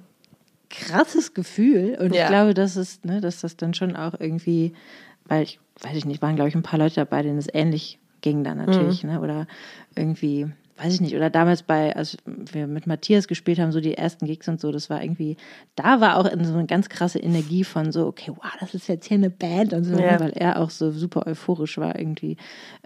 krasses 0.70 1.34
Gefühl. 1.34 1.96
Und 2.00 2.14
Ja. 2.14 2.22
ich 2.22 2.28
glaube, 2.28 2.54
dass 2.54 2.76
es, 2.76 3.02
ne, 3.04 3.20
dass 3.20 3.40
das 3.40 3.56
dann 3.56 3.74
schon 3.74 3.96
auch 3.96 4.14
irgendwie, 4.18 4.72
weil 5.24 5.42
ich, 5.42 5.58
weiß 5.80 5.96
ich 5.96 6.04
nicht, 6.04 6.22
waren, 6.22 6.36
glaube 6.36 6.48
ich, 6.48 6.54
ein 6.54 6.62
paar 6.62 6.78
Leute 6.78 6.96
dabei, 6.96 7.22
denen 7.22 7.38
es 7.38 7.48
ähnlich 7.52 7.98
ging 8.20 8.44
dann 8.44 8.58
natürlich, 8.58 9.04
ne? 9.04 9.20
Oder 9.20 9.46
irgendwie, 9.94 10.46
weiß 10.78 10.94
ich 10.94 11.00
nicht, 11.00 11.14
oder 11.16 11.30
damals 11.30 11.62
bei, 11.62 11.94
als 11.96 12.16
wir 12.26 12.66
mit 12.66 12.86
Matthias 12.86 13.28
gespielt 13.28 13.58
haben, 13.58 13.72
so 13.72 13.80
die 13.80 13.94
ersten 13.96 14.26
Gigs 14.26 14.46
und 14.48 14.60
so, 14.60 14.70
das 14.72 14.90
war 14.90 15.02
irgendwie, 15.02 15.36
da 15.74 16.00
war 16.00 16.16
auch 16.18 16.24
so 16.42 16.52
eine 16.54 16.66
ganz 16.66 16.88
krasse 16.88 17.18
Energie 17.18 17.64
von 17.64 17.92
so, 17.92 18.06
okay, 18.06 18.30
wow, 18.34 18.52
das 18.60 18.74
ist 18.74 18.88
jetzt 18.88 19.06
hier 19.06 19.16
eine 19.16 19.30
Band 19.30 19.72
und 19.72 19.84
so, 19.84 19.98
Ja. 19.98 20.20
weil 20.20 20.30
er 20.32 20.60
auch 20.60 20.70
so 20.70 20.90
super 20.90 21.26
euphorisch 21.26 21.78
war 21.78 21.98
irgendwie 21.98 22.36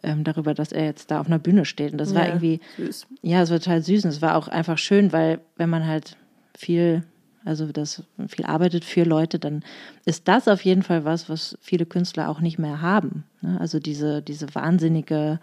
ähm, 0.02 0.22
darüber, 0.24 0.54
dass 0.54 0.72
er 0.72 0.84
jetzt 0.84 1.10
da 1.10 1.20
auf 1.20 1.26
einer 1.26 1.38
Bühne 1.40 1.64
steht. 1.64 1.92
Und 1.92 1.98
das 1.98 2.14
war 2.14 2.22
Ja, 2.22 2.28
irgendwie, 2.28 2.60
süß. 2.76 3.06
ja, 3.22 3.42
es 3.42 3.50
war 3.50 3.58
total 3.58 3.82
süß 3.82 4.04
und 4.04 4.10
es 4.10 4.22
war 4.22 4.36
auch 4.36 4.48
einfach 4.48 4.78
schön, 4.78 5.12
weil 5.12 5.40
wenn 5.56 5.68
man 5.70 5.86
halt 5.86 6.16
viel, 6.56 7.02
also 7.44 7.66
das 7.72 8.02
viel 8.28 8.44
arbeitet 8.44 8.84
für 8.84 9.02
Leute, 9.04 9.38
dann 9.38 9.64
ist 10.04 10.28
das 10.28 10.46
auf 10.46 10.64
jeden 10.64 10.82
Fall 10.82 11.04
was, 11.04 11.28
was 11.28 11.56
viele 11.60 11.86
Künstler 11.86 12.28
auch 12.28 12.40
nicht 12.40 12.58
mehr 12.58 12.80
haben. 12.82 13.24
Ne? 13.40 13.56
Also 13.60 13.80
diese, 13.80 14.22
diese 14.22 14.54
wahnsinnige, 14.54 15.40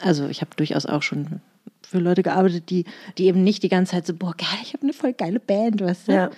also 0.00 0.28
ich 0.28 0.40
habe 0.40 0.50
durchaus 0.56 0.86
auch 0.86 1.02
schon 1.02 1.40
für 1.88 1.98
Leute 1.98 2.22
gearbeitet, 2.22 2.70
die, 2.70 2.84
die 3.16 3.26
eben 3.26 3.42
nicht 3.44 3.62
die 3.62 3.68
ganze 3.68 3.92
Zeit 3.92 4.06
so, 4.06 4.14
boah, 4.14 4.34
geil, 4.36 4.58
ich 4.62 4.72
habe 4.74 4.82
eine 4.82 4.92
voll 4.92 5.12
geile 5.12 5.40
Band, 5.40 5.80
weißt 5.80 6.08
du? 6.08 6.12
Ja. 6.12 6.30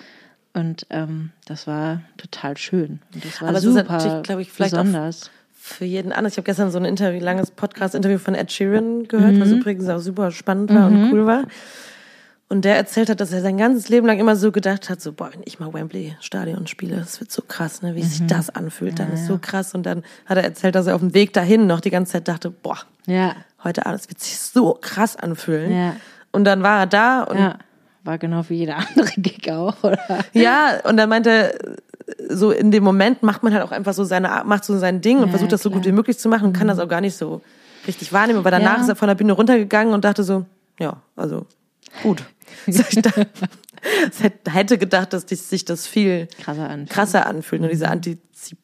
Und 0.55 0.87
ähm, 0.91 1.31
das 1.47 1.67
war 1.67 2.03
total 2.17 2.57
schön. 2.57 3.01
Und 3.15 3.25
das 3.25 3.41
war 3.41 3.49
Aber 3.49 3.59
es 3.59 3.65
ist 3.65 3.75
super 3.75 3.93
natürlich, 3.93 4.23
glaube 4.25 4.43
ich, 4.43 4.51
vielleicht 4.53 4.75
auch 4.75 4.83
besonders. 4.83 5.31
für 5.53 5.85
jeden 5.85 6.13
anders. 6.13 6.33
Ich 6.35 6.37
habe 6.39 6.47
gestern 6.47 6.71
so 6.71 6.79
ein 6.79 6.85
Interview, 6.85 7.21
langes 7.21 7.51
Podcast-Interview 7.51 8.19
von 8.19 8.35
Ed 8.35 8.51
Sheeran 8.53 9.09
gehört, 9.09 9.41
was 9.41 9.51
übrigens 9.51 9.89
auch 9.89 10.01
super 10.01 10.31
spannend 10.31 10.73
war 10.75 10.89
und 10.89 11.13
cool 11.13 11.27
war. 11.27 11.45
Und 12.51 12.65
der 12.65 12.77
erzählt 12.77 13.11
hat, 13.11 13.21
dass 13.21 13.31
er 13.31 13.43
sein 13.43 13.59
ganzes 13.59 13.91
Leben 13.91 14.07
lang 14.07 14.19
immer 14.19 14.35
so 14.35 14.51
gedacht 14.53 14.89
hat, 14.89 15.03
so, 15.03 15.13
boah, 15.13 15.31
wenn 15.35 15.43
ich 15.45 15.61
mal 15.61 15.73
Wembley 15.75 16.17
Stadion 16.21 16.67
spiele, 16.67 16.97
das 16.97 17.21
wird 17.21 17.31
so 17.31 17.43
krass, 17.47 17.83
ne, 17.83 17.95
wie 17.95 18.03
sich 18.03 18.27
das 18.27 18.49
anfühlt, 18.49 18.99
dann 18.99 19.13
ist 19.13 19.27
so 19.27 19.39
krass. 19.39 19.75
Und 19.75 19.85
dann 19.85 20.03
hat 20.25 20.39
er 20.39 20.45
erzählt, 20.45 20.75
dass 20.75 20.87
er 20.87 20.95
auf 20.95 21.03
dem 21.03 21.13
Weg 21.13 21.35
dahin 21.35 21.67
noch 21.67 21.81
die 21.81 21.91
ganze 21.91 22.13
Zeit 22.13 22.27
dachte, 22.27 22.51
boah, 22.51 22.79
Ja, 23.07 23.37
heute 23.65 23.87
Abend, 23.87 24.01
das 24.01 24.09
wird 24.09 24.21
sich 24.21 24.39
so 24.39 24.77
krass 24.81 25.17
anfühlen. 25.17 25.73
Ja. 25.73 25.97
Und 26.33 26.45
dann 26.45 26.63
war 26.63 26.81
er 26.81 26.87
da 26.87 27.23
und 27.23 27.39
ja. 27.39 27.59
War 28.05 28.17
genau 28.17 28.43
wie 28.49 28.55
jeder 28.55 28.77
andere 28.97 29.11
Gig 29.17 29.51
auch, 29.51 29.83
oder? 29.83 29.99
Ja, 30.33 30.79
und 30.85 30.97
dann 30.97 31.09
meinte, 31.09 31.31
er, 31.31 31.59
so 32.35 32.53
in 32.53 32.71
dem 32.71 32.85
Moment 32.85 33.23
macht 33.23 33.43
man 33.43 33.53
halt 33.53 33.63
auch 33.63 33.73
einfach 33.73 33.93
so 33.93 34.05
seine, 34.05 34.43
macht 34.47 34.65
so 34.65 34.79
sein 34.79 35.01
Ding 35.01 35.19
und 35.19 35.25
Ja, 35.27 35.31
versucht 35.31 35.53
das 35.53 35.63
so 35.63 35.69
klar. 35.69 35.79
Mhm. 35.81 35.83
gut 35.83 35.89
wie 35.93 35.95
möglich 35.95 36.19
zu 36.19 36.29
machen 36.29 36.45
und 36.47 36.53
kann 36.55 36.69
das 36.69 36.79
auch 36.79 36.89
gar 36.89 37.01
nicht 37.03 37.17
so 37.17 37.43
richtig 37.87 38.13
wahrnehmen. 38.13 38.39
Aber 38.39 38.51
danach 38.51 38.77
Ja. 38.77 38.83
ist 38.83 38.89
er 38.89 38.97
von 38.97 39.09
der 39.09 39.15
Bühne 39.15 39.33
runtergegangen 39.33 39.93
und 39.93 40.05
dachte 40.05 40.23
so, 40.25 40.47
ja, 40.79 40.97
also 41.17 41.47
gut. 42.03 42.23
So, 42.67 42.83
ich 42.89 42.97
es 44.11 44.23
hätte- 44.55 44.79
gedacht, 44.79 45.13
dass 45.13 45.23
sich 45.29 45.65
das 45.65 45.87
viel 45.87 46.29
Krasser 46.41 46.69
an. 46.71 46.87
krasser 46.87 47.27
anfühlt, 47.27 47.61
nur 47.61 47.71
diese 47.71 47.89
Antizip 47.89 48.59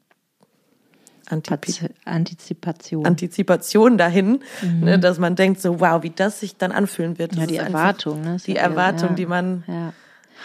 Antizipation. 1.28 3.04
Antizipation 3.06 3.98
dahin, 3.98 4.40
ne, 4.80 4.98
dass 4.98 5.18
man 5.18 5.36
denkt 5.36 5.60
so, 5.60 5.80
wow, 5.80 6.02
wie 6.02 6.10
das 6.10 6.40
sich 6.40 6.56
dann 6.56 6.72
anfühlen 6.72 7.18
wird. 7.18 7.32
Das 7.32 7.36
Mhm. 7.36 7.42
ja, 7.42 7.46
die 7.46 7.56
Erwartung, 7.56 8.20
ne? 8.22 8.36
Die 8.46 8.52
ja- 8.52 8.62
Erwartung, 8.62 9.10
ja. 9.10 9.14
die 9.14 9.26
man 9.26 9.64
Ja. 9.66 9.92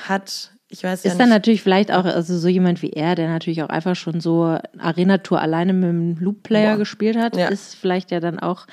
hat. 0.08 0.52
Ich 0.72 0.84
weiß 0.84 1.04
ja 1.04 1.12
Ist 1.12 1.20
dann 1.20 1.30
nicht. 1.30 1.36
natürlich 1.36 1.62
vielleicht 1.64 1.92
auch, 1.92 2.06
also 2.06 2.38
so 2.38 2.48
jemand 2.48 2.82
wie 2.84 2.92
er, 2.92 3.16
der 3.16 3.28
natürlich 3.30 3.64
auch 3.64 3.70
einfach 3.70 3.96
schon 3.96 4.22
so 4.22 4.58
Arena-Tour 4.78 5.42
alleine 5.42 5.74
mit 5.74 5.90
dem 5.90 6.16
Loop-Player 6.20 6.74
Boah. 6.74 6.78
gespielt 6.78 7.18
hat, 7.18 7.36
Ja. 7.36 7.48
ist 7.48 7.74
vielleicht 7.76 8.12
ja 8.12 8.20
dann 8.20 8.40
auch 8.40 8.68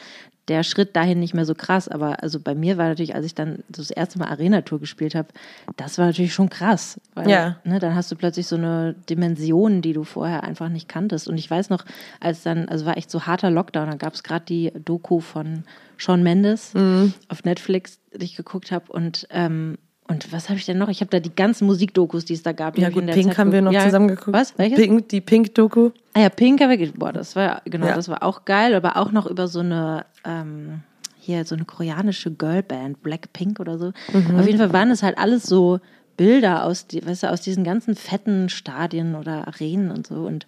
der 0.49 0.63
Schritt 0.63 0.95
dahin 0.95 1.19
nicht 1.19 1.35
mehr 1.35 1.45
so 1.45 1.55
krass. 1.55 1.89
Aber 1.89 2.23
also 2.23 2.39
bei 2.41 2.55
mir 2.55 2.77
war 2.79 2.89
natürlich, 2.89 3.15
als 3.15 3.27
ich 3.27 3.35
dann 3.35 3.65
das 3.69 3.91
erste 3.91 4.19
Mal 4.19 4.29
Arena-Tour 4.29 4.79
gespielt 4.81 5.15
habe, 5.15 5.29
das 5.77 5.99
war 5.99 6.07
natürlich 6.07 6.35
schon 6.35 6.51
krass. 6.51 7.01
Weil, 7.15 7.29
Ja. 7.29 7.57
Ne, 7.65 7.79
dann 7.79 7.95
hast 7.95 8.11
du 8.13 8.17
plötzlich 8.17 8.47
so 8.47 8.57
eine 8.57 8.95
Dimension, 9.11 9.83
die 9.83 9.93
du 9.93 10.05
vorher 10.05 10.45
einfach 10.45 10.69
nicht 10.69 10.89
kanntest. 10.89 11.27
Und 11.29 11.37
ich 11.39 11.51
weiß 11.51 11.71
noch, 11.71 11.85
als 12.21 12.43
dann, 12.43 12.69
also 12.69 12.87
war 12.87 12.97
echt 12.97 13.11
so 13.11 13.27
harter 13.27 13.51
Lockdown, 13.51 13.91
da 13.91 13.97
gab 13.97 14.15
es 14.15 14.23
gerade 14.23 14.45
die 14.45 14.73
Doku 14.85 15.21
von 15.21 15.65
Sean 15.99 16.23
Mendes 16.23 16.75
Mhm. 16.75 17.13
auf 17.29 17.43
Netflix, 17.45 17.99
die 18.15 18.25
ich 18.25 18.37
geguckt 18.37 18.71
habe. 18.71 18.93
Und 18.93 19.27
ähm, 19.31 19.79
und 20.09 20.33
was 20.33 20.49
habe 20.49 20.59
ich 20.59 20.67
denn 20.67 20.79
noch? 20.79 20.89
Ich 20.89 21.01
habe 21.01 21.11
da 21.11 21.19
die 21.21 21.35
ganzen 21.35 21.67
Musikdokus, 21.67 22.25
die 22.25 22.35
es 22.35 22.43
da 22.43 22.53
gab. 22.53 22.75
die 22.75 22.83
Ja 22.83 22.91
gut, 22.91 23.07
Pink 23.07 23.29
Zeit 23.29 23.39
haben 23.39 23.53
wir 23.53 23.63
noch. 23.63 23.73
Ja, 23.73 23.85
zusammen 23.85 24.09
geguckt. 24.09 24.33
Was? 24.37 24.57
Welches? 24.59 24.79
Pink, 24.79 25.09
die 25.09 25.21
Pink-Doku. 25.21 25.91
Ah 26.15 26.21
ja, 26.21 26.29
Pink 26.29 26.61
habe 26.61 26.75
ich, 26.77 26.93
boah, 26.95 27.13
das 27.13 27.35
war, 27.37 27.63
genau, 27.65 27.87
Ja. 27.87 27.95
das 27.95 28.09
war 28.09 28.23
auch 28.23 28.45
geil, 28.45 28.75
aber 28.75 28.97
auch 28.97 29.11
noch 29.13 29.27
über 29.27 29.49
so 29.49 29.61
eine, 29.61 30.05
ähm, 30.25 30.81
hier, 31.19 31.45
so 31.45 31.55
eine 31.57 31.65
koreanische 31.65 32.31
Girlband, 32.31 33.03
Blackpink 33.03 33.59
oder 33.61 33.79
so. 33.79 33.93
Mhm. 34.13 34.39
Auf 34.39 34.47
jeden 34.47 34.59
Fall 34.59 34.73
waren 34.73 34.91
es 34.91 35.03
halt 35.03 35.19
alles 35.19 35.43
so 35.43 35.81
Bilder 36.17 36.65
aus, 36.65 36.87
die, 36.87 37.05
weißt 37.05 37.25
du, 37.25 37.31
aus 37.31 37.41
diesen 37.41 37.65
ganzen 37.65 37.95
fetten 37.95 38.49
Stadien 38.49 39.15
oder 39.17 39.47
Arenen 39.49 39.91
und 39.91 40.07
so 40.07 40.15
und 40.27 40.47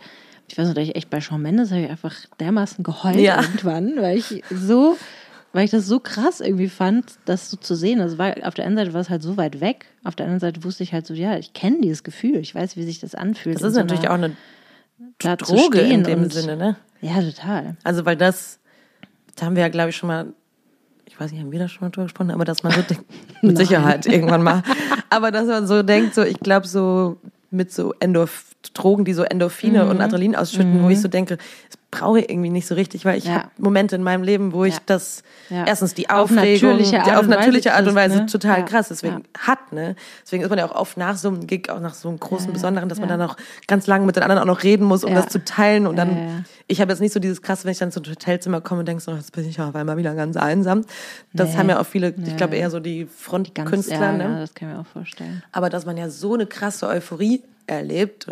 ich 0.51 0.57
weiß 0.57 0.66
noch, 0.68 0.75
dass 0.75 0.85
ich 0.85 0.97
echt 0.97 1.11
bei 1.11 1.21
Shawn 1.21 1.42
Mendes 1.42 1.71
habe 1.73 1.83
ich 1.83 1.90
einfach 1.90 2.14
dermaßen 2.40 2.83
geheult 2.83 3.16
Ja. 3.18 3.42
irgendwann, 3.42 3.97
weil 4.01 4.16
ich 4.16 4.42
so, 4.51 4.97
weil 5.59 5.64
ich 5.64 5.73
das 5.73 5.87
so 5.88 5.99
krass 5.99 6.38
irgendwie 6.38 6.68
fand, 6.68 7.18
das 7.25 7.51
so 7.51 7.57
zu 7.57 7.75
sehen. 7.75 8.01
Also 8.01 8.16
war, 8.16 8.33
auf 8.44 8.55
der 8.55 8.64
einen 8.64 8.77
Seite 8.77 8.92
war 8.94 9.01
es 9.01 9.11
halt 9.11 9.25
so 9.25 9.37
weit 9.37 9.61
weg, 9.61 9.87
auf 10.05 10.14
der 10.14 10.27
anderen 10.27 10.38
Seite 10.38 10.62
wusste 10.62 10.85
ich 10.85 10.92
halt 10.92 11.05
so, 11.05 11.14
ja, 11.14 11.37
ich 11.37 11.53
kenne 11.53 11.79
dieses 11.83 12.05
Gefühl, 12.05 12.37
ich 12.37 12.55
weiß, 12.55 12.77
wie 12.77 12.85
sich 12.85 13.01
das 13.01 13.16
anfühlt. 13.16 13.57
Das 13.57 13.62
ist 13.64 13.75
so 13.75 13.81
natürlich 13.81 14.09
auch 14.09 14.14
eine 14.14 14.37
da 15.18 15.35
Droge 15.35 15.81
in 15.81 16.05
dem 16.05 16.23
und- 16.23 16.33
Sinne, 16.33 16.57
ne? 16.57 16.77
Ja, 17.01 17.21
total. 17.21 17.77
Also 17.83 18.07
weil 18.07 18.16
das, 18.16 18.61
da 19.35 19.47
haben 19.47 19.57
wir 19.57 19.62
ja, 19.64 19.68
glaube 19.68 19.90
ich, 19.90 19.97
schon 19.97 20.07
mal, 20.07 20.27
ich 21.07 21.18
weiß 21.18 21.33
nicht, 21.33 21.40
haben 21.40 21.51
wir 21.51 21.59
da 21.59 21.66
schon 21.66 21.81
mal 21.85 21.90
drüber 21.90 22.05
gesprochen, 22.05 22.31
aber 22.31 22.44
dass 22.44 22.62
man 22.62 22.71
so 22.75 22.83
denkt, 22.83 23.05
mit 23.42 23.59
Sicherheit 23.59 24.07
irgendwann 24.07 24.44
mal, 24.44 24.62
aber 25.11 25.33
dass 25.33 25.49
man 25.49 25.66
so 25.66 25.83
denkt, 25.83 26.14
so 26.14 26.23
ich 26.23 26.38
glaube 26.38 26.68
so 26.68 27.16
mit 27.51 27.73
so 27.73 27.94
Endorph 27.99 28.55
Drogen, 28.74 29.04
die 29.04 29.12
so 29.14 29.22
Endorphine 29.22 29.85
Mhm. 29.85 29.90
und 29.90 30.00
Adrenalin 30.00 30.37
ausschütten, 30.37 30.83
wo 30.83 30.88
ich 30.88 31.00
so 31.00 31.09
denke, 31.09 31.37
das 31.37 31.78
brauche 31.90 32.20
ich 32.20 32.28
irgendwie 32.31 32.50
nicht 32.50 32.66
so 32.66 32.74
richtig, 32.74 33.07
weil 33.07 33.16
ich 33.16 33.24
Ja. 33.24 33.35
habe 33.35 33.48
Momente 33.57 33.96
in 33.96 34.02
meinem 34.02 34.22
Leben, 34.22 34.52
wo 34.52 34.64
ich 34.64 34.74
Ja. 34.74 34.81
das 34.87 35.22
Ja. 35.48 35.64
erstens 35.66 35.94
die 35.94 36.11
Auf 36.11 36.31
Aufregung, 36.31 36.70
natürliche 36.72 36.90
die 36.90 36.96
Art 36.98 37.09
auf 37.16 37.22
und 37.22 37.28
Weise 37.31 37.38
natürliche 37.38 37.70
Art 37.72 37.78
und 37.81 37.94
kriegst, 37.94 37.96
Weise 37.96 38.16
ne? 38.18 38.26
total 38.26 38.64
krass, 38.66 38.88
deswegen 38.88 39.22
hat, 39.38 39.72
ne? 39.72 39.96
Deswegen 40.22 40.42
ist 40.42 40.50
man 40.50 40.59
ja 40.59 40.66
auch 40.70 40.74
oft 40.74 40.98
nach 40.98 41.16
so 41.16 41.28
einem 41.28 41.46
Gig, 41.46 41.70
auch 41.70 41.81
nach 41.81 41.94
so 41.94 42.09
einem 42.11 42.20
großen. 42.20 42.52
Besonderen, 42.52 42.88
dass 42.90 43.00
man 43.00 43.09
dann 43.09 43.22
auch 43.22 43.37
ganz 43.66 43.87
lange 43.87 44.04
mit 44.04 44.16
den 44.16 44.22
anderen 44.22 44.42
auch 44.42 44.46
noch 44.46 44.62
reden 44.64 44.85
muss, 44.85 45.02
um 45.02 45.14
das 45.14 45.28
zu 45.28 45.42
teilen 45.44 45.87
und 45.87 45.96
dann 45.96 46.44
ich 46.66 46.83
habe 46.83 46.92
jetzt 46.92 47.00
nicht 47.00 47.14
so 47.14 47.20
dieses 47.20 47.40
krasse, 47.40 47.64
wenn 47.64 47.72
ich 47.72 47.78
dann 47.78 47.90
zum 47.90 48.04
Hotelzimmer 48.04 48.61
komme 48.61 48.81
und 48.81 48.87
denke 48.88 49.02
so, 49.02 49.12
jetzt 49.12 49.33
bin 49.33 49.48
ich 49.48 49.59
auf 49.59 49.74
einmal 49.74 49.96
wieder 49.96 50.14
ganz 50.14 50.37
einsam. 50.37 50.85
Das 51.33 51.52
Nee. 51.52 51.57
haben 51.57 51.68
ja 51.70 51.81
auch 51.81 51.87
viele, 51.87 52.11
ich 52.11 52.16
Nee. 52.18 52.35
glaube 52.37 52.57
eher 52.57 52.68
so 52.70 52.78
die 52.81 53.07
Frontkünstler, 53.07 53.98
ja, 53.98 54.12
ne? 54.12 54.24
ja, 54.24 54.40
das 54.40 54.54
kann 54.54 54.68
ich 54.68 54.74
mir 54.74 54.81
auch 54.83 54.87
vorstellen. 54.87 55.42
Aber 55.52 55.70
dass 55.70 55.87
man 55.87 55.96
ja 55.96 56.11
so 56.11 56.35
eine 56.35 56.44
krasse 56.46 56.87
Euphorie 56.87 57.42
erlebt, 57.68 58.26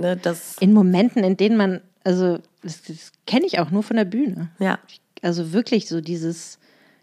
ne, 0.00 0.16
das, 0.16 0.56
In 0.60 0.72
Momenten, 0.72 1.24
in 1.24 1.36
denen 1.36 1.56
man, 1.56 1.80
also 2.04 2.38
das, 2.62 2.82
das 2.82 3.12
kenne 3.26 3.46
ich 3.46 3.58
auch 3.58 3.70
nur 3.70 3.82
von 3.82 3.96
der 3.96 4.04
Bühne. 4.04 4.48
ja, 4.58 4.78
Also 5.22 5.52
wirklich 5.52 5.88
so 5.88 6.00
dieses, 6.00 6.58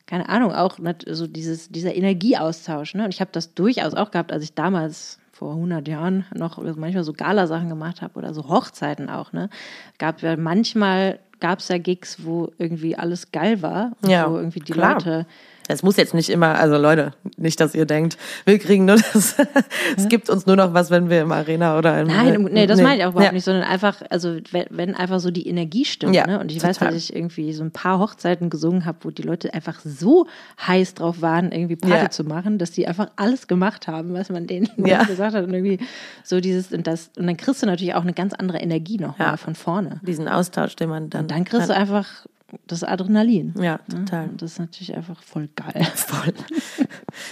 keine 0.07 0.29
Ahnung, 0.29 0.53
auch 0.53 0.77
so 1.09 1.27
dieses, 1.27 1.69
dieser 1.69 1.93
Energieaustausch. 1.95 2.95
Ne? 2.95 3.05
Und 3.05 3.13
ich 3.13 3.21
habe 3.21 3.31
das 3.31 3.53
durchaus 3.53 3.93
auch 3.93 4.11
gehabt, 4.11 4.31
als 4.31 4.43
ich 4.43 4.53
damals 4.53 5.19
vor 5.31 5.51
100 5.53 5.87
Jahren 5.87 6.25
noch 6.33 6.57
manchmal 6.75 7.03
so 7.03 7.11
Galasachen 7.13 7.67
gemacht 7.69 8.01
habe 8.01 8.17
oder 8.19 8.33
so 8.33 8.47
Hochzeiten 8.47 9.09
auch. 9.09 9.33
Ne? 9.33 9.49
Gab 9.97 10.21
ja 10.21 10.37
manchmal 10.37 11.19
gab 11.39 11.59
es 11.59 11.67
ja 11.67 11.77
Gigs, 11.77 12.23
wo 12.23 12.51
irgendwie 12.57 12.95
alles 12.95 13.31
geil 13.33 13.61
war 13.61 13.91
Ja, 14.05 14.31
wo 14.31 14.37
irgendwie 14.37 14.61
die 14.61 14.71
klar. 14.71 14.93
Leute 14.93 15.25
es 15.67 15.81
muss 15.83 15.95
jetzt 15.97 16.13
nicht 16.13 16.29
immer, 16.29 16.55
also 16.55 16.77
Leute, 16.77 17.13
nicht, 17.37 17.59
dass 17.59 17.73
ihr 17.75 17.85
denkt, 17.85 18.17
wir 18.45 18.59
kriegen 18.59 18.85
nur 18.85 18.97
das, 18.97 19.35
es 19.97 20.07
gibt 20.09 20.29
uns 20.29 20.45
nur 20.45 20.55
noch 20.55 20.73
was, 20.73 20.89
wenn 20.91 21.09
wir 21.09 21.21
im 21.21 21.31
Arena 21.31 21.77
oder 21.77 22.01
im 22.01 22.07
Nein, 22.07 22.43
nee, 22.51 22.67
das 22.67 22.81
meine 22.81 22.97
ich 22.99 23.05
auch 23.05 23.11
überhaupt 23.11 23.27
Ja. 23.27 23.31
nicht, 23.31 23.43
sondern 23.45 23.63
einfach, 23.63 24.01
also 24.09 24.37
wenn, 24.51 24.95
einfach 24.95 25.19
so 25.19 25.31
die 25.31 25.47
Energie 25.47 25.85
stimmt. 25.85 26.15
Ja, 26.15 26.27
ne? 26.27 26.39
Und 26.39 26.51
ich 26.51 26.61
weiß, 26.61 26.77
total. 26.79 26.93
dass 26.93 27.03
ich 27.03 27.15
irgendwie 27.15 27.53
so 27.53 27.63
ein 27.63 27.71
paar 27.71 27.99
Hochzeiten 27.99 28.49
gesungen 28.49 28.85
habe, 28.85 28.97
wo 29.01 29.09
die 29.11 29.21
Leute 29.21 29.53
einfach 29.53 29.79
so 29.83 30.27
heiß 30.65 30.95
drauf 30.95 31.21
waren, 31.21 31.51
irgendwie 31.51 31.75
Party 31.75 31.95
Ja. 32.05 32.09
zu 32.09 32.23
machen, 32.23 32.57
dass 32.57 32.71
die 32.71 32.87
einfach 32.87 33.07
alles 33.15 33.47
gemacht 33.47 33.87
haben, 33.87 34.13
was 34.13 34.29
man 34.29 34.47
denen 34.47 34.67
Ja. 34.77 35.03
gesagt 35.03 35.33
hat. 35.35 35.43
Und 35.45 35.53
irgendwie 35.53 35.79
so 36.23 36.39
dieses 36.41 36.71
und 36.73 36.87
das, 36.87 37.11
und 37.17 37.25
dann 37.27 37.37
kriegst 37.37 37.61
du 37.61 37.65
natürlich 37.67 37.93
auch 37.95 38.01
eine 38.03 38.13
ganz 38.13 38.33
andere 38.33 38.57
Energie 38.59 38.97
nochmal 38.97 39.29
Ja. 39.29 39.37
von 39.37 39.55
vorne. 39.55 40.01
Diesen 40.05 40.27
Austausch, 40.27 40.75
den 40.75 40.89
man 40.89 41.09
dann. 41.09 41.21
Und 41.21 41.31
dann 41.31 41.45
kriegst 41.45 41.69
du 41.69 41.73
hat. 41.73 41.79
einfach 41.79 42.25
das 42.67 42.83
Adrenalin. 42.83 43.53
Ja, 43.59 43.79
Ne? 43.87 44.05
total. 44.05 44.29
Und 44.29 44.41
das 44.41 44.53
ist 44.53 44.59
natürlich 44.59 44.95
einfach 44.95 45.21
voll 45.23 45.49
geil. 45.55 45.85
Voll. 45.95 46.33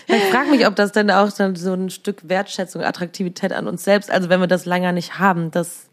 Ich 0.07 0.23
frage 0.25 0.49
mich, 0.51 0.65
ob 0.67 0.75
das 0.75 0.91
dann 0.91 1.09
auch 1.11 1.31
dann 1.31 1.55
so 1.55 1.73
ein 1.73 1.89
Stück 1.89 2.27
Wertschätzung, 2.29 2.83
Attraktivität 2.83 3.53
an 3.53 3.67
uns 3.67 3.83
selbst, 3.83 4.11
also 4.11 4.29
wenn 4.29 4.39
wir 4.39 4.47
das 4.47 4.65
länger 4.65 4.91
nicht 4.91 5.19
haben, 5.19 5.51
das, 5.51 5.87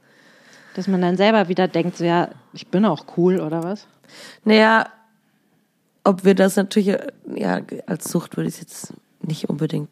Dass 0.74 0.88
man 0.88 1.00
dann 1.00 1.16
selber 1.16 1.48
wieder 1.48 1.68
denkt, 1.68 1.96
so 1.96 2.04
ja, 2.04 2.28
ich 2.52 2.66
bin 2.68 2.84
auch 2.84 3.04
cool 3.16 3.40
oder 3.40 3.62
was? 3.62 3.86
naja, 4.44 4.86
ob 6.04 6.24
wir 6.24 6.34
das 6.34 6.56
natürlich, 6.56 6.96
ja, 7.34 7.60
als 7.86 8.10
Sucht 8.10 8.36
würde 8.36 8.48
ich 8.48 8.54
es 8.54 8.60
jetzt 8.60 8.92
nicht 9.20 9.48
unbedingt 9.50 9.90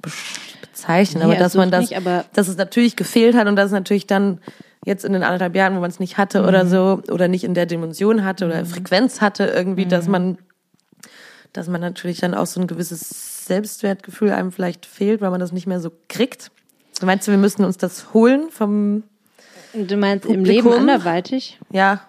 bezeichnen, 0.63 1.19
Nee, 1.19 1.25
aber 1.25 1.37
dass 1.37 1.55
man 1.55 1.71
das, 1.71 1.83
nicht, 1.91 1.97
aber- 1.97 2.25
dass 2.33 2.49
es 2.49 2.57
natürlich 2.57 2.97
gefehlt 2.97 3.35
hat 3.37 3.47
und 3.49 3.57
dass 3.57 3.67
es 3.67 3.73
natürlich 3.73 4.07
dann 4.07 4.39
jetzt 4.87 5.05
in 5.05 5.13
den 5.13 5.23
anderthalb 5.23 5.55
Jahren, 5.55 5.77
wo 5.77 5.81
man 5.81 5.91
es 5.91 6.01
nicht 6.01 6.17
hatte 6.17 6.41
Mhm. 6.43 6.49
oder 6.49 6.67
so, 6.67 7.03
oder 7.11 7.29
nicht 7.29 7.45
in 7.45 7.53
der 7.55 7.67
Dimension 7.67 8.25
hatte 8.25 8.47
oder 8.47 8.65
Frequenz 8.65 9.21
hatte 9.21 9.45
irgendwie, 9.45 9.85
Mhm. 9.85 9.89
dass 9.91 10.09
man, 10.09 10.39
dass 11.53 11.69
man 11.69 11.81
natürlich 11.83 12.21
dann 12.21 12.35
auch 12.35 12.47
so 12.47 12.61
ein 12.61 12.67
gewisses 12.67 13.45
Selbstwertgefühl 13.47 14.31
einem 14.31 14.53
vielleicht 14.53 14.87
fehlt, 14.87 15.21
weil 15.21 15.31
man 15.31 15.41
das 15.41 15.53
nicht 15.53 15.67
mehr 15.67 15.81
so 15.81 15.91
kriegt. 16.09 16.51
Meinst 17.03 17.27
du, 17.29 17.33
wir 17.33 17.39
müssen 17.39 17.65
uns 17.65 17.77
das 17.77 18.15
holen 18.15 18.49
vom, 18.51 19.03
du 19.75 19.97
meinst 19.97 20.25
im 20.27 20.37
Publikum? 20.45 20.71
Leben 20.73 20.89
anderweitig? 20.91 21.59
ja, 21.71 22.01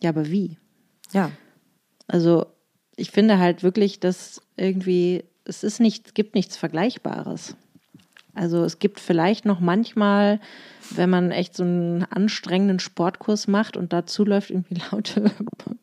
Ja, 0.00 0.10
aber 0.10 0.26
wie? 0.26 0.58
ja, 1.12 1.30
Also 2.08 2.46
ich 2.96 3.10
finde 3.12 3.38
halt 3.38 3.62
wirklich, 3.62 4.00
dass 4.00 4.42
irgendwie, 4.56 5.24
es 5.44 5.62
ist 5.64 5.80
nicht, 5.80 6.08
es 6.08 6.14
gibt 6.14 6.34
nichts 6.34 6.56
Vergleichbares. 6.56 7.56
Also 8.34 8.64
es 8.64 8.78
gibt 8.78 8.98
vielleicht 8.98 9.44
noch 9.44 9.60
manchmal, 9.60 10.40
wenn 10.90 11.10
man 11.10 11.30
echt 11.30 11.54
so 11.54 11.64
einen 11.64 12.04
anstrengenden 12.04 12.78
Sportkurs 12.78 13.46
macht 13.46 13.76
und 13.76 13.92
dazu 13.92 14.24
läuft 14.24 14.50
irgendwie 14.50 14.80
laute, 14.90 15.30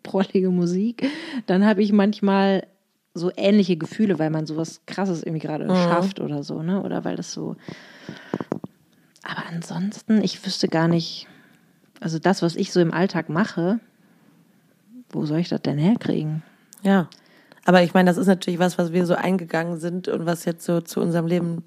prollige 0.04 0.50
Musik, 0.50 1.08
dann 1.46 1.66
habe 1.66 1.84
ich 1.84 1.92
manchmal 1.92 2.66
so 3.14 3.32
ähnliche 3.36 3.78
Gefühle, 3.78 4.18
weil 4.18 4.30
man 4.30 4.46
sowas 4.46 4.82
krasses 4.86 5.24
irgendwie 5.24 5.46
gerade 5.46 5.68
schafft 5.76 6.20
oder 6.20 6.44
so, 6.44 6.62
ne? 6.62 6.82
Oder 6.82 7.04
weil 7.04 7.16
das 7.16 7.34
so. 7.34 7.56
Aber 9.24 9.44
ansonsten, 9.48 10.24
ich 10.24 10.44
wüsste 10.46 10.68
gar 10.68 10.88
nicht, 10.88 11.28
also 12.00 12.18
das, 12.18 12.42
was 12.42 12.56
ich 12.56 12.72
so 12.72 12.80
im 12.80 12.94
Alltag 12.94 13.30
mache, 13.30 13.80
wo 15.10 15.26
soll 15.26 15.40
ich 15.40 15.50
das 15.50 15.62
denn 15.62 15.78
herkriegen? 15.78 16.44
ja. 16.84 17.08
Aber 17.66 17.84
ich 17.84 17.94
meine, 17.94 18.10
das 18.10 18.18
ist 18.18 18.26
natürlich 18.26 18.60
was, 18.60 18.80
was 18.80 18.94
wir 18.94 19.06
so 19.06 19.14
eingegangen 19.14 19.80
sind 19.80 20.08
und 20.08 20.26
was 20.26 20.46
jetzt 20.46 20.66
so 20.66 20.82
zu 20.82 21.02
unserem 21.02 21.28
Leben 21.28 21.64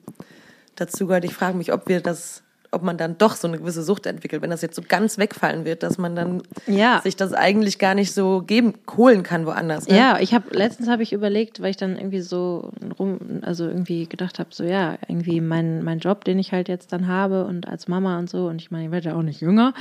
dazugehört. 0.76 1.24
Ich 1.24 1.34
frage 1.34 1.56
mich, 1.56 1.72
ob 1.72 1.88
wir 1.88 2.00
das 2.00 2.42
ob 2.72 2.82
man 2.82 2.96
dann 2.96 3.18
doch 3.18 3.36
so 3.36 3.46
eine 3.46 3.58
gewisse 3.58 3.82
Sucht 3.82 4.06
entwickelt, 4.06 4.40
wenn 4.40 4.48
das 4.50 4.62
jetzt 4.62 4.76
so 4.76 4.82
ganz 4.86 5.18
wegfallen 5.18 5.66
wird, 5.66 5.82
dass 5.82 5.98
man 5.98 6.16
dann 6.16 6.42
Ja. 6.66 7.00
sich 7.02 7.16
das 7.16 7.34
eigentlich 7.34 7.78
gar 7.78 7.94
nicht 7.94 8.12
so 8.12 8.40
geben, 8.40 8.72
holen 8.96 9.22
kann 9.22 9.44
woanders. 9.44 9.86
Ne? 9.86 9.96
Ja, 9.96 10.18
ich 10.20 10.32
habe 10.32 10.56
letztens 10.56 10.88
habe 10.88 11.02
ich 11.02 11.12
überlegt, 11.12 11.60
weil 11.60 11.70
ich 11.70 11.76
dann 11.76 11.96
irgendwie 11.96 12.22
so 12.22 12.72
rum, 12.98 13.18
also 13.42 13.66
irgendwie 13.66 14.06
gedacht 14.06 14.38
habe, 14.38 14.48
so 14.52 14.64
ja, 14.64 14.96
irgendwie 15.06 15.42
mein, 15.42 15.84
mein 15.84 15.98
Job, 15.98 16.24
den 16.24 16.38
ich 16.38 16.52
halt 16.52 16.68
jetzt 16.68 16.92
dann 16.94 17.06
habe 17.06 17.44
und 17.44 17.68
als 17.68 17.88
Mama 17.88 18.18
und 18.18 18.30
so, 18.30 18.46
und 18.46 18.56
ich 18.62 18.70
meine, 18.70 18.86
ich 18.86 18.90
werde 18.90 19.10
ja 19.10 19.16
auch 19.16 19.22
nicht 19.22 19.42
jünger. 19.42 19.74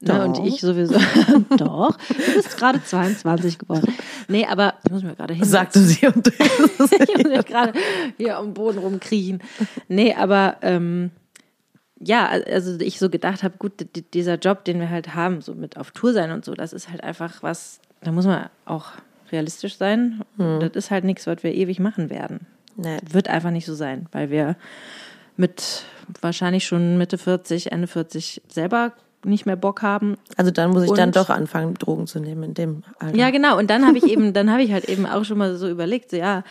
Ne, 0.00 0.24
und 0.24 0.38
ich 0.46 0.60
sowieso. 0.60 0.94
Doch, 1.56 1.96
du 2.08 2.34
bist 2.34 2.56
gerade 2.56 2.82
22 2.82 3.58
geworden. 3.58 3.92
Nee, 4.28 4.46
aber 4.48 4.74
ich 4.84 4.92
muss 4.92 5.02
mir 5.02 5.16
gerade 5.16 5.34
hin. 5.34 5.44
Sagte 5.44 5.80
sie 5.80 6.06
und 6.06 6.28
ich 6.38 6.78
muss 6.78 6.90
mich 6.92 7.46
gerade 7.46 7.72
hier 8.16 8.38
am 8.38 8.54
Boden 8.54 8.78
rumkriechen. 8.78 9.42
Nee, 9.88 10.14
aber 10.14 10.56
ähm, 10.62 11.10
ja, 12.00 12.26
also 12.28 12.78
ich 12.80 12.98
so 12.98 13.10
gedacht 13.10 13.42
habe, 13.42 13.56
gut, 13.58 13.72
di- 13.94 14.02
dieser 14.14 14.36
Job, 14.36 14.64
den 14.64 14.78
wir 14.80 14.88
halt 14.90 15.14
haben, 15.14 15.40
so 15.40 15.54
mit 15.54 15.76
auf 15.76 15.90
Tour 15.90 16.12
sein 16.12 16.30
und 16.30 16.44
so, 16.44 16.54
das 16.54 16.72
ist 16.72 16.88
halt 16.90 17.02
einfach 17.02 17.42
was, 17.42 17.80
da 18.02 18.12
muss 18.12 18.26
man 18.26 18.48
auch 18.66 18.86
realistisch 19.32 19.76
sein. 19.76 20.22
Das 20.38 20.70
ist 20.74 20.90
halt 20.90 21.04
nichts, 21.04 21.26
was 21.26 21.42
wir 21.42 21.52
ewig 21.54 21.80
machen 21.80 22.08
werden. 22.10 22.46
Nee. 22.76 22.98
Wird 23.10 23.28
einfach 23.28 23.50
nicht 23.50 23.66
so 23.66 23.74
sein, 23.74 24.06
weil 24.12 24.30
wir 24.30 24.56
mit 25.36 25.82
wahrscheinlich 26.20 26.64
schon 26.66 26.96
Mitte 26.98 27.18
40, 27.18 27.72
Ende 27.72 27.86
40 27.86 28.42
selber 28.48 28.92
nicht 29.24 29.46
mehr 29.46 29.56
Bock 29.56 29.82
haben, 29.82 30.16
Also 30.36 30.52
dann 30.52 30.70
muss 30.70 30.84
ich 30.84 30.92
dann 30.92 31.08
Und- 31.08 31.16
doch 31.16 31.28
anfangen, 31.28 31.74
Drogen 31.74 32.06
zu 32.06 32.20
nehmen 32.20 32.44
in 32.44 32.54
dem 32.54 32.84
Alter. 33.00 33.16
ja, 33.18 33.30
genau. 33.30 33.58
Und 33.58 33.68
dann 33.68 33.84
habe 33.84 33.98
ich 33.98 34.04
eben, 34.04 34.32
dann 34.32 34.50
habe 34.50 34.62
ich 34.62 34.72
halt 34.72 34.84
eben 34.88 35.06
auch 35.06 35.24
schon 35.24 35.38
mal 35.38 35.56
so 35.56 35.68
überlegt, 35.68 36.10
so 36.12 36.16
ja, 36.16 36.44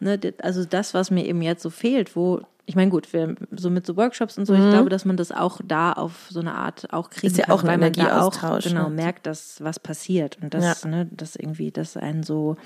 ne, 0.00 0.18
also 0.42 0.64
das, 0.64 0.94
was 0.94 1.10
mir 1.10 1.26
eben 1.26 1.42
jetzt 1.42 1.62
so 1.62 1.68
fehlt, 1.70 2.16
wo, 2.16 2.40
ich 2.68 2.74
meine, 2.74 2.90
gut, 2.90 3.12
wir, 3.12 3.36
so 3.52 3.70
mit 3.70 3.86
so 3.86 3.96
Workshops 3.96 4.36
und 4.38 4.46
so, 4.46 4.52
ich 4.54 4.70
glaube, 4.70 4.90
dass 4.90 5.04
man 5.04 5.16
das 5.16 5.30
auch 5.30 5.60
da 5.64 5.92
auf 5.92 6.26
so 6.30 6.40
eine 6.40 6.54
Art 6.54 6.92
auch 6.92 7.10
kriegen 7.10 7.26
Mhm. 7.28 7.30
Ist 7.32 7.38
ja 7.38 7.44
kann, 7.46 7.54
auch 7.54 7.64
weil 7.64 7.78
man 7.78 7.92
da 7.92 8.22
auch 8.22 8.60
genau 8.60 8.88
ne? 8.88 8.94
merkt, 8.94 9.26
dass 9.26 9.62
was 9.62 9.78
passiert 9.78 10.38
und 10.42 10.52
das, 10.52 10.82
Ja. 10.82 10.88
ne, 10.88 11.08
das 11.12 11.36
irgendwie, 11.36 11.70
das 11.70 11.96
einen 11.96 12.24
so 12.24 12.56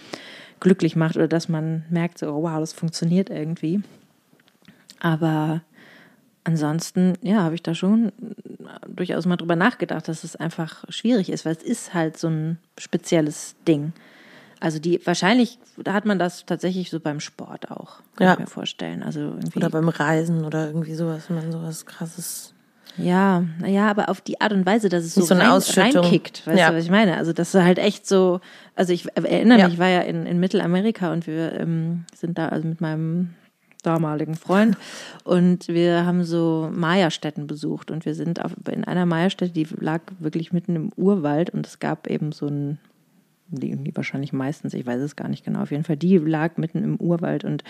glücklich 0.58 0.96
macht 0.96 1.16
oder 1.16 1.28
dass 1.28 1.48
man 1.50 1.84
merkt, 1.90 2.18
so, 2.18 2.28
oh, 2.32 2.42
wow, 2.42 2.58
das 2.58 2.72
funktioniert 2.72 3.28
irgendwie. 3.28 3.82
Aber 5.00 5.60
ansonsten, 6.44 7.14
ja, 7.22 7.42
habe 7.42 7.54
ich 7.54 7.62
da 7.62 7.74
schon 7.74 8.12
durchaus 8.88 9.26
mal 9.26 9.36
drüber 9.36 9.56
nachgedacht, 9.56 10.08
dass 10.08 10.24
es 10.24 10.36
einfach 10.36 10.84
schwierig 10.88 11.30
ist, 11.30 11.44
weil 11.44 11.56
es 11.56 11.62
ist 11.62 11.94
halt 11.94 12.16
so 12.18 12.28
ein 12.28 12.58
spezielles 12.78 13.54
Ding. 13.68 13.92
Also 14.60 14.78
die, 14.78 15.00
wahrscheinlich, 15.06 15.58
da 15.82 15.94
hat 15.94 16.04
man 16.04 16.18
das 16.18 16.44
tatsächlich 16.44 16.90
so 16.90 17.00
beim 17.00 17.18
Sport 17.20 17.70
auch, 17.70 18.00
kann 18.16 18.26
Ja. 18.26 18.32
ich 18.34 18.38
mir 18.40 18.46
vorstellen. 18.46 19.02
Also 19.02 19.20
irgendwie. 19.20 19.56
Oder 19.58 19.70
beim 19.70 19.88
Reisen 19.88 20.44
oder 20.44 20.66
irgendwie 20.66 20.94
sowas, 20.94 21.24
wenn 21.28 21.36
man 21.36 21.50
sowas 21.52 21.86
krasses. 21.86 22.52
Ja, 22.98 23.44
naja, 23.60 23.88
aber 23.88 24.08
auf 24.10 24.20
die 24.20 24.40
Art 24.40 24.52
und 24.52 24.66
Weise, 24.66 24.88
dass 24.88 25.04
es 25.04 25.14
so, 25.14 25.22
so 25.22 25.34
rein, 25.34 25.46
reinkickt, 25.46 26.46
weißt 26.46 26.58
Ja. 26.58 26.70
du, 26.70 26.76
was 26.76 26.84
ich 26.84 26.90
meine? 26.90 27.16
Also 27.16 27.32
das 27.32 27.54
ist 27.54 27.62
halt 27.62 27.78
echt 27.78 28.06
so, 28.06 28.40
also 28.74 28.92
ich 28.92 29.06
erinnere 29.16 29.58
Ja. 29.60 29.64
mich, 29.66 29.74
ich 29.74 29.80
war 29.80 29.88
ja 29.88 30.00
in, 30.00 30.26
in 30.26 30.40
Mittelamerika 30.40 31.12
und 31.12 31.26
wir 31.26 31.52
ähm, 31.54 32.04
sind 32.14 32.36
da 32.36 32.48
also 32.48 32.66
mit 32.68 32.80
meinem 32.80 33.30
damaligen 33.82 34.34
Freund 34.34 34.76
und 35.24 35.68
wir 35.68 36.04
haben 36.04 36.24
so 36.24 36.68
Maya-Stätten 36.74 37.46
besucht 37.46 37.90
und 37.90 38.04
wir 38.04 38.14
sind 38.14 38.44
auf, 38.44 38.52
in 38.70 38.84
einer 38.84 39.06
Maya-Stätte, 39.06 39.52
die 39.52 39.68
lag 39.78 40.02
wirklich 40.18 40.52
mitten 40.52 40.76
im 40.76 40.92
Urwald 40.96 41.48
und 41.50 41.66
es 41.66 41.78
gab 41.78 42.06
eben 42.08 42.32
so 42.32 42.46
ein 42.48 42.78
die, 43.50 43.76
die 43.76 43.96
wahrscheinlich 43.96 44.32
meistens, 44.32 44.74
ich 44.74 44.86
weiß 44.86 45.00
es 45.00 45.16
gar 45.16 45.28
nicht 45.28 45.44
genau, 45.44 45.62
auf 45.62 45.70
jeden 45.70 45.84
Fall, 45.84 45.96
die 45.96 46.18
lag 46.18 46.56
mitten 46.56 46.82
im 46.84 46.96
Urwald 46.96 47.44
und 47.44 47.64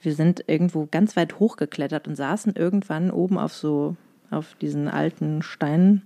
wir 0.00 0.14
sind 0.14 0.44
irgendwo 0.46 0.86
ganz 0.90 1.16
weit 1.16 1.38
hochgeklettert 1.40 2.06
und 2.08 2.16
saßen 2.16 2.54
irgendwann 2.56 3.10
oben 3.10 3.38
auf 3.38 3.52
so, 3.54 3.96
auf 4.30 4.54
diesen 4.60 4.88
alten 4.88 5.42
Stein, 5.42 6.02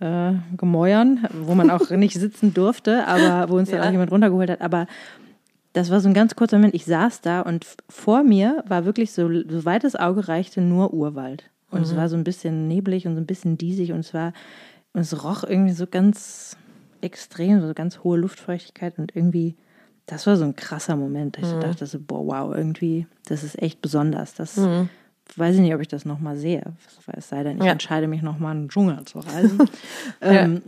äh, 0.00 0.32
Gemäuern, 0.56 1.26
wo 1.32 1.54
man 1.54 1.70
auch 1.70 1.90
nicht 1.90 2.14
sitzen 2.18 2.54
durfte, 2.54 3.06
aber 3.06 3.50
wo 3.50 3.56
uns 3.56 3.70
dann 3.70 3.80
Ja. 3.82 3.88
auch 3.88 3.92
jemand 3.92 4.12
runtergeholt 4.12 4.50
hat. 4.50 4.60
Aber 4.60 4.86
das 5.72 5.90
war 5.90 6.00
so 6.00 6.08
ein 6.08 6.14
ganz 6.14 6.36
kurzer 6.36 6.56
Moment. 6.56 6.74
Ich 6.74 6.84
saß 6.84 7.20
da 7.20 7.40
und 7.40 7.66
vor 7.88 8.22
mir 8.22 8.62
war 8.68 8.84
wirklich 8.84 9.12
so, 9.12 9.28
so 9.48 9.64
weit 9.64 9.84
das 9.84 9.96
Auge 9.96 10.28
reichte, 10.28 10.60
nur 10.60 10.94
Urwald. 10.94 11.50
Und 11.70 11.82
es 11.82 11.94
war 11.94 12.08
so 12.08 12.16
ein 12.16 12.24
bisschen 12.24 12.66
neblig 12.66 13.06
und 13.06 13.14
so 13.14 13.20
ein 13.20 13.26
bisschen 13.26 13.58
diesig 13.58 13.92
und 13.92 14.00
es 14.00 14.14
war, 14.14 14.32
und 14.94 15.02
es 15.02 15.22
roch 15.22 15.44
irgendwie 15.44 15.74
so 15.74 15.86
ganz 15.86 16.56
extrem, 17.02 17.60
so 17.60 17.72
ganz 17.74 18.00
hohe 18.04 18.18
Luftfeuchtigkeit 18.18 18.98
und 18.98 19.14
irgendwie, 19.14 19.54
das 20.06 20.26
war 20.26 20.36
so 20.36 20.44
ein 20.44 20.56
krasser 20.56 20.96
Moment. 20.96 21.38
Ich 21.38 21.48
dachte 21.60 21.86
so, 21.86 21.98
boah, 22.00 22.26
wow, 22.26 22.54
irgendwie, 22.56 23.06
das 23.26 23.42
ist 23.44 23.60
echt 23.60 23.82
besonders. 23.82 24.34
Das 24.34 24.56
weiß 25.36 25.56
ich 25.56 25.60
nicht, 25.60 25.74
ob 25.74 25.80
ich 25.80 25.88
das 25.88 26.04
nochmal 26.04 26.36
sehe. 26.36 26.72
Es 27.12 27.28
sei 27.28 27.42
denn, 27.42 27.58
ich 27.58 27.64
Ja. 27.64 27.72
entscheide 27.72 28.08
mich 28.08 28.22
nochmal 28.22 28.54
in 28.56 28.62
den 28.64 28.68
Dschungel 28.70 29.04
zu 29.04 29.18
reisen. 29.18 29.60
ähm, 30.20 30.62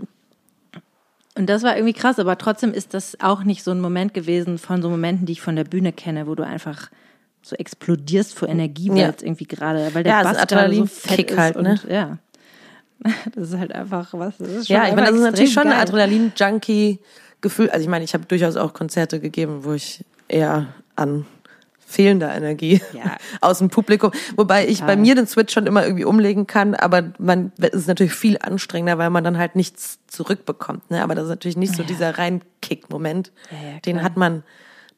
und 1.37 1.47
das 1.49 1.63
war 1.63 1.77
irgendwie 1.77 1.95
krass, 1.95 2.19
aber 2.19 2.37
trotzdem 2.39 2.73
ist 2.75 2.93
das 2.93 3.19
auch 3.21 3.45
nicht 3.45 3.63
so 3.63 3.71
ein 3.71 3.81
Moment 3.81 4.13
gewesen 4.15 4.59
von 4.59 4.83
so 4.83 4.91
Momenten, 4.91 5.27
die 5.27 5.33
ich 5.33 5.41
von 5.41 5.57
der 5.57 5.65
Bühne 5.65 5.93
kenne, 5.93 6.27
wo 6.27 6.35
du 6.35 6.45
einfach 6.45 6.91
so 7.43 7.57
explodierst 7.57 8.35
vor 8.35 8.49
Energie, 8.49 8.91
weil 8.91 8.99
Ja. 8.99 9.15
irgendwie 9.23 9.45
gerade, 9.47 9.95
weil 9.95 10.03
der 10.03 10.13
Ja, 10.13 10.23
Bass 10.23 10.47
gerade 10.49 10.75
so 10.75 10.87
fett 10.87 11.31
ist 11.31 11.39
halt, 11.39 11.57
und 11.57 11.63
ne? 11.63 11.81
ja. 11.89 12.19
Das 13.35 13.49
ist 13.51 13.59
halt 13.59 13.73
einfach 13.73 14.09
was. 14.13 14.35
Ja, 14.69 14.87
ich 14.89 14.95
meine, 14.95 15.07
das 15.09 15.17
ist 15.17 15.23
natürlich 15.23 15.53
schon 15.53 15.69
ein. 15.69 15.73
Adrenalin-Junkie-Gefühl. 15.81 17.71
Also 17.71 17.83
ich 17.83 17.89
meine, 17.89 18.05
ich 18.05 18.15
habe 18.15 18.25
durchaus 18.27 18.57
auch 18.57 18.73
Konzerte 18.75 19.21
gegeben, 19.21 19.65
wo 19.65 19.73
ich 19.73 20.05
eher 20.29 20.69
an 20.97 21.27
fehlender 21.87 22.33
Energie 22.35 22.81
Ja. 22.93 23.17
aus 23.41 23.59
dem 23.59 23.69
Publikum, 23.69 24.13
wobei 24.37 24.69
ich 24.69 24.81
bei 24.81 24.87
Total. 24.95 24.97
mir 24.99 25.15
den 25.17 25.27
Switch 25.27 25.53
schon 25.53 25.67
immer 25.67 25.83
irgendwie 25.85 26.05
umlegen 26.05 26.47
kann, 26.47 26.77
aber 26.77 27.13
man 27.19 27.51
es 27.59 27.71
ist 27.71 27.89
natürlich 27.89 28.13
viel 28.13 28.39
anstrengender, 28.41 28.97
weil 28.97 29.11
man 29.11 29.25
dann 29.25 29.39
halt 29.39 29.57
nichts 29.57 29.99
zurückbekommt. 30.07 30.89
Ne? 30.91 31.03
Aber 31.03 31.17
das 31.17 31.25
ist 31.25 31.31
natürlich 31.31 31.57
nicht 31.57 31.75
so 31.75 31.83
dieser. 31.83 32.17
Ja, 32.17 32.27
ja, 32.29 32.31
Den 33.85 33.97
klar. 33.97 34.05
hat 34.05 34.17
man 34.17 34.45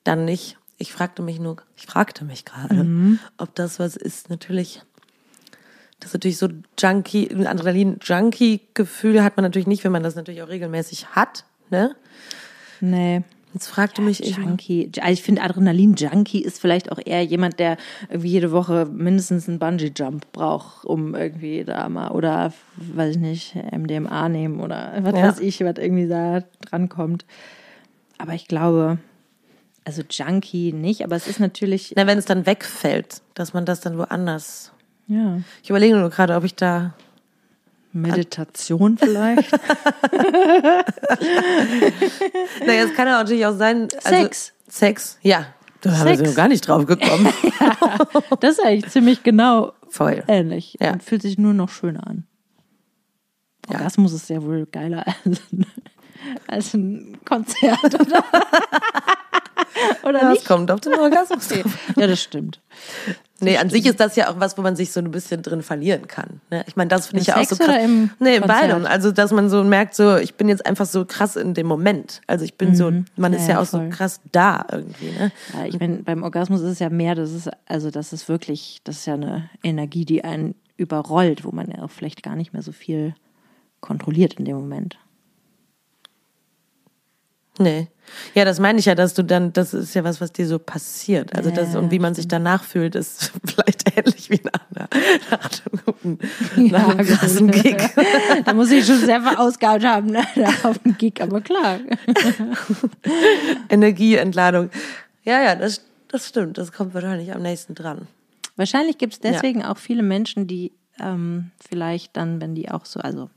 dann 0.05 0.25
nicht. 0.27 0.59
Ich 0.77 0.93
fragte 0.93 1.23
mich 1.23 1.39
nur, 1.41 1.57
ich 1.77 1.87
fragte 1.87 2.25
mich 2.27 2.45
gerade, 2.45 2.75
Mhm. 2.75 3.21
ob 3.39 3.55
das 3.55 3.79
was 3.79 3.97
ist. 3.97 4.29
Natürlich 4.29 4.83
das 6.03 6.09
ist 6.11 6.15
natürlich 6.15 6.39
so 6.39 6.49
Junkie, 6.79 7.31
ein 7.31 7.47
Adrenalin-Junkie-Gefühl 7.47 9.23
hat 9.23 9.37
man 9.37 9.45
natürlich 9.45 9.69
nicht, 9.69 9.85
wenn 9.85 9.93
man 9.93 10.03
das 10.03 10.17
natürlich 10.17 10.43
auch 10.43 10.49
regelmäßig 10.49 11.07
hat. 11.13 11.45
Ne? 11.71 11.95
Nee. 12.81 13.23
Jetzt 13.55 13.69
fragte 13.69 14.03
mich 14.03 14.21
ich. 14.23 14.37
Junkie. 14.37 14.91
Also 15.01 15.13
ich 15.13 15.23
finde, 15.23 15.43
Adrenalin-Junkie 15.43 16.43
ist 16.43 16.59
vielleicht 16.61 16.91
auch 16.91 16.99
eher 17.05 17.23
jemand, 17.23 17.61
der 17.61 17.77
irgendwie 18.09 18.31
jede 18.31 18.51
Woche 18.51 18.87
mindestens 18.87 19.49
einen 19.49 19.61
Bungee-Jump 19.61 20.33
braucht, 20.33 20.87
um 20.87 21.15
irgendwie 21.15 21.63
da 21.63 21.89
mal, 21.89 22.11
oder 22.11 22.53
weiß 22.77 23.17
ich 23.17 23.21
nicht, 23.21 23.55
MDMA 23.55 24.29
nehmen 24.29 24.59
oder 24.61 24.95
was 25.03 25.13
Ja. 25.15 25.29
weiß 25.29 25.39
ich, 25.41 25.61
was 25.61 25.77
irgendwie 25.77 26.09
da 26.09 26.43
drankommt. 26.63 27.27
Aber 28.19 28.33
ich 28.33 28.49
glaube, 28.49 28.99
also 29.85 30.03
Junkie 30.11 30.73
nicht, 30.73 31.05
aber 31.05 31.15
es 31.15 31.29
ist 31.29 31.39
natürlich, 31.39 31.93
Na, 31.95 32.07
wenn 32.07 32.19
es 32.19 32.25
dann 32.25 32.47
wegfällt, 32.47 33.21
dass 33.35 33.53
man 33.53 33.67
das 33.67 33.81
dann 33.81 33.99
woanders. 33.99 34.73
Ja, 35.13 35.41
Ich 35.63 35.71
überlege 35.71 35.97
nur 35.97 36.11
gerade, 36.11 36.35
ob 36.37 36.45
ich 36.45 36.55
da. 36.55 36.95
Meditation 37.95 38.97
vielleicht. 38.97 39.53
Naja, 42.67 42.85
es 42.85 42.95
kann 42.95 43.07
ja 43.07 43.19
natürlich 43.19 43.45
auch 43.47 43.57
sein. 43.57 43.89
Also, 44.05 44.23
Sex. 44.23 44.53
Sex, 44.69 45.19
ja. 45.23 45.47
Da 45.83 45.99
haben 45.99 46.19
wir 46.19 46.33
gar 46.35 46.49
nicht 46.49 46.67
drauf 46.67 46.87
gekommen. 46.87 47.29
Das 48.41 48.59
ist 48.59 48.65
eigentlich 48.65 48.91
ziemlich 48.91 49.23
genau 49.23 49.73
Voll. 49.89 50.23
ähnlich 50.27 50.77
Ja. 50.81 50.93
und 50.93 51.03
fühlt 51.03 51.23
sich 51.23 51.39
nur 51.39 51.53
noch 51.55 51.69
schöner 51.69 52.07
an. 52.07 52.25
Ja. 53.69 53.77
Orgasmus 53.77 54.13
ist 54.13 54.29
ja 54.31 54.43
wohl 54.43 54.67
geiler 54.67 55.05
als 55.25 55.41
ein, 55.53 55.67
als 56.47 56.75
ein 56.75 57.19
Konzert, 57.25 57.95
oder? 58.01 58.25
oder 60.03 60.21
Das 60.21 60.31
nicht? 60.35 60.47
kommt 60.47 60.71
auf 60.71 60.81
den 60.81 60.95
Orgasmus. 60.95 61.49
Ja, 61.97 62.07
das 62.07 62.21
stimmt. 62.23 62.61
Nee, 63.41 63.57
an 63.59 63.71
sich 63.71 63.85
ist 63.87 63.99
das 63.99 64.15
ja 64.15 64.31
auch 64.31 64.39
was, 64.39 64.57
wo 64.57 64.63
man 64.63 64.77
sich 64.77 64.93
so 64.93 65.01
ein 65.01 65.11
bisschen 65.11 65.43
drin 65.43 65.63
verlieren 65.63 66.07
kann. 66.07 66.41
Ne? 66.51 66.65
Ich 66.69 66.77
meine, 66.77 66.89
das 66.89 67.09
finde 67.09 67.23
ich 67.23 67.27
ja 67.27 67.39
auch 67.39 67.45
so 67.45 67.57
krass. 67.57 67.69
oder 67.69 67.81
im 67.83 68.11
nee, 68.21 68.37
in 68.37 68.43
beidem. 68.45 68.87
Also, 68.87 69.11
dass 69.11 69.33
man 69.33 69.51
so 69.51 69.65
merkt, 69.65 69.97
so, 69.97 70.17
ich 70.17 70.35
bin 70.37 70.49
jetzt 70.49 70.65
einfach 70.65 70.87
so 70.87 71.05
krass 71.05 71.35
in 71.35 71.53
dem 71.53 71.67
Moment. 71.67 72.21
Also, 72.29 72.45
ich 72.45 72.55
bin 72.57 72.77
so, 72.77 72.93
man 73.17 73.33
Ja, 73.33 73.39
ist 73.39 73.49
ja 73.49 73.61
auch 73.61 73.65
so 73.67 73.79
voll. 73.79 73.89
krass 73.89 74.21
da 74.31 74.65
irgendwie. 74.71 75.11
Ne? 75.11 75.33
Ja, 75.55 75.65
ich 75.67 75.79
meine, 75.81 75.97
beim 75.97 76.23
Orgasmus 76.23 76.61
ist 76.61 76.71
es 76.71 76.79
ja 76.79 76.89
mehr, 76.89 77.17
das 77.17 77.33
ist, 77.33 77.51
also 77.67 77.91
das 77.91 78.13
ist 78.13 78.29
wirklich, 78.29 78.81
das 78.85 78.99
ist 78.99 79.07
ja 79.07 79.15
eine 79.15 79.51
Energie, 79.65 80.05
die 80.05 80.23
einen 80.23 80.55
überrollt, 80.77 81.45
wo 81.45 81.51
man 81.51 81.69
ja 81.69 81.83
auch 81.83 81.91
vielleicht 81.91 82.23
gar 82.23 82.37
nicht 82.37 82.53
mehr 82.53 82.63
so 82.63 82.71
viel 82.73 83.15
kontrolliert 83.81 84.35
in 84.35 84.45
dem 84.45 84.57
Moment. 84.57 84.99
Nee. 87.59 87.89
Ja, 88.35 88.45
das 88.45 88.59
meine 88.61 88.79
ich 88.79 88.87
ja, 88.87 88.95
dass 88.95 89.15
du 89.15 89.23
dann, 89.23 89.53
das 89.53 89.73
ist 89.75 89.95
ja 89.95 90.05
was, 90.05 90.21
was 90.21 90.33
dir 90.33 90.47
so 90.47 90.59
passiert. 90.59 91.35
Also 91.37 91.51
das, 91.51 91.73
Ja, 91.75 91.79
und 91.79 91.91
wie 91.91 91.99
man 91.99 92.15
sich 92.15 92.27
danach 92.29 92.65
fühlt, 92.65 92.95
ist 92.95 93.33
vielleicht 93.45 93.97
ähnlich 93.97 94.29
wie 94.31 94.41
nach, 94.43 94.61
einer, 94.75 94.89
nach 95.31 95.51
einem 95.51 95.85
guten, 95.85 96.19
nach 96.71 96.89
einem 96.89 97.07
gut. 97.07 97.17
krassen 97.19 97.51
Gig. 97.51 97.77
da 98.45 98.53
muss 98.55 98.71
ich 98.71 98.85
schon 98.87 98.99
sehr 98.99 99.21
verausgabt 99.23 99.85
haben, 99.85 100.09
ne? 100.11 100.25
auf 100.63 100.79
dem 100.81 100.97
Gig, 100.99 101.21
aber 101.23 101.41
klar. 101.41 101.79
Energieentladung. 103.69 104.71
Ja, 105.25 105.43
ja, 105.43 105.55
das, 105.55 105.83
das 106.09 106.29
stimmt. 106.29 106.59
Das 106.59 106.73
kommt 106.73 106.95
wahrscheinlich 106.95 107.33
am 107.35 107.43
nächsten 107.43 107.75
dran. 107.75 108.07
Wahrscheinlich 108.57 108.99
gibt 108.99 109.15
es 109.15 109.21
deswegen 109.21 109.65
auch 109.65 109.79
viele 109.79 110.03
Menschen, 110.03 110.47
die 110.47 110.73
ähm, 111.01 111.51
vielleicht 111.67 112.17
dann, 112.17 112.41
wenn 112.41 112.55
die 112.55 112.71
auch 112.71 112.85
so, 112.85 113.01
also 113.01 113.31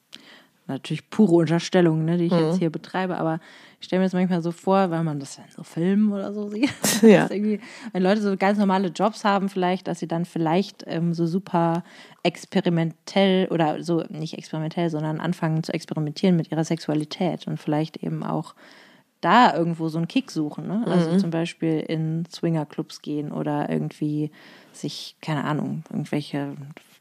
natürlich 0.68 1.10
pure 1.10 1.36
Unterstellungen, 1.36 2.06
ne, 2.06 2.18
die 2.18 2.26
ich 2.26 2.32
Mhm. 2.34 2.40
jetzt 2.48 2.58
hier 2.60 2.70
betreibe, 2.70 3.18
aber 3.18 3.40
ich 3.80 3.86
stelle 3.88 4.00
mir 4.02 4.06
das 4.06 4.14
manchmal 4.14 4.42
so 4.42 4.52
vor, 4.52 4.90
weil 4.92 5.04
man 5.04 5.20
das 5.20 5.38
in 5.38 5.44
so 5.56 5.64
Filmen 5.64 6.12
oder 6.14 6.34
so 6.34 6.50
sieht. 6.50 6.70
Ja. 7.02 7.30
wenn 7.30 8.04
Leute 8.04 8.22
so 8.22 8.36
ganz 8.38 8.58
normale 8.58 8.88
Jobs 8.90 9.24
haben, 9.24 9.50
vielleicht, 9.50 9.88
dass 9.88 10.00
sie 10.00 10.08
dann 10.08 10.26
vielleicht 10.26 10.84
ähm, 10.88 11.14
so 11.14 11.26
super 11.28 11.84
experimentell 12.24 13.48
oder 13.50 13.84
so, 13.84 14.04
nicht 14.10 14.38
experimentell, 14.38 14.90
sondern 14.90 15.20
anfangen 15.20 15.64
zu 15.64 15.74
experimentieren 15.74 16.36
mit 16.36 16.52
ihrer 16.52 16.64
Sexualität 16.64 17.48
und 17.48 17.58
vielleicht 17.60 17.98
eben 17.98 18.24
auch 18.24 18.56
da 19.22 19.56
irgendwo 19.56 19.88
so 19.90 19.98
einen 19.98 20.08
Kick 20.08 20.30
suchen. 20.32 20.68
Ne? 20.68 20.84
Also 20.88 21.12
Mhm. 21.12 21.20
zum 21.20 21.30
Beispiel 21.32 21.80
in 21.80 22.26
Swingerclubs 22.32 23.02
gehen 23.02 23.32
oder 23.32 23.70
irgendwie 23.70 24.32
sich, 24.72 25.16
keine 25.22 25.44
Ahnung, 25.46 25.84
irgendwelche 25.90 26.56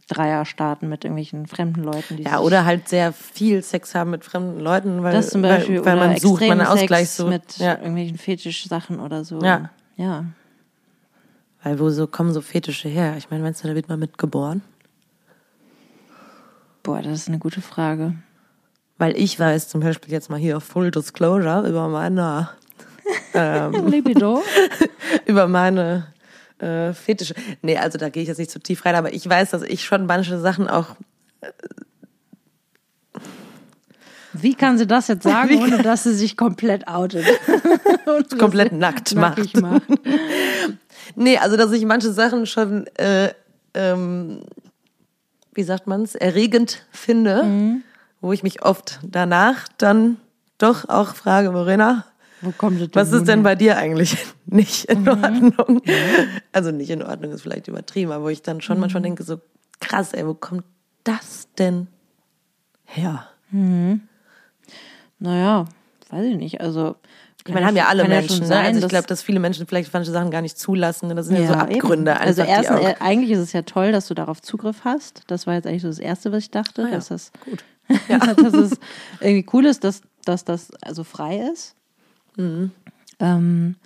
Dreier 0.07 0.44
starten 0.44 0.88
mit 0.88 1.05
irgendwelchen 1.05 1.46
fremden 1.46 1.82
Leuten. 1.82 2.16
Die 2.16 2.24
Ja, 2.24 2.40
oder 2.40 2.64
halt 2.64 2.88
sehr 2.88 3.12
viel 3.12 3.62
Sex 3.62 3.94
haben 3.94 4.11
mit 4.11 4.24
fremden 4.24 4.61
Leuten, 4.61 5.02
weil, 5.02 5.12
das 5.12 5.30
zum 5.30 5.42
Beispiel 5.42 5.78
weil, 5.78 5.86
weil 5.86 5.96
oder 5.96 6.07
man 6.09 6.16
sucht, 6.18 6.40
man 6.42 6.61
einen 6.61 6.68
Ausgleich 6.68 7.11
sucht. 7.11 7.30
mit 7.30 7.57
ja. 7.59 7.78
irgendwelchen 7.78 8.18
Fetischsachen 8.18 9.00
oder 9.00 9.24
so. 9.24 9.40
Ja. 9.40 9.70
Ja. 9.96 10.26
Weil 11.62 11.78
wo 11.78 11.88
so 11.90 12.07
kommen 12.07 12.32
so 12.34 12.42
Fetische 12.42 12.88
her? 12.88 13.14
Ich 13.16 13.30
meine, 13.30 13.42
meinst 13.42 13.64
du, 13.64 13.68
da 13.68 13.74
wird 13.74 13.88
man 13.88 13.98
mitgeboren? 13.98 14.62
Boah, 16.82 17.00
das 17.00 17.20
ist 17.20 17.28
eine 17.28 17.38
gute 17.38 17.62
Frage. 17.62 18.14
Weil 18.98 19.16
ich 19.16 19.40
weiß 19.40 19.68
zum 19.68 19.80
Beispiel 19.80 20.12
jetzt 20.12 20.28
mal 20.28 20.38
hier 20.38 20.61
Full 20.61 20.90
Disclosure 20.90 21.66
über 21.66 21.88
meine, 21.88 22.50
Libido. 23.86 24.42
über 25.26 25.48
meine 25.48 26.13
äh, 26.59 26.92
Fetische. 26.92 27.34
Nee, 27.62 27.76
also 27.78 27.98
da 27.98 28.09
gehe 28.09 28.22
ich 28.22 28.28
jetzt 28.28 28.38
nicht 28.38 28.50
zu 28.50 28.59
tief 28.61 28.84
rein, 28.84 28.94
aber 28.94 29.12
ich 29.12 29.28
weiß, 29.28 29.50
dass 29.50 29.62
ich 29.62 29.84
schon 29.84 30.07
manche 30.07 30.38
Sachen 30.38 30.68
auch 30.68 30.96
Wie 34.32 34.55
kann 34.55 34.78
sie 34.78 34.86
das 34.86 35.07
jetzt 35.09 35.22
sagen, 35.22 35.57
ohne 35.62 35.82
dass 35.82 36.02
sie 36.02 36.14
sich 36.14 36.36
komplett 36.36 36.88
outet? 36.88 37.24
Und 38.07 38.38
komplett 38.38 38.72
nackt 38.72 39.14
macht. 39.14 39.61
macht. 39.61 39.82
Nee, 41.16 41.36
also 41.36 41.57
dass 41.59 41.70
ich 41.72 41.84
manche 41.84 42.11
Sachen 42.12 42.46
schon, 42.46 42.86
äh, 42.96 43.32
ähm, 43.74 44.40
wie 45.52 45.62
sagt 45.62 45.86
man's, 45.86 46.14
erregend 46.14 46.86
finde, 46.90 47.44
Mhm. 47.44 47.82
wo 48.22 48.32
ich 48.32 48.42
mich 48.42 48.62
oft 48.62 49.00
danach 49.02 49.68
dann 49.76 50.16
doch 50.57 50.88
auch 50.88 51.14
frage, 51.14 51.50
Morena, 51.52 52.07
Wo 52.45 52.53
kommt 52.53 52.80
das 52.80 52.88
was 52.92 53.12
ist 53.12 53.26
denn 53.28 53.42
bei 53.42 53.55
dir 53.55 53.76
eigentlich 53.76 54.16
nicht 54.47 54.84
in 54.86 55.03
Mhm. 55.03 55.09
Ordnung? 55.09 55.82
Also 56.53 56.70
nicht 56.70 56.90
in 56.90 57.03
Ordnung 57.03 57.32
ist 57.32 57.42
vielleicht 57.42 57.68
übertrieben, 57.68 58.12
aber 58.12 58.24
wo 58.24 58.28
ich 58.28 58.42
dann 58.42 58.61
schon 58.61 58.78
manchmal 58.78 59.01
Mhm. 59.01 59.05
denke, 59.05 59.22
so 59.24 59.40
krass, 59.80 60.12
ey, 60.12 60.26
wo 60.26 60.34
kommt 60.34 60.64
das 61.05 61.49
denn 61.59 61.88
her? 62.84 63.28
Naja, 65.18 65.64
weiß 66.11 66.24
ich 66.26 66.36
nicht. 66.36 66.61
Also, 66.61 66.97
Ich 67.47 67.53
meine, 67.53 67.66
haben 67.66 67.76
ja 67.76 67.88
alle 67.88 68.07
Menschen, 68.09 68.28
schon 68.28 68.40
ne? 68.40 68.47
sein, 68.47 68.66
Also 68.74 68.80
ich 68.86 68.88
glaube, 68.88 69.07
dass 69.07 69.22
viele 69.22 69.38
Menschen 69.38 69.66
vielleicht 69.66 69.92
manche 69.92 70.11
Sachen 70.11 70.30
gar 70.30 70.40
nicht 70.42 70.59
zulassen. 70.59 71.14
Das 71.14 71.26
sind 71.26 71.36
ja, 71.36 71.47
so 71.47 71.53
eben. 71.53 71.61
Abgründe 71.61 72.12
einfach. 72.12 72.26
Also 72.26 72.42
erstens, 72.42 72.80
äh, 72.80 72.95
eigentlich 73.01 73.30
ist 73.30 73.38
es 73.40 73.53
ja 73.53 73.62
toll, 73.62 73.92
dass 73.92 74.07
du 74.09 74.14
darauf 74.14 74.40
Zugriff 74.42 74.80
hast. 74.84 75.22
Das 75.26 75.47
war 75.47 75.55
jetzt 75.55 75.66
eigentlich 75.66 75.82
so 75.82 75.88
das 75.88 75.99
Erste, 75.99 76.32
was 76.32 76.45
ich 76.45 76.51
dachte, 76.51 76.84
Ah 76.84 76.88
ja, 76.88 76.95
dass 76.95 77.09
das 77.09 77.32
gut. 77.45 77.64
dass 78.09 78.55
es 78.55 78.78
irgendwie 79.20 79.47
cool 79.53 79.66
ist, 79.66 79.84
dass, 79.84 80.01
dass 80.24 80.45
das 80.45 80.70
also 80.82 81.05
frei 81.05 81.47
ist. 81.53 81.74
Mhm. 82.37 82.72
Ähm, 83.20 83.76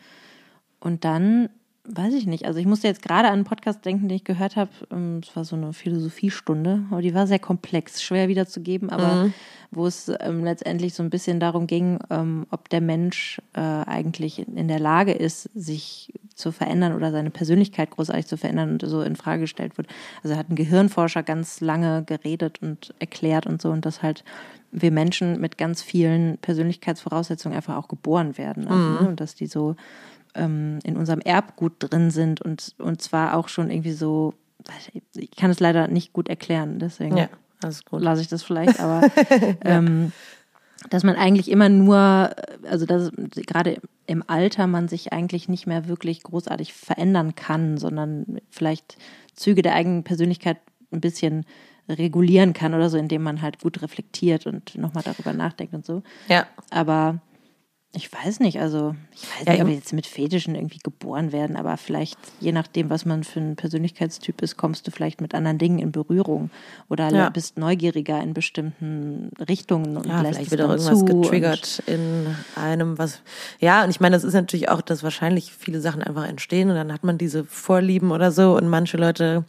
und 0.80 1.04
dann 1.04 1.50
weiß 1.90 2.14
ich 2.14 2.26
nicht. 2.26 2.44
Also 2.46 2.58
ich 2.58 2.66
musste 2.66 2.86
jetzt 2.86 3.02
gerade 3.02 3.28
an 3.28 3.34
einen 3.34 3.44
Podcast 3.44 3.84
denken, 3.84 4.08
den 4.08 4.16
ich 4.16 4.24
gehört 4.24 4.56
habe. 4.56 4.70
Ähm, 4.90 5.20
Es 5.22 5.34
war 5.34 5.44
so 5.44 5.56
eine 5.56 5.72
Philosophiestunde, 5.72 6.84
aber 6.90 7.02
die 7.02 7.14
war 7.14 7.26
sehr 7.26 7.38
komplex, 7.38 8.02
schwer 8.02 8.28
wiederzugeben, 8.28 8.90
aber 8.90 9.16
Mhm. 9.16 9.34
wo 9.70 9.86
es 9.86 10.10
ähm, 10.20 10.44
letztendlich 10.44 10.94
so 10.94 11.02
ein 11.02 11.10
bisschen 11.10 11.40
darum 11.40 11.66
ging, 11.66 11.98
ähm, 12.10 12.46
ob 12.50 12.68
der 12.68 12.80
Mensch 12.80 13.40
äh, 13.54 13.60
eigentlich 13.60 14.46
in, 14.46 14.68
der 14.68 14.80
Lage 14.80 15.12
ist, 15.12 15.50
sich 15.54 16.12
zu 16.34 16.52
verändern 16.52 16.94
oder 16.94 17.10
seine 17.10 17.30
Persönlichkeit 17.30 17.90
großartig 17.90 18.26
zu 18.26 18.36
verändern 18.36 18.72
und 18.72 18.82
so 18.86 19.02
in 19.02 19.16
Frage 19.16 19.42
gestellt 19.42 19.76
wird. 19.76 19.88
Also 20.22 20.36
hat 20.36 20.48
ein 20.50 20.56
Gehirnforscher 20.56 21.22
ganz 21.22 21.60
lange 21.60 22.04
geredet 22.04 22.62
und 22.62 22.94
erklärt 22.98 23.46
und 23.46 23.60
so 23.60 23.70
und 23.70 23.84
dass 23.84 24.02
halt 24.02 24.24
wir 24.70 24.90
Menschen 24.90 25.40
mit 25.40 25.56
ganz 25.56 25.80
vielen 25.82 26.36
Persönlichkeitsvoraussetzungen 26.38 27.56
einfach 27.56 27.76
auch 27.76 27.88
geboren 27.88 28.36
werden. 28.36 28.68
Also, 28.68 29.02
ne, 29.02 29.08
und 29.08 29.20
dass 29.20 29.34
die 29.34 29.46
so 29.46 29.76
ähm, 30.34 30.78
in 30.84 30.96
unserem 30.96 31.20
Erbgut 31.20 31.74
drin 31.78 32.10
sind 32.10 32.40
und, 32.40 32.74
und 32.78 33.02
zwar 33.02 33.36
auch 33.36 33.48
schon 33.48 33.70
irgendwie 33.70 33.92
so, 33.92 34.34
ich 35.14 35.30
kann 35.32 35.50
es 35.50 35.60
leider 35.60 35.88
nicht 35.88 36.12
gut 36.12 36.28
erklären, 36.28 36.78
deswegen 36.78 37.16
Ja, 37.16 37.28
lasse 37.90 38.22
ich 38.22 38.28
das 38.28 38.42
vielleicht, 38.42 38.80
aber 38.80 39.08
ähm, 39.64 40.12
dass 40.90 41.02
man 41.02 41.16
eigentlich 41.16 41.50
immer 41.50 41.68
nur, 41.68 42.30
also 42.68 42.86
dass 42.86 43.10
gerade 43.46 43.80
im 44.06 44.22
Alter 44.26 44.66
man 44.66 44.88
sich 44.88 45.12
eigentlich 45.12 45.48
nicht 45.48 45.66
mehr 45.66 45.88
wirklich 45.88 46.22
großartig 46.22 46.72
verändern 46.72 47.34
kann, 47.34 47.78
sondern 47.78 48.40
vielleicht 48.50 48.96
Züge 49.34 49.62
der 49.62 49.74
eigenen 49.74 50.04
Persönlichkeit 50.04 50.58
ein 50.92 51.00
bisschen 51.00 51.44
regulieren 51.88 52.52
kann 52.52 52.74
oder 52.74 52.90
so, 52.90 52.98
indem 52.98 53.22
man 53.22 53.42
halt 53.42 53.60
gut 53.60 53.82
reflektiert 53.82 54.46
und 54.46 54.76
nochmal 54.76 55.02
darüber 55.02 55.32
nachdenkt 55.32 55.74
und 55.74 55.86
so. 55.86 56.02
Ja. 56.28 56.46
Aber 56.70 57.20
ich 57.92 58.12
weiß 58.12 58.40
nicht, 58.40 58.60
also 58.60 58.94
ich 59.14 59.22
weiß 59.22 59.46
Ja, 59.46 59.52
nicht, 59.54 59.62
ob 59.62 59.68
wir 59.68 59.74
jetzt 59.74 59.92
mit 59.94 60.06
Fetischen 60.06 60.54
irgendwie 60.54 60.78
geboren 60.78 61.32
werden, 61.32 61.56
aber 61.56 61.76
vielleicht, 61.78 62.18
je 62.38 62.52
nachdem, 62.52 62.90
was 62.90 63.06
man 63.06 63.24
für 63.24 63.40
ein 63.40 63.56
Persönlichkeitstyp 63.56 64.42
ist, 64.42 64.58
kommst 64.58 64.86
du 64.86 64.90
vielleicht 64.90 65.22
mit 65.22 65.34
anderen 65.34 65.56
Dingen 65.56 65.78
in 65.78 65.90
Berührung 65.90 66.50
oder 66.90 67.10
Ja. 67.10 67.30
bist 67.30 67.56
neugieriger 67.56 68.22
in 68.22 68.34
bestimmten 68.34 69.30
Richtungen 69.48 69.96
und 69.96 70.06
Ja, 70.06 70.20
lässt 70.20 70.34
vielleicht 70.34 70.46
es 70.46 70.50
wird 70.50 70.60
auch 70.60 70.70
irgendwas 70.70 71.04
getriggert 71.06 71.82
in 71.86 72.34
einem, 72.54 72.98
was. 72.98 73.22
Ja, 73.58 73.84
und 73.84 73.90
ich 73.90 74.00
meine, 74.00 74.14
das 74.16 74.24
ist 74.24 74.34
natürlich 74.34 74.68
auch, 74.68 74.82
dass 74.82 75.02
wahrscheinlich 75.02 75.52
viele 75.54 75.80
Sachen 75.80 76.02
einfach 76.02 76.26
entstehen 76.28 76.68
und 76.68 76.76
dann 76.76 76.92
hat 76.92 77.04
man 77.04 77.16
diese 77.16 77.44
Vorlieben 77.44 78.10
oder 78.12 78.32
so 78.32 78.54
und 78.54 78.68
manche 78.68 78.98
Leute, 78.98 79.44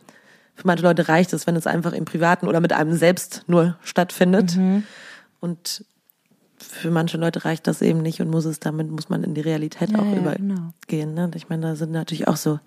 für 0.55 0.65
manche 0.65 0.83
Leute 0.83 1.09
reicht 1.09 1.33
es, 1.33 1.45
wenn 1.45 1.57
es 1.57 1.67
einfach 1.67 1.91
im 1.91 2.05
Privaten 2.05 2.47
oder 2.47 2.61
mit 2.61 2.71
einem 2.71 2.93
selbst 2.95 3.43
nur 3.47 3.77
stattfindet. 3.83 4.55
Mhm. 4.55 4.83
Und 5.41 5.85
für 6.71 6.91
manche 6.91 7.17
Leute 7.17 7.45
reicht 7.45 7.65
das 7.67 7.81
eben 7.81 8.01
nicht 8.01 8.21
und 8.21 8.29
muss 8.29 8.45
es 8.45 8.59
damit, 8.59 8.89
muss 8.91 9.09
man 9.09 9.23
in 9.23 9.33
die 9.33 9.41
Realität 9.41 9.91
Ja, 9.91 9.99
auch 9.99 10.05
ja, 10.11 10.17
übergehen. 10.17 10.73
genau. 10.87 11.25
Ne? 11.27 11.31
Ich 11.35 11.49
meine, 11.49 11.63
da 11.67 11.75
sind 11.75 11.91
natürlich 11.91 12.27
auch 12.27 12.37
so 12.37 12.59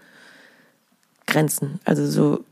Grenzen. 1.27 1.79
Also 1.85 2.07
so, 2.07 2.45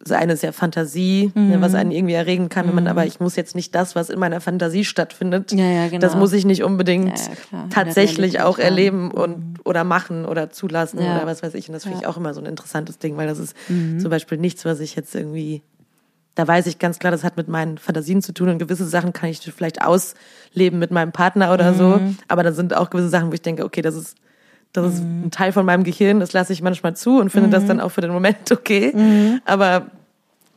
das 0.00 0.12
eine 0.12 0.32
ist 0.34 0.42
ja 0.42 0.52
Fantasie, 0.52 1.30
ne, 1.34 1.56
Mhm. 1.56 1.60
was 1.62 1.74
einen 1.74 1.92
irgendwie 1.92 2.14
erregen 2.14 2.48
kann, 2.48 2.66
wenn 2.66 2.74
man, 2.74 2.88
aber 2.88 3.06
ich 3.06 3.20
muss 3.20 3.36
jetzt 3.36 3.54
nicht 3.54 3.74
das, 3.74 3.94
was 3.94 4.10
in 4.10 4.18
meiner 4.18 4.40
Fantasie 4.40 4.84
stattfindet, 4.84 5.52
Ja, 5.52 5.64
ja, 5.64 5.88
genau. 5.88 6.00
das 6.00 6.16
muss 6.16 6.32
ich 6.32 6.44
nicht 6.44 6.62
unbedingt 6.64 7.18
Ja, 7.52 7.66
tatsächlich 7.70 8.40
auch 8.40 8.58
erleben 8.58 9.10
und 9.12 9.60
oder 9.64 9.84
machen 9.84 10.26
oder 10.26 10.50
zulassen 10.50 10.98
oder 10.98 11.24
was 11.24 11.42
weiß 11.42 11.54
ich. 11.54 11.68
Und 11.68 11.74
das 11.74 11.84
finde 11.84 11.98
ich. 11.98 12.02
Mhm. 12.04 12.08
auch 12.10 12.16
immer 12.16 12.34
so 12.34 12.40
ein 12.40 12.46
interessantes 12.46 12.98
Ding, 12.98 13.16
weil 13.16 13.28
das 13.28 13.38
ist 13.38 13.56
zum 13.68 14.10
Beispiel 14.10 14.36
nichts, 14.38 14.64
was 14.64 14.80
ich 14.80 14.96
jetzt 14.96 15.14
irgendwie 15.14 15.62
da 16.34 16.46
weiß 16.48 16.66
ich 16.66 16.78
ganz 16.78 16.98
klar, 16.98 17.12
das 17.12 17.22
hat 17.22 17.36
mit 17.36 17.48
meinen 17.48 17.78
Fantasien 17.78 18.20
zu 18.22 18.32
tun 18.32 18.48
und 18.48 18.58
gewisse 18.58 18.86
Sachen 18.86 19.12
kann 19.12 19.30
ich 19.30 19.40
vielleicht 19.40 19.82
ausleben 19.82 20.78
mit 20.78 20.90
meinem 20.90 21.12
Partner 21.12 21.52
oder 21.52 21.74
so. 21.74 21.98
Mhm. 21.98 22.18
Aber 22.28 22.42
da 22.42 22.52
sind 22.52 22.74
auch 22.74 22.90
gewisse 22.90 23.08
Sachen, 23.08 23.30
wo 23.30 23.34
ich 23.34 23.42
denke, 23.42 23.64
okay, 23.64 23.82
das 23.82 23.94
ist, 23.94 24.16
das 24.72 24.94
ist 24.94 25.02
Mhm. 25.04 25.26
ein 25.26 25.30
Teil 25.30 25.52
von 25.52 25.64
meinem 25.64 25.84
Gehirn, 25.84 26.18
das 26.18 26.32
lasse 26.32 26.52
ich 26.52 26.60
manchmal 26.62 26.96
zu 26.96 27.20
und 27.20 27.30
finde 27.30 27.50
das 27.50 27.66
dann 27.66 27.80
auch 27.80 27.90
für 27.90 28.00
den 28.00 28.10
Moment 28.10 28.36
okay. 28.50 28.92
Mhm. 28.94 29.40
Aber 29.44 29.86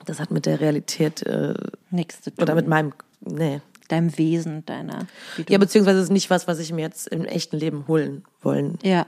das 0.06 0.20
hat 0.20 0.32
mit 0.32 0.46
der 0.46 0.60
Realität 0.60 1.22
äh, 1.28 1.54
nichts 1.92 2.22
zu 2.22 2.32
tun. 2.32 2.42
oder 2.42 2.56
mit 2.56 2.68
meinem, 2.68 2.94
nee. 3.22 3.62
deinem 3.90 4.18
Wesen, 4.18 4.66
deiner. 4.66 5.06
Ja, 5.48 5.58
beziehungsweise 5.60 6.00
es 6.00 6.06
ist 6.06 6.12
nicht 6.12 6.30
was, 6.32 6.48
was 6.48 6.58
ich 6.60 6.72
mir 6.74 6.82
jetzt 6.82 7.08
im 7.10 7.26
echten 7.26 7.58
Leben 7.58 7.86
holen 7.88 8.24
wollen 8.42 8.80
ja. 8.82 9.02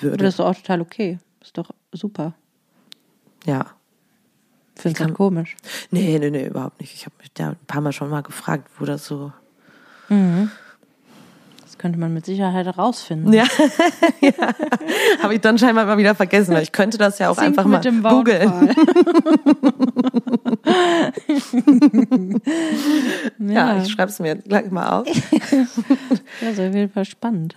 Aber 0.00 0.10
würde. 0.10 0.24
das 0.24 0.34
ist 0.34 0.40
auch 0.40 0.54
total 0.56 0.80
okay. 0.80 1.18
Ist 1.40 1.56
doch 1.56 1.70
super. 1.92 2.34
Ja. 3.44 3.66
Kann- 4.82 4.94
halt 5.08 5.14
komisch. 5.14 5.56
Nee, 5.90 6.18
nee, 6.18 6.30
nee, 6.30 6.46
überhaupt 6.46 6.80
nicht. 6.80 6.94
Ich 6.94 7.04
habe 7.06 7.14
mich 7.20 7.32
da 7.32 7.48
ein 7.50 7.56
paar 7.66 7.80
Mal 7.80 7.92
schon 7.92 8.10
mal 8.10 8.22
gefragt, 8.22 8.68
wo 8.78 8.84
das 8.84 9.06
so. 9.06 9.32
Das 10.08 11.78
könnte 11.78 11.98
man 11.98 12.14
mit 12.14 12.24
Sicherheit 12.24 12.66
herausfinden. 12.66 13.32
Ja, 13.32 13.44
ja. 14.20 14.32
habe 15.22 15.34
ich 15.34 15.40
dann 15.40 15.58
scheinbar 15.58 15.84
mal 15.86 15.98
wieder 15.98 16.14
vergessen, 16.14 16.54
weil 16.54 16.62
ich 16.62 16.72
könnte 16.72 16.96
das 16.98 17.18
ja 17.18 17.28
auch 17.30 17.34
Sing 17.36 17.46
einfach 17.46 17.64
mit 17.64 17.72
mal 17.72 17.80
dem 17.80 18.02
googeln. 18.02 18.50
Wortwahl. 18.52 18.74
Ja, 23.38 23.82
ich 23.82 23.90
schreibe 23.92 24.10
es 24.10 24.18
mir 24.18 24.36
gleich 24.36 24.70
mal 24.70 25.00
auf. 25.00 25.06
Ja, 26.40 26.50
ist 26.50 26.60
auf 26.60 26.74
jeden 26.74 26.90
Fall 26.92 27.04
spannend. 27.04 27.56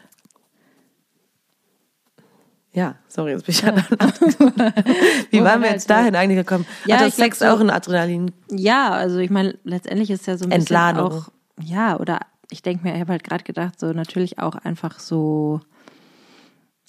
Ja, 2.80 2.95
sorry, 3.09 3.32
jetzt 3.32 3.45
bin 3.45 3.53
ich 3.55 3.61
ja. 3.61 3.75
Wie 5.32 5.43
waren 5.43 5.61
wir 5.61 5.69
jetzt 5.69 5.89
dahin 5.89 6.15
eigentlich 6.15 6.38
gekommen? 6.39 6.65
Ja, 6.86 6.95
Hat 6.97 7.07
das 7.07 7.17
Sex 7.17 7.39
so- 7.39 7.45
auch 7.45 7.59
ein 7.59 7.69
Adrenalin? 7.69 8.32
Ja, 8.51 8.91
also 8.91 9.17
ich 9.19 9.30
meine, 9.30 9.57
letztendlich 9.65 10.09
ist 10.09 10.25
ja 10.27 10.38
so 10.38 10.45
ein 10.45 10.49
bisschen 10.49 10.61
Entladung. 10.61 11.11
auch, 11.11 11.30
ja, 11.61 11.99
oder 11.99 12.19
ich 12.51 12.61
denke 12.61 12.88
mir, 12.88 12.93
ich 12.95 13.01
habe 13.01 13.11
halt 13.11 13.23
gerade 13.25 13.43
gedacht, 13.43 13.80
so 13.80 13.88
natürlich 13.91 14.39
auch 14.39 14.55
einfach 14.55 14.99
so, 14.99 15.59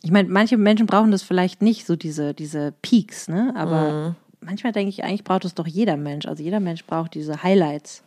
ich 0.02 0.10
meine, 0.12 0.28
manche 0.28 0.56
Menschen 0.56 0.86
brauchen 0.86 1.10
das 1.10 1.22
vielleicht 1.24 1.60
nicht, 1.60 1.86
so 1.86 1.96
diese, 1.96 2.34
diese 2.34 2.72
Peaks, 2.82 3.28
ne? 3.28 3.52
Aber 3.56 4.14
manchmal 4.40 4.72
denke 4.72 4.90
ich, 4.90 5.02
eigentlich 5.02 5.24
braucht 5.24 5.44
es 5.44 5.54
doch 5.54 5.66
jeder 5.66 5.96
Mensch. 5.96 6.26
Also 6.26 6.42
jeder 6.42 6.60
Mensch 6.60 6.84
braucht 6.86 7.14
diese 7.14 7.42
Highlights. 7.42 8.02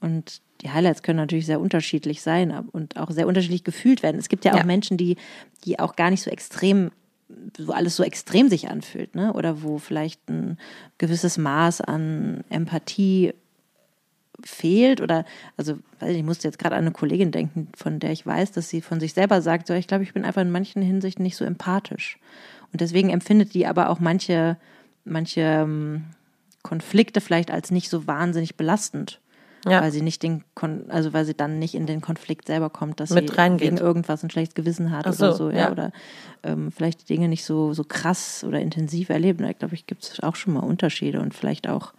Und 0.00 0.40
die 0.62 0.70
Highlights 0.70 1.02
können 1.02 1.18
natürlich 1.18 1.46
sehr 1.46 1.60
unterschiedlich 1.60 2.22
sein 2.22 2.56
und 2.72 2.96
auch 2.96 3.10
sehr 3.10 3.26
unterschiedlich 3.26 3.64
gefühlt 3.64 4.02
werden. 4.04 4.18
Es 4.18 4.28
gibt 4.28 4.44
ja 4.44 4.52
auch 4.52 4.58
Ja. 4.58 4.64
Menschen, 4.64 4.96
die, 4.96 5.16
die 5.64 5.78
auch 5.80 5.96
gar 5.96 6.10
nicht 6.10 6.22
so 6.22 6.30
extrem, 6.30 6.90
so 7.56 7.72
alles 7.72 7.96
so 7.96 8.02
extrem 8.02 8.48
sich 8.48 8.68
anfühlt, 8.68 9.14
ne? 9.14 9.32
Oder 9.32 9.62
wo 9.62 9.78
vielleicht 9.78 10.28
ein 10.28 10.58
gewisses 10.96 11.38
Maß 11.38 11.80
an 11.80 12.44
Empathie 12.48 13.34
fehlt 14.44 15.00
oder 15.00 15.24
also 15.56 15.78
ich 16.06 16.22
musste 16.22 16.46
jetzt 16.46 16.60
gerade 16.60 16.76
an 16.76 16.82
eine 16.82 16.92
Kollegin 16.92 17.32
denken, 17.32 17.68
von 17.76 17.98
der 17.98 18.12
ich 18.12 18.24
weiß, 18.24 18.52
dass 18.52 18.68
sie 18.68 18.80
von 18.80 19.00
sich 19.00 19.12
selber 19.12 19.42
sagt, 19.42 19.66
so 19.66 19.74
ich 19.74 19.88
glaube, 19.88 20.04
ich 20.04 20.12
bin 20.12 20.24
einfach 20.24 20.42
in 20.42 20.52
manchen 20.52 20.80
Hinsichten 20.80 21.24
nicht 21.24 21.36
so 21.36 21.44
empathisch 21.44 22.18
und 22.72 22.80
deswegen 22.80 23.10
empfindet 23.10 23.54
die 23.54 23.66
aber 23.66 23.90
auch 23.90 23.98
manche 23.98 24.56
manche 25.04 25.40
ähm, 25.40 26.04
Konflikte 26.62 27.20
vielleicht 27.20 27.50
als 27.50 27.70
nicht 27.70 27.88
so 27.88 28.06
wahnsinnig 28.06 28.56
belastend, 28.56 29.20
Ja. 29.66 29.82
weil 29.82 29.90
sie 29.90 30.02
nicht 30.02 30.22
den 30.22 30.44
Kon 30.54 30.84
also 30.88 31.12
weil 31.12 31.24
sie 31.24 31.34
dann 31.34 31.58
nicht 31.58 31.74
in 31.74 31.86
den 31.86 32.00
Konflikt 32.00 32.46
selber 32.46 32.70
kommt, 32.70 33.00
dass 33.00 33.10
Mit 33.10 33.30
sie 33.30 33.36
reingeht. 33.36 33.66
wegen 33.66 33.76
irgendwas 33.78 34.22
ein 34.22 34.30
schlechtes 34.30 34.54
Gewissen 34.54 34.90
hat 34.92 35.06
Ach 35.06 35.18
oder 35.18 35.32
so, 35.32 35.46
so, 35.46 35.50
ja, 35.50 35.58
ja. 35.58 35.72
oder 35.72 35.92
ähm, 36.44 36.70
vielleicht 36.70 37.02
die 37.02 37.12
Dinge 37.14 37.28
nicht 37.28 37.44
so 37.44 37.72
so 37.74 37.82
krass 37.84 38.44
oder 38.44 38.60
intensiv 38.60 39.08
erleben. 39.10 39.44
Da 39.44 39.52
glaube 39.52 39.74
ich 39.74 39.86
gibt 39.86 40.04
es 40.04 40.20
auch 40.22 40.36
schon 40.36 40.54
mal 40.54 40.60
Unterschiede 40.60 41.20
und 41.20 41.34
vielleicht 41.34 41.68
auch 41.68 41.92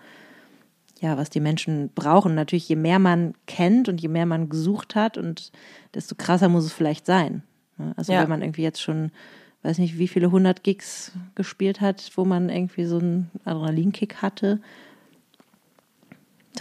ja, 1.01 1.18
was 1.18 1.30
die 1.30 1.39
Menschen 1.39 1.89
brauchen. 1.95 2.36
Natürlich, 2.36 2.68
je 2.68 2.76
mehr 2.76 2.99
man 2.99 3.34
kennt 3.47 3.88
und 3.88 4.01
je 4.01 4.10
mehr 4.10 4.26
man 4.26 4.49
gesucht 4.49 4.95
hat 4.95 5.18
und 5.18 5.51
desto 5.93 6.16
krasser 6.16 6.49
muss 6.49 6.66
es 6.66 6.74
vielleicht 6.74 7.05
sein. 7.05 7.43
ne? 7.78 7.93
Also 7.95 8.12
Ja. 8.14 8.22
wenn 8.22 8.30
man 8.30 8.41
irgendwie 8.41 8.64
jetzt 8.64 8.82
schon, 8.82 9.12
weiß 9.64 9.78
nicht, 9.78 9.97
wie 9.97 10.10
viele 10.10 10.30
hundert 10.32 10.64
Gigs 10.64 11.14
gespielt 11.36 11.80
hat, 11.80 12.12
wo 12.16 12.26
man 12.26 12.49
irgendwie 12.49 12.84
so 12.84 12.99
einen 12.99 13.32
Adrenalinkick 13.45 14.16
hatte, 14.22 14.60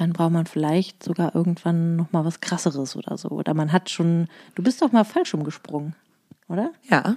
dann 0.01 0.13
braucht 0.13 0.33
man 0.33 0.47
vielleicht 0.47 1.03
sogar 1.03 1.35
irgendwann 1.35 1.97
noch 1.97 2.13
mal 2.13 2.25
was 2.25 2.41
krasseres 2.41 2.97
oder 2.97 3.17
so. 3.19 3.29
Oder 3.29 3.55
man 3.55 3.73
hat 3.73 3.91
schon, 3.91 4.29
du 4.55 4.63
bist 4.63 4.81
doch 4.83 4.93
mal 4.93 5.05
falsch 5.05 5.35
umgesprungen, 5.35 5.95
oder? 6.49 6.71
Ja. 6.89 7.17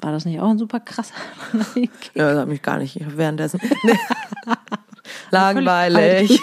War 0.00 0.12
das 0.12 0.24
nicht 0.24 0.40
auch 0.40 0.50
ein 0.50 0.58
super 0.58 0.80
krasser? 0.80 1.14
Ja, 2.14 2.30
das 2.30 2.38
hat 2.40 2.48
mich 2.48 2.62
gar 2.62 2.78
nicht 2.78 2.98
währenddessen. 3.16 3.60
Nee. 3.84 3.98
Langweilig. 5.32 6.40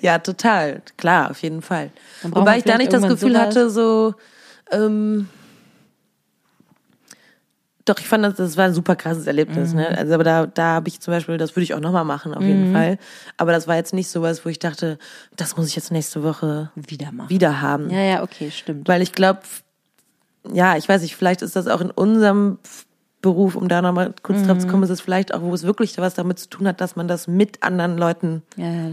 ja, 0.00 0.18
total. 0.18 0.82
Klar, 0.96 1.30
auf 1.30 1.42
jeden 1.42 1.62
Fall. 1.62 1.90
Wobei 2.22 2.58
ich 2.58 2.64
da 2.64 2.78
nicht 2.78 2.92
das 2.92 3.06
Gefühl 3.06 3.38
hatte, 3.38 3.68
so, 3.70 4.14
ähm, 4.70 5.28
doch, 7.88 7.98
ich 7.98 8.06
fand, 8.08 8.24
das, 8.24 8.34
das 8.34 8.56
war 8.56 8.64
ein 8.66 8.74
super 8.74 8.96
krasses 8.96 9.26
Erlebnis, 9.26 9.70
Mhm. 9.72 9.78
ne? 9.80 9.98
Also, 9.98 10.14
aber 10.14 10.24
da, 10.24 10.46
da 10.46 10.74
habe 10.74 10.88
ich 10.88 11.00
zum 11.00 11.12
Beispiel, 11.12 11.36
das 11.38 11.54
würde 11.56 11.64
ich 11.64 11.74
auch 11.74 11.80
nochmal 11.80 12.04
machen, 12.04 12.34
auf 12.34 12.42
Mhm. 12.42 12.48
jeden 12.48 12.72
Fall. 12.72 12.98
Aber 13.36 13.52
das 13.52 13.66
war 13.66 13.76
jetzt 13.76 13.94
nicht 13.94 14.08
sowas, 14.08 14.44
wo 14.44 14.48
ich 14.48 14.58
dachte, 14.58 14.98
das 15.36 15.56
muss 15.56 15.66
ich 15.68 15.76
jetzt 15.76 15.90
nächste 15.92 16.22
Woche 16.22 16.70
Wieder 16.74 17.12
machen. 17.12 17.30
wieder 17.30 17.60
haben. 17.60 17.90
Ja, 17.90 18.00
ja, 18.02 18.22
okay, 18.22 18.50
stimmt. 18.50 18.88
Weil 18.88 19.02
ich 19.02 19.12
glaube, 19.12 19.40
ja, 20.52 20.76
ich 20.76 20.88
weiß 20.88 21.02
nicht, 21.02 21.16
vielleicht 21.16 21.42
ist 21.42 21.56
das 21.56 21.66
auch 21.68 21.80
in 21.80 21.90
unserem 21.90 22.58
Beruf, 23.20 23.56
um 23.56 23.66
da 23.66 23.82
nochmal 23.82 24.14
kurz 24.22 24.44
drauf 24.44 24.58
zu 24.58 24.68
kommen, 24.68 24.84
ist 24.84 24.90
es 24.90 25.00
vielleicht 25.00 25.34
auch, 25.34 25.42
wo 25.42 25.52
es 25.52 25.64
wirklich 25.64 25.98
was 25.98 26.14
damit 26.14 26.38
zu 26.38 26.48
tun 26.48 26.68
hat, 26.68 26.80
dass 26.80 26.94
man 26.94 27.08
das 27.08 27.26
mit 27.26 27.64
anderen 27.64 27.98
Leuten 27.98 28.42
Ja, 28.56 28.66
ja, 28.70 28.92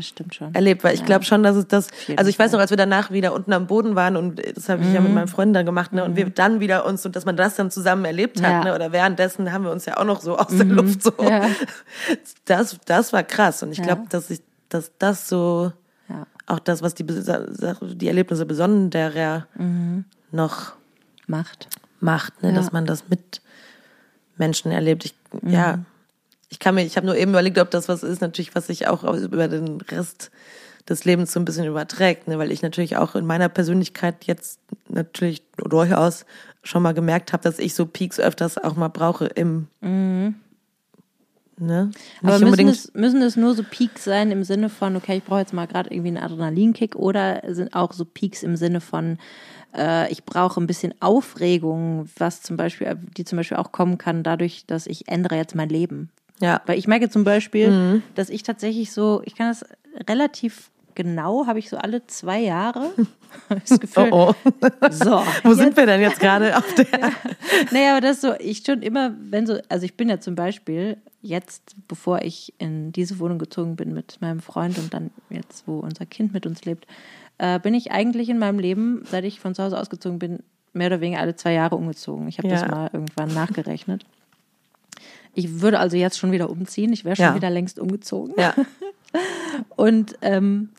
erlebt, 0.54 0.84
weil 0.84 0.96
ich 0.96 1.06
glaube 1.06 1.24
schon, 1.26 1.44
dass 1.44 1.56
es 1.56 1.68
das, 1.68 1.90
also 2.18 2.28
ich 2.30 2.40
weiß 2.40 2.52
noch, 2.52 2.60
als 2.60 2.72
wir 2.72 2.78
danach 2.78 3.12
wieder 3.12 3.34
unten 3.34 3.54
am 3.54 3.68
Boden 3.68 3.94
waren 3.96 4.16
und 4.18 4.42
das 4.58 4.68
habe 4.68 4.82
ich 4.82 4.92
ja 4.92 5.02
mit 5.02 5.14
meinem 5.14 5.28
Freund 5.28 5.56
dann 5.56 5.66
gemacht, 5.66 5.94
ne, 5.94 6.04
und 6.04 6.16
wir 6.16 6.28
dann 6.32 6.60
wieder 6.60 6.86
uns 6.88 7.06
und 7.06 7.16
dass 7.16 7.26
man 7.26 7.38
das 7.38 7.56
dann 7.56 7.70
zusammen 7.70 8.04
erlebt 8.04 8.42
hat, 8.42 8.50
Ja. 8.52 8.64
ne, 8.64 8.74
oder 8.76 8.92
währenddessen 8.92 9.52
haben 9.52 9.64
wir 9.64 9.72
uns 9.72 9.86
ja 9.86 9.98
auch 9.98 10.06
noch 10.06 10.22
so 10.22 10.38
aus 10.38 10.48
der 10.58 10.66
Luft 10.66 11.04
so. 11.04 11.14
Ja. 11.22 11.48
Das, 12.46 12.78
das 12.86 13.14
war 13.14 13.24
krass 13.24 13.62
und 13.64 13.72
ich 13.72 13.78
Ja. 13.80 13.84
glaube, 13.86 14.04
dass 14.10 14.30
ich, 14.32 14.42
dass 14.70 14.92
das 14.98 15.30
so 15.30 15.72
Ja. 16.10 16.26
auch 16.48 16.60
das, 16.60 16.82
was 16.82 16.96
die, 16.96 17.04
die 17.06 18.08
Erlebnisse 18.08 18.46
besonderer 18.46 19.48
noch 20.32 20.74
Macht. 21.28 21.68
macht, 22.00 22.42
ne? 22.44 22.50
Ja. 22.50 22.56
dass 22.56 22.72
man 22.72 22.86
das 22.86 23.08
mit 23.10 23.42
Menschen 24.38 24.72
erlebt. 24.72 25.06
Ich, 25.06 25.16
Ja, 25.42 25.80
ich 26.50 26.60
kann 26.60 26.76
mir, 26.76 26.86
ich 26.86 26.96
habe 26.98 27.06
nur 27.06 27.18
eben 27.18 27.32
überlegt, 27.32 27.58
ob 27.60 27.72
das 27.72 27.90
was 27.90 28.04
ist, 28.04 28.22
natürlich, 28.22 28.56
was 28.56 28.68
sich 28.68 28.88
auch 28.88 29.04
über 29.04 29.48
den 29.48 29.82
Rest 29.82 30.32
des 30.88 31.04
Lebens 31.04 31.34
so 31.34 31.40
ein 31.40 31.46
bisschen 31.46 31.66
überträgt, 31.66 32.28
ne? 32.28 32.38
weil 32.38 32.52
ich 32.52 32.62
natürlich 32.62 32.98
auch 32.98 33.16
in 33.16 33.26
meiner 33.26 33.50
Persönlichkeit 33.50 34.26
jetzt 34.26 34.60
natürlich 34.88 35.44
durchaus 35.58 36.26
schon 36.64 36.84
mal 36.84 36.94
gemerkt 36.94 37.34
habe, 37.34 37.44
dass 37.44 37.60
ich 37.60 37.74
so 37.74 37.86
Peaks 37.86 38.20
öfters 38.20 38.58
auch 38.58 38.76
mal 38.76 38.90
brauche 38.90 39.26
im 39.26 39.68
ne? 41.58 41.92
Aber 42.22 42.40
müssen 42.40 42.68
es, 42.68 42.94
müssen 42.94 43.22
es 43.22 43.36
nur 43.36 43.56
so 43.56 43.64
Peaks 43.64 44.04
sein 44.04 44.32
im 44.32 44.44
Sinne 44.44 44.70
von, 44.70 44.96
okay, 44.96 45.18
ich 45.18 45.24
brauche 45.24 45.40
jetzt 45.40 45.54
mal 45.54 45.68
gerade 45.68 45.92
irgendwie 45.92 46.10
einen 46.10 46.18
Adrenalinkick 46.18 46.96
oder 46.96 47.42
sind 47.48 47.74
auch 47.74 47.94
so 47.94 48.06
Peaks 48.06 48.44
im 48.44 48.56
Sinne 48.56 48.82
von, 48.82 49.18
äh, 49.76 50.12
ich 50.12 50.24
brauche 50.24 50.60
ein 50.62 50.68
bisschen 50.68 50.94
Aufregung, 51.02 52.08
was 52.18 52.42
zum 52.42 52.58
Beispiel, 52.58 52.98
die 53.18 53.26
zum 53.26 53.38
Beispiel 53.38 53.58
auch 53.58 53.72
kommen 53.72 53.98
kann 53.98 54.24
dadurch, 54.24 54.66
dass 54.66 54.88
ich 54.88 55.08
ändere 55.08 55.36
jetzt 55.36 55.56
mein 55.56 55.70
Leben. 55.70 56.10
ja. 56.42 56.62
Weil 56.66 56.78
ich 56.78 56.88
merke 56.88 57.10
zum 57.10 57.24
Beispiel, 57.24 57.70
Mhm. 57.72 58.04
dass 58.16 58.30
ich 58.30 58.44
tatsächlich 58.44 58.92
so, 58.92 59.22
ich 59.26 59.36
kann 59.36 59.48
das 59.50 59.66
relativ 60.10 60.70
genau, 60.96 61.46
habe 61.46 61.60
ich 61.60 61.70
so 61.70 61.78
alle 61.78 62.08
zwei 62.08 62.40
Jahre 62.40 62.92
das 63.50 63.80
Gefühl, 63.80 64.08
Oh, 64.12 64.34
oh. 64.50 64.70
so, 64.92 65.22
Wo 65.44 65.54
sind 65.54 65.76
wir 65.76 65.86
denn 65.86 66.00
jetzt 66.02 66.20
gerade 66.22 66.56
auf 66.58 66.74
der? 66.76 66.88
naja, 67.72 67.92
aber 67.92 68.02
das 68.02 68.18
ist 68.18 68.22
so, 68.22 68.34
ich 68.40 68.64
schon 68.66 68.82
immer, 68.82 69.14
wenn 69.30 69.46
so, 69.46 69.58
also 69.68 69.84
ich 69.86 69.96
bin 69.98 70.08
ja 70.10 70.20
zum 70.22 70.36
Beispiel 70.36 70.98
jetzt, 71.22 71.76
bevor 71.88 72.22
ich 72.22 72.54
in 72.60 72.92
diese 72.94 73.20
Wohnung 73.20 73.40
gezogen 73.40 73.76
bin 73.76 73.94
mit 73.94 74.22
meinem 74.22 74.40
Freund 74.40 74.78
und 74.78 74.94
dann 74.94 75.10
jetzt, 75.30 75.68
wo 75.68 75.80
unser 75.80 76.06
Kind 76.06 76.34
mit 76.34 76.46
uns 76.46 76.64
lebt, 76.66 76.86
äh, 77.38 77.60
bin 77.60 77.74
ich 77.74 77.92
eigentlich 77.92 78.30
in 78.30 78.40
meinem 78.40 78.60
Leben, 78.60 79.04
seit 79.10 79.24
ich 79.26 79.40
von 79.40 79.56
zu 79.56 79.64
Hause 79.64 79.80
ausgezogen 79.80 80.20
bin, 80.20 80.40
mehr 80.74 80.88
oder 80.88 81.02
weniger 81.02 81.22
alle 81.22 81.36
zwei 81.36 81.54
Jahre 81.54 81.76
umgezogen. 81.76 82.28
Ich 82.28 82.38
habe 82.38 82.48
Ja. 82.48 82.56
das 82.62 82.68
mal 82.70 82.90
irgendwann 82.94 83.34
nachgerechnet. 83.34 84.06
Ich 85.34 85.62
würde 85.62 85.80
also 85.80 85.98
jetzt 85.98 86.18
schon 86.18 86.32
wieder 86.32 86.50
umziehen. 86.50 86.94
Ich 86.94 87.04
wäre 87.06 87.16
schon 87.16 87.26
Ja. 87.26 87.36
wieder 87.36 87.50
längst 87.50 87.80
umgezogen. 87.80 88.34
Ja, 88.38 88.54
Und 89.76 90.16
ähm, 90.22 90.70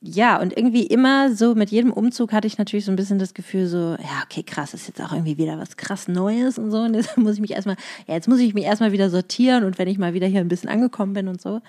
ja, 0.00 0.40
und 0.40 0.56
irgendwie 0.56 0.86
immer 0.86 1.34
so 1.34 1.54
mit 1.56 1.70
jedem 1.70 1.92
Umzug 1.92 2.32
hatte 2.32 2.46
ich 2.46 2.56
natürlich 2.58 2.84
so 2.84 2.92
ein 2.92 2.96
bisschen 2.96 3.18
das 3.18 3.34
Gefühl, 3.34 3.66
so, 3.66 3.96
ja, 3.98 4.22
okay, 4.24 4.44
krass, 4.44 4.72
ist 4.74 4.86
jetzt 4.86 5.00
auch 5.00 5.12
irgendwie 5.12 5.38
wieder 5.38 5.58
was 5.58 5.76
krass 5.76 6.06
Neues 6.06 6.56
und 6.58 6.70
so. 6.70 6.78
Und 6.78 6.94
jetzt 6.94 7.16
muss 7.16 7.34
ich 7.34 7.40
mich 7.40 7.50
erstmal, 7.52 7.76
ja, 8.06 8.14
jetzt 8.14 8.28
muss 8.28 8.38
ich 8.40 8.54
mich 8.54 8.64
erstmal 8.64 8.92
wieder 8.92 9.10
sortieren 9.10 9.64
und 9.64 9.78
wenn 9.78 9.88
ich 9.88 9.98
mal 9.98 10.14
wieder 10.14 10.26
hier 10.28 10.40
ein 10.40 10.48
bisschen 10.48 10.68
angekommen 10.70 11.14
bin 11.14 11.26
und 11.28 11.40
so. 11.40 11.60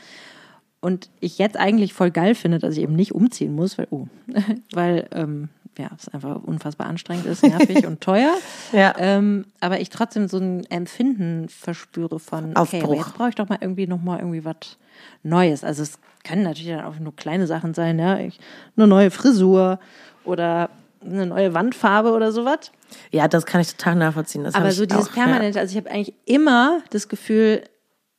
Und 0.82 1.10
ich 1.20 1.38
jetzt 1.38 1.58
eigentlich 1.58 1.94
voll 1.94 2.12
geil 2.12 2.36
finde, 2.36 2.60
dass 2.60 2.78
ich 2.78 2.84
eben 2.84 2.96
nicht 2.96 3.14
umziehen 3.14 3.54
muss, 3.54 3.78
weil, 3.78 3.88
oh, 3.92 4.08
weil, 4.72 5.08
ähm, 5.12 5.50
ja, 5.78 5.90
es 5.98 6.10
einfach 6.10 6.44
unfassbar 6.44 6.88
anstrengend 6.88 7.26
ist, 7.26 7.44
nervig 7.44 7.86
und 7.86 8.02
teuer. 8.02 8.34
Ja. 8.72 8.94
Ähm, 8.98 9.46
aber 9.62 9.80
ich 9.80 9.90
trotzdem 9.90 10.28
so 10.28 10.38
ein 10.38 10.64
Empfinden 10.66 11.50
verspüre 11.50 12.20
von, 12.20 12.56
okay, 12.56 12.84
jetzt 12.96 13.14
brauche 13.16 13.30
ich 13.30 13.36
doch 13.36 13.50
mal 13.50 13.58
irgendwie 13.60 13.88
noch 13.88 14.02
mal 14.02 14.20
irgendwie 14.20 14.46
was 14.46 14.78
Neues. 15.24 15.64
Also 15.64 15.84
es 15.84 15.98
können 16.24 16.44
natürlich 16.44 16.70
dann 16.70 16.86
auch 16.86 17.00
nur 17.00 17.16
kleine 17.16 17.48
Sachen 17.48 17.74
sein, 17.74 17.98
ja, 17.98 18.20
ich, 18.20 18.40
eine 18.78 18.88
neue 18.88 19.10
Frisur 19.10 19.80
oder 20.24 20.70
eine 21.04 21.26
neue 21.26 21.54
Wandfarbe 21.54 22.12
oder 22.12 22.32
sowas. 22.32 22.72
ja, 23.12 23.28
das 23.28 23.46
kann 23.46 23.62
ich 23.62 23.76
total 23.76 23.96
nachvollziehen. 23.96 24.44
Das 24.44 24.56
Aber 24.56 24.72
so 24.72 24.86
dieses 24.86 25.10
auch, 25.10 25.14
permanente, 25.14 25.60
also 25.60 25.72
ich 25.72 25.78
habe 25.78 25.90
eigentlich 25.90 26.14
immer 26.26 26.82
das 26.92 27.08
Gefühl, 27.08 27.64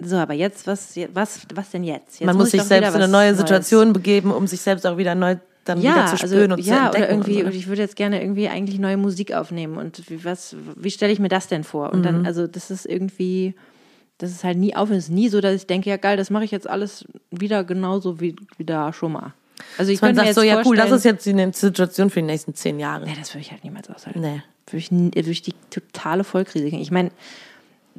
so, 0.02 0.16
aber 0.16 0.34
jetzt, 0.34 0.66
was, 0.66 0.94
was, 1.12 1.40
was 1.54 1.70
denn 1.70 1.84
jetzt? 1.84 2.20
jetzt 2.20 2.26
Man 2.26 2.36
muss 2.36 2.48
ich 2.54 2.60
sich 2.60 2.62
selbst 2.64 2.88
in 2.90 2.94
eine 2.96 3.08
neue 3.08 3.28
Neues. 3.28 3.38
Situation 3.38 3.92
begeben, 3.92 4.30
um 4.32 4.46
sich 4.46 4.60
selbst 4.60 4.86
auch 4.86 4.96
wieder 4.96 5.14
neu 5.14 5.36
dann 5.64 5.82
wieder 5.82 6.06
zu 6.06 6.16
spüren 6.16 6.52
und 6.52 6.62
zu 6.64 6.70
ja, 6.70 6.86
entdecken. 6.86 7.04
oder 7.04 7.10
irgendwie, 7.10 7.40
und 7.40 7.46
und 7.46 7.52
so. 7.52 7.58
ich 7.58 7.68
würde 7.68 7.82
jetzt 7.82 7.94
gerne 7.96 8.22
irgendwie 8.22 8.48
eigentlich 8.48 8.78
neue 8.78 8.96
Musik 8.96 9.34
aufnehmen 9.34 9.76
und 9.76 10.08
wie, 10.10 10.24
was, 10.24 10.56
wie 10.76 10.90
stelle 10.90 11.12
ich 11.12 11.18
mir 11.18 11.28
das 11.28 11.48
denn 11.48 11.64
vor? 11.64 11.92
Und 11.92 12.00
Mhm. 12.00 12.04
dann, 12.04 12.26
also 12.26 12.46
das 12.46 12.70
ist 12.70 12.86
irgendwie, 12.86 13.54
das 14.18 14.30
ist 14.30 14.42
halt 14.42 14.56
nie 14.56 14.74
auf, 14.74 14.90
es 14.90 15.04
ist 15.04 15.10
nie 15.10 15.28
so, 15.28 15.40
dass 15.42 15.54
ich 15.54 15.66
denke, 15.66 15.90
ja 15.90 15.98
geil, 15.98 16.16
das 16.16 16.30
mache 16.30 16.44
ich 16.44 16.50
jetzt 16.50 16.68
alles 16.68 17.04
wieder 17.30 17.62
genauso 17.64 18.20
wie, 18.20 18.36
wie 18.56 18.64
da 18.64 18.92
schon 18.92 19.12
mal. 19.12 19.34
Also 19.76 19.92
ich 19.92 20.00
man 20.00 20.14
sagt 20.14 20.26
jetzt 20.28 20.36
so, 20.36 20.42
ja 20.42 20.62
cool, 20.64 20.76
das 20.76 20.90
ist 20.90 21.04
jetzt 21.04 21.26
die 21.26 21.50
Situation 21.52 22.08
für 22.08 22.20
die 22.20 22.26
nächsten 22.26 22.54
zehn 22.54 22.80
Jahre. 22.80 23.04
Nee, 23.04 23.16
das 23.18 23.34
würde 23.34 23.42
ich 23.42 23.50
halt 23.50 23.62
niemals 23.62 23.90
aushalten. 23.90 24.20
Nee. 24.20 24.42
Würde 24.66 24.78
ich, 24.78 24.90
würde 24.90 25.30
ich 25.30 25.42
die 25.42 25.54
totale 25.68 26.24
Vollkrise 26.24 26.68
kriegen. 26.68 26.80
Ich 26.80 26.90
meine, 26.90 27.10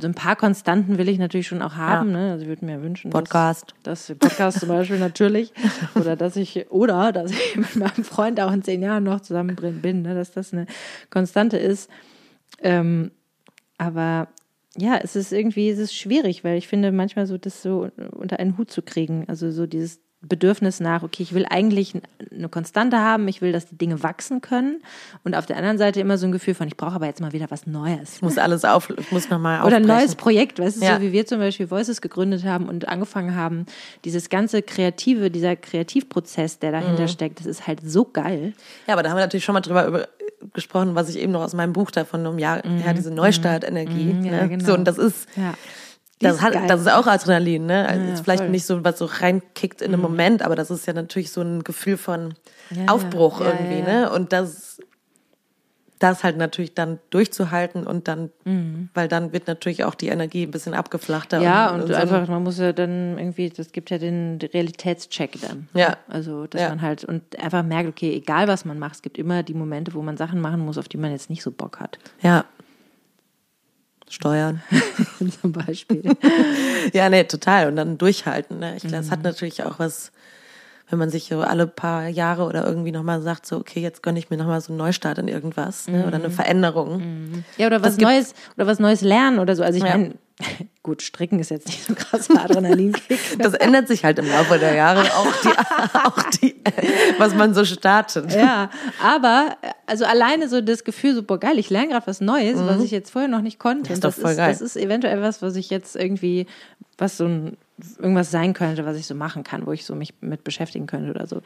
so 0.02 0.08
ein 0.08 0.14
paar 0.14 0.36
Konstanten 0.36 0.97
will 0.97 1.08
ich 1.10 1.20
natürlich 1.20 1.47
schon 1.47 1.62
auch 1.62 1.76
haben. 1.76 2.12
Ja. 2.12 2.18
Ne? 2.18 2.32
Also 2.32 2.43
ich 2.43 2.49
würde 2.49 2.66
mir 2.66 2.82
wünschen, 2.82 3.12
Podcast. 3.12 3.74
Dass, 3.84 4.08
dass 4.08 4.18
Podcast 4.18 4.60
zum 4.60 4.70
Beispiel 4.70 4.99
natürlich. 4.99 5.54
Oder 5.95 6.16
dass 6.16 6.36
ich, 6.36 6.70
oder 6.72 7.12
dass 7.12 7.32
ich 7.32 7.56
mit 7.56 7.76
meinem 7.76 8.04
Freund 8.04 8.39
auch 8.39 8.52
in 8.52 8.64
zehn 8.64 8.82
Jahren 8.82 9.04
noch 9.04 9.22
zusammen 9.22 9.56
bin, 9.56 10.02
ne? 10.02 10.16
dass 10.16 10.32
das 10.32 10.54
eine 10.54 10.66
Konstante 11.10 11.58
ist. 11.58 11.89
Ähm, 12.62 13.12
aber 13.78 14.28
ja, 14.78 14.97
es 14.97 15.16
ist 15.16 15.32
irgendwie, 15.34 15.70
es 15.70 15.80
ist 15.80 15.95
schwierig, 15.95 16.43
weil 16.43 16.58
ich 16.58 16.68
finde, 16.68 16.91
manchmal 16.91 17.28
so 17.28 17.38
das 17.38 17.62
so 17.62 17.89
unter 18.12 18.39
einen 18.39 18.58
Hut 18.58 18.72
zu 18.72 18.82
kriegen. 18.82 19.26
Also 19.28 19.52
so 19.52 19.68
dieses 19.68 19.99
Bedürfnis 20.24 20.80
nach, 20.80 21.02
okay, 21.02 21.24
ich 21.24 21.34
will 21.34 21.48
eigentlich 21.50 21.96
eine 22.32 22.48
Konstante 22.48 23.00
haben, 23.00 23.28
ich 23.28 23.42
will, 23.42 23.52
dass 23.52 23.68
die 23.68 23.78
Dinge 23.78 24.04
wachsen 24.04 24.40
können. 24.40 24.84
Und 25.24 25.36
auf 25.36 25.48
der 25.48 25.58
anderen 25.58 25.80
Seite 25.80 26.00
immer 26.00 26.20
so 26.20 26.28
ein 26.28 26.32
Gefühl 26.32 26.54
von, 26.54 26.68
ich 26.68 26.78
brauche 26.78 26.94
aber 26.94 27.08
jetzt 27.08 27.22
mal 27.22 27.34
wieder 27.34 27.50
was 27.50 27.66
Neues. 27.66 28.18
Ich 28.18 28.22
muss 28.22 28.38
alles 28.38 28.64
auf, 28.64 28.92
ich 28.92 29.12
muss 29.12 29.30
nochmal 29.30 29.62
Oder 29.66 29.78
ein 29.78 29.86
neues 29.86 30.16
Projekt, 30.16 30.60
weißt 30.60 30.80
du, 30.80 30.86
ja. 30.86 30.96
so 30.96 31.02
wie 31.02 31.12
wir 31.12 31.26
zum 31.26 31.40
Beispiel 31.40 31.72
Voices 31.72 32.02
gegründet 32.02 32.44
haben 32.44 32.70
und 32.70 32.88
angefangen 32.88 33.36
haben, 33.36 33.66
dieses 34.06 34.30
ganze 34.30 34.62
Kreative, 34.62 35.32
dieser 35.32 35.56
Kreativprozess, 35.56 36.60
der 36.60 36.72
dahinter 36.72 37.04
mhm. 37.04 37.08
steckt, 37.08 37.40
das 37.40 37.48
ist 37.48 37.66
halt 37.66 37.80
so 37.84 38.06
geil. 38.06 38.54
Ja, 38.88 38.94
aber 38.94 39.02
da 39.02 39.10
haben 39.10 39.18
wir 39.18 39.22
natürlich 39.22 39.44
schon 39.46 39.54
mal 39.54 39.62
drüber 39.62 39.88
über, 39.88 40.08
gesprochen, 40.54 40.94
was 40.94 41.10
ich 41.10 41.20
eben 41.20 41.32
noch 41.32 41.42
aus 41.42 41.54
meinem 41.54 41.74
Buch 41.74 41.92
da 41.92 42.06
von 42.06 42.26
einem 42.26 42.38
Jahr 42.38 42.66
mhm. 42.66 42.78
her, 42.78 42.94
diese 42.94 43.12
Neustartenergie. 43.12 44.14
Mhm. 44.14 44.26
Ja, 44.26 44.32
ne? 44.44 44.50
genau. 44.50 44.66
So, 44.66 44.74
und 44.74 44.86
das 44.86 44.98
ist, 44.98 45.28
ja. 45.36 45.54
Das, 46.22 46.42
hat, 46.42 46.54
das 46.70 46.82
ist 46.82 46.92
auch 46.92 47.08
Adrenalin, 47.08 47.66
ne? 47.66 47.88
Also 47.88 48.06
ja, 48.06 48.16
vielleicht 48.16 48.44
voll. 48.44 48.50
nicht 48.50 48.66
so, 48.66 48.84
was 48.84 48.98
so 48.98 49.06
reinkickt 49.06 49.82
in 49.82 49.88
einem 49.88 50.02
mhm. 50.02 50.08
Moment, 50.08 50.42
aber 50.42 50.56
das 50.56 50.72
ist 50.72 50.86
ja 50.88 50.94
natürlich 50.94 51.32
so 51.32 51.42
ein 51.42 51.64
Gefühl 51.64 51.98
von 51.98 52.34
ja, 52.70 52.86
Aufbruch 52.88 53.42
ja. 53.42 53.48
irgendwie, 53.48 53.82
ne? 53.82 54.12
Und 54.12 54.34
das, 54.34 54.80
das 56.02 56.24
halt 56.24 56.38
natürlich 56.38 56.74
dann 56.74 57.00
durchzuhalten 57.12 57.86
und 57.86 58.08
dann, 58.08 58.32
mhm. 58.44 58.90
weil 58.94 59.08
dann 59.08 59.34
wird 59.34 59.48
natürlich 59.48 59.84
auch 59.84 59.94
die 59.94 60.08
Energie 60.08 60.44
ein 60.44 60.52
bisschen 60.52 60.74
abgeflachter. 60.74 61.40
Ja, 61.42 61.70
und, 61.70 61.82
und, 61.82 61.90
und 61.90 61.96
einfach, 61.96 62.28
man 62.28 62.44
muss 62.44 62.58
ja 62.58 62.74
dann 62.74 63.18
irgendwie, 63.18 63.50
das 63.50 63.72
gibt 63.72 63.92
ja 63.92 63.98
den 63.98 64.40
Realitätscheck 64.42 65.40
dann. 65.42 65.68
Ja. 65.74 65.98
Also, 66.08 66.48
dass 66.48 66.70
man 66.70 66.82
halt 66.82 67.04
und 67.04 67.40
einfach 67.40 67.64
merkt, 67.64 67.90
okay, 67.90 68.14
egal 68.16 68.48
was 68.48 68.66
man 68.66 68.80
macht, 68.80 68.96
es 68.96 69.02
gibt 69.02 69.18
immer 69.18 69.44
die 69.44 69.54
Momente, 69.54 69.94
wo 69.94 70.02
man 70.02 70.18
Sachen 70.18 70.42
machen 70.42 70.62
muss, 70.62 70.78
auf 70.78 70.90
die 70.90 70.98
man 70.98 71.12
jetzt 71.12 71.30
nicht 71.30 71.44
so 71.44 71.52
Bock 71.52 71.80
hat. 71.80 72.00
Ja, 72.22 72.46
Steuern. 74.12 74.62
Zum 75.41 75.51
Beispiel. 75.51 76.03
ja, 76.93 77.09
nee, 77.09 77.24
total. 77.24 77.68
Und 77.68 77.78
dann 77.78 77.97
durchhalten. 77.97 78.59
Ne? 78.59 78.76
Ich 78.76 78.82
glaube, 78.82 78.97
mhm. 78.97 79.03
es 79.03 79.12
hat 79.12 79.20
mhm. 79.20 79.26
natürlich 79.26 79.64
auch 79.64 79.80
was, 79.80 80.12
wenn 80.89 80.99
man 80.99 81.09
sich 81.09 81.30
so 81.30 81.41
alle 81.41 81.66
paar 81.66 82.07
Jahre 82.07 82.43
oder 82.43 82.66
irgendwie 82.66 82.91
nochmal 82.91 83.22
sagt, 83.22 83.45
so, 83.45 83.57
okay, 83.57 83.80
jetzt 83.80 84.03
gönne 84.03 84.20
ich 84.20 84.30
mir 84.30 84.38
nochmal 84.38 84.59
so 84.59 84.74
einen 84.74 84.78
Neustart 84.78 85.18
in 85.18 85.28
irgendwas 85.28 85.88
ne? 85.88 86.05
oder 86.05 86.18
eine 86.18 86.28
mhm. 86.28 86.34
Veränderung. 86.34 86.97
Mhm. 86.97 87.43
Ja, 87.57 87.68
oder 87.68 87.82
was 87.82 87.97
Neues, 87.97 88.34
oder 88.57 88.68
was 88.68 88.80
Neues 88.80 89.01
lernen 89.01 89.39
oder 89.39 89.55
so. 89.55 89.64
Also 89.64 89.78
ich 89.78 89.86
ja. 89.86 89.97
meine, 89.97 90.14
Gut, 90.84 91.02
Stricken 91.02 91.39
ist 91.39 91.52
jetzt 91.52 91.68
nicht 91.68 91.84
so 91.84 91.94
ein 91.94 91.96
krasser 91.96 92.44
Adrenalinkick. 92.44 93.20
Das 93.38 93.54
ändert 93.54 93.88
sich 93.88 94.04
halt 94.04 94.20
im 94.20 94.28
Laufe 94.28 94.58
der 94.58 94.76
Jahre, 94.76 95.02
auch 95.16 95.34
die, 95.44 95.50
auch 95.98 96.30
die, 96.32 96.56
was 97.18 97.36
man 97.36 97.54
so 97.54 97.66
startet. 97.66 98.34
Ja, 98.34 98.70
aber 99.04 99.58
also 99.86 100.06
alleine 100.06 100.50
so 100.50 100.62
das 100.62 100.84
Gefühl, 100.84 101.16
so 101.16 101.24
boah 101.24 101.39
geil, 101.39 101.60
ich 101.60 101.70
lerne 101.70 101.89
gerade 101.89 102.08
was 102.08 102.22
Neues, 102.22 102.58
mhm. 102.58 102.68
was 102.68 102.84
ich 102.84 102.92
jetzt 102.92 103.12
vorher 103.12 103.30
noch 103.30 103.42
nicht 103.42 103.60
konnte. 103.60 103.89
Das 103.89 103.98
ist 103.98 104.04
doch 104.04 104.14
voll 104.14 104.32
ist, 104.32 104.38
geil. 104.38 104.52
Das 104.52 104.62
ist 104.62 104.78
eventuell 104.78 105.22
was, 105.22 105.42
was 105.42 105.56
ich 105.56 105.70
jetzt 105.70 105.96
irgendwie, 105.96 106.48
was 106.98 107.18
so 107.18 107.26
ein 107.26 107.58
irgendwas 108.00 108.32
sein 108.32 108.54
könnte, 108.54 108.86
was 108.86 108.98
ich 108.98 109.08
so 109.08 109.16
machen 109.16 109.44
kann, 109.44 109.66
wo 109.66 109.72
ich 109.72 109.86
so 109.86 109.96
mich 109.96 110.14
mit 110.22 110.44
beschäftigen 110.44 110.88
könnte 110.88 111.12
oder 111.12 111.28
so. 111.28 111.42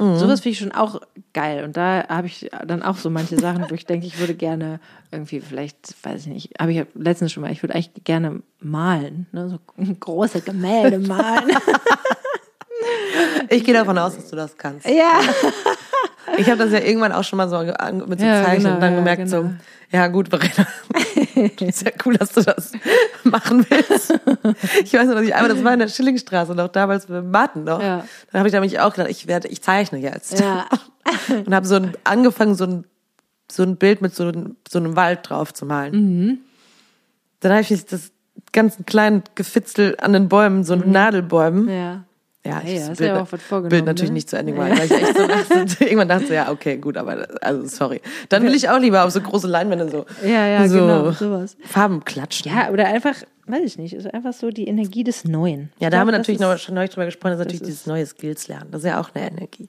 Mhm. 0.00 0.16
Sowas 0.16 0.40
finde 0.40 0.52
ich 0.54 0.58
schon 0.58 0.72
auch 0.72 1.00
geil. 1.34 1.62
Und 1.62 1.76
da 1.76 2.08
habe 2.08 2.26
ich 2.26 2.50
dann 2.66 2.82
auch 2.82 2.96
so 2.96 3.10
manche 3.10 3.38
Sachen, 3.38 3.66
wo 3.68 3.74
ich 3.74 3.84
denke, 3.84 4.06
ich 4.06 4.18
würde 4.18 4.34
gerne 4.34 4.80
irgendwie, 5.12 5.40
vielleicht, 5.40 5.94
weiß 6.02 6.22
ich 6.22 6.26
nicht, 6.28 6.52
habe 6.58 6.72
ich 6.72 6.86
letztens 6.94 7.32
schon 7.32 7.42
mal, 7.42 7.52
ich 7.52 7.62
würde 7.62 7.74
eigentlich 7.74 7.92
gerne 8.04 8.42
malen, 8.60 9.26
ne? 9.32 9.50
so 9.50 9.58
große 10.00 10.40
Gemälde 10.40 10.98
malen. 11.00 11.50
ich 13.50 13.62
gehe 13.62 13.74
davon 13.74 13.98
aus, 13.98 14.16
dass 14.16 14.30
du 14.30 14.36
das 14.36 14.56
kannst. 14.56 14.86
Ja. 14.86 15.20
Ich 16.36 16.48
habe 16.48 16.58
das 16.58 16.72
ja 16.72 16.80
irgendwann 16.80 17.12
auch 17.12 17.24
schon 17.24 17.36
mal 17.36 17.48
so 17.48 17.58
mit 18.06 18.20
so 18.20 18.26
ja, 18.26 18.44
Zeichen 18.44 18.64
genau, 18.64 18.74
und 18.74 18.80
dann 18.80 18.94
gemerkt, 18.94 19.28
ja, 19.30 19.40
genau. 19.40 19.50
so, 19.50 19.54
ja 19.90 20.06
gut, 20.06 20.28
Verena, 20.28 20.66
ist 21.60 21.82
ja 21.82 21.90
cool, 22.04 22.16
dass 22.16 22.32
du 22.32 22.42
das 22.42 22.72
machen 23.24 23.66
willst. 23.68 24.14
Ich 24.84 24.92
weiß 24.92 25.06
noch, 25.08 25.14
dass 25.14 25.24
ich 25.24 25.34
einmal, 25.34 25.48
das 25.48 25.64
war 25.64 25.72
in 25.72 25.80
der 25.80 25.88
Schillingstraße 25.88 26.54
noch 26.54 26.68
damals 26.68 27.08
mit 27.08 27.24
Martin 27.24 27.64
noch. 27.64 27.82
Ja. 27.82 28.04
Dann 28.30 28.38
habe 28.38 28.48
ich 28.48 28.52
da 28.52 28.60
mich 28.60 28.78
auch 28.80 28.92
gedacht, 28.94 29.10
ich 29.10 29.26
werde, 29.26 29.48
ich 29.48 29.62
zeichne 29.62 29.98
jetzt. 29.98 30.38
Ja. 30.38 30.66
Und 31.28 31.54
habe 31.54 31.66
so 31.66 31.76
ein, 31.76 31.96
angefangen, 32.04 32.54
so 32.54 32.64
ein, 32.64 32.84
so 33.50 33.62
ein 33.64 33.76
Bild 33.76 34.00
mit 34.00 34.14
so, 34.14 34.30
so 34.68 34.78
einem 34.78 34.94
Wald 34.94 35.28
drauf 35.28 35.52
zu 35.52 35.66
malen. 35.66 35.94
Mhm. 35.94 36.38
Dann 37.40 37.52
habe 37.52 37.62
ich 37.62 37.84
das 37.84 38.12
ganzen 38.52 38.86
kleinen 38.86 39.24
Gefitzel 39.34 39.96
an 40.00 40.12
den 40.12 40.28
Bäumen, 40.28 40.62
so 40.62 40.76
mhm. 40.76 40.92
Nadelbäumen. 40.92 41.68
Ja 41.68 42.04
ja, 42.44 42.58
hey, 42.60 42.76
ich 42.76 42.88
hast 42.88 42.98
Bild, 42.98 43.10
ja 43.10 43.20
auch 43.20 43.30
was 43.30 43.42
vorgenommen, 43.42 43.68
Bild 43.68 43.84
natürlich 43.84 44.10
ne? 44.10 44.14
nicht 44.14 44.30
zu 44.30 44.38
Ende 44.38 44.52
gemacht, 44.52 44.70
weil 44.70 44.86
ich 44.86 44.92
echt 44.92 45.16
so 45.16 45.26
dachte, 45.58 45.84
irgendwann 45.84 46.08
dachte 46.08 46.34
ja, 46.34 46.50
okay, 46.50 46.78
gut, 46.78 46.96
aber 46.96 47.28
also 47.42 47.66
sorry. 47.66 48.00
Dann 48.30 48.42
will 48.44 48.54
ich 48.54 48.68
auch 48.70 48.78
lieber 48.78 49.04
auf 49.04 49.10
so 49.10 49.20
große 49.20 49.46
Leinwände 49.46 49.90
so, 49.90 50.06
ja, 50.26 50.46
ja, 50.46 50.66
so 50.66 50.80
genau, 50.80 51.10
sowas. 51.12 51.56
Farben 51.64 52.02
klatschen. 52.02 52.50
Ja, 52.50 52.70
oder 52.70 52.86
einfach, 52.86 53.14
weiß 53.46 53.62
ich 53.64 53.76
nicht, 53.76 53.92
ist 53.92 54.12
einfach 54.14 54.32
so 54.32 54.50
die 54.50 54.66
Energie 54.68 55.04
des 55.04 55.24
Neuen. 55.24 55.70
Ja, 55.78 55.90
da 55.90 55.98
glaub, 55.98 56.00
haben 56.00 56.08
wir 56.08 56.18
natürlich 56.18 56.40
noch 56.40 56.56
schon 56.56 56.74
neulich 56.76 56.92
drüber 56.92 57.04
gesprochen, 57.04 57.32
das 57.32 57.40
ist 57.40 57.44
natürlich 57.44 57.62
dieses 57.62 57.86
neue 57.86 58.06
Skills 58.06 58.48
lernen. 58.48 58.70
Das 58.70 58.82
ist 58.84 58.88
ja 58.88 59.00
auch 59.00 59.10
eine 59.14 59.30
Energie. 59.30 59.68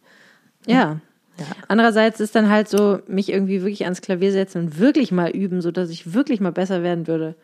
Ja. 0.65 1.01
ja. 1.37 1.45
Andererseits 1.67 2.21
ist 2.21 2.35
dann 2.35 2.49
halt 2.49 2.69
so, 2.69 2.99
mich 3.05 3.33
irgendwie 3.33 3.61
wirklich 3.61 3.83
ans 3.83 3.99
Klavier 3.99 4.31
setzen 4.31 4.59
und 4.59 4.79
wirklich 4.79 5.11
mal 5.11 5.29
üben, 5.29 5.61
so 5.61 5.71
dass 5.71 5.89
ich 5.89 6.13
wirklich 6.13 6.39
mal 6.39 6.53
besser 6.53 6.83
werden 6.83 7.07
würde. 7.07 7.35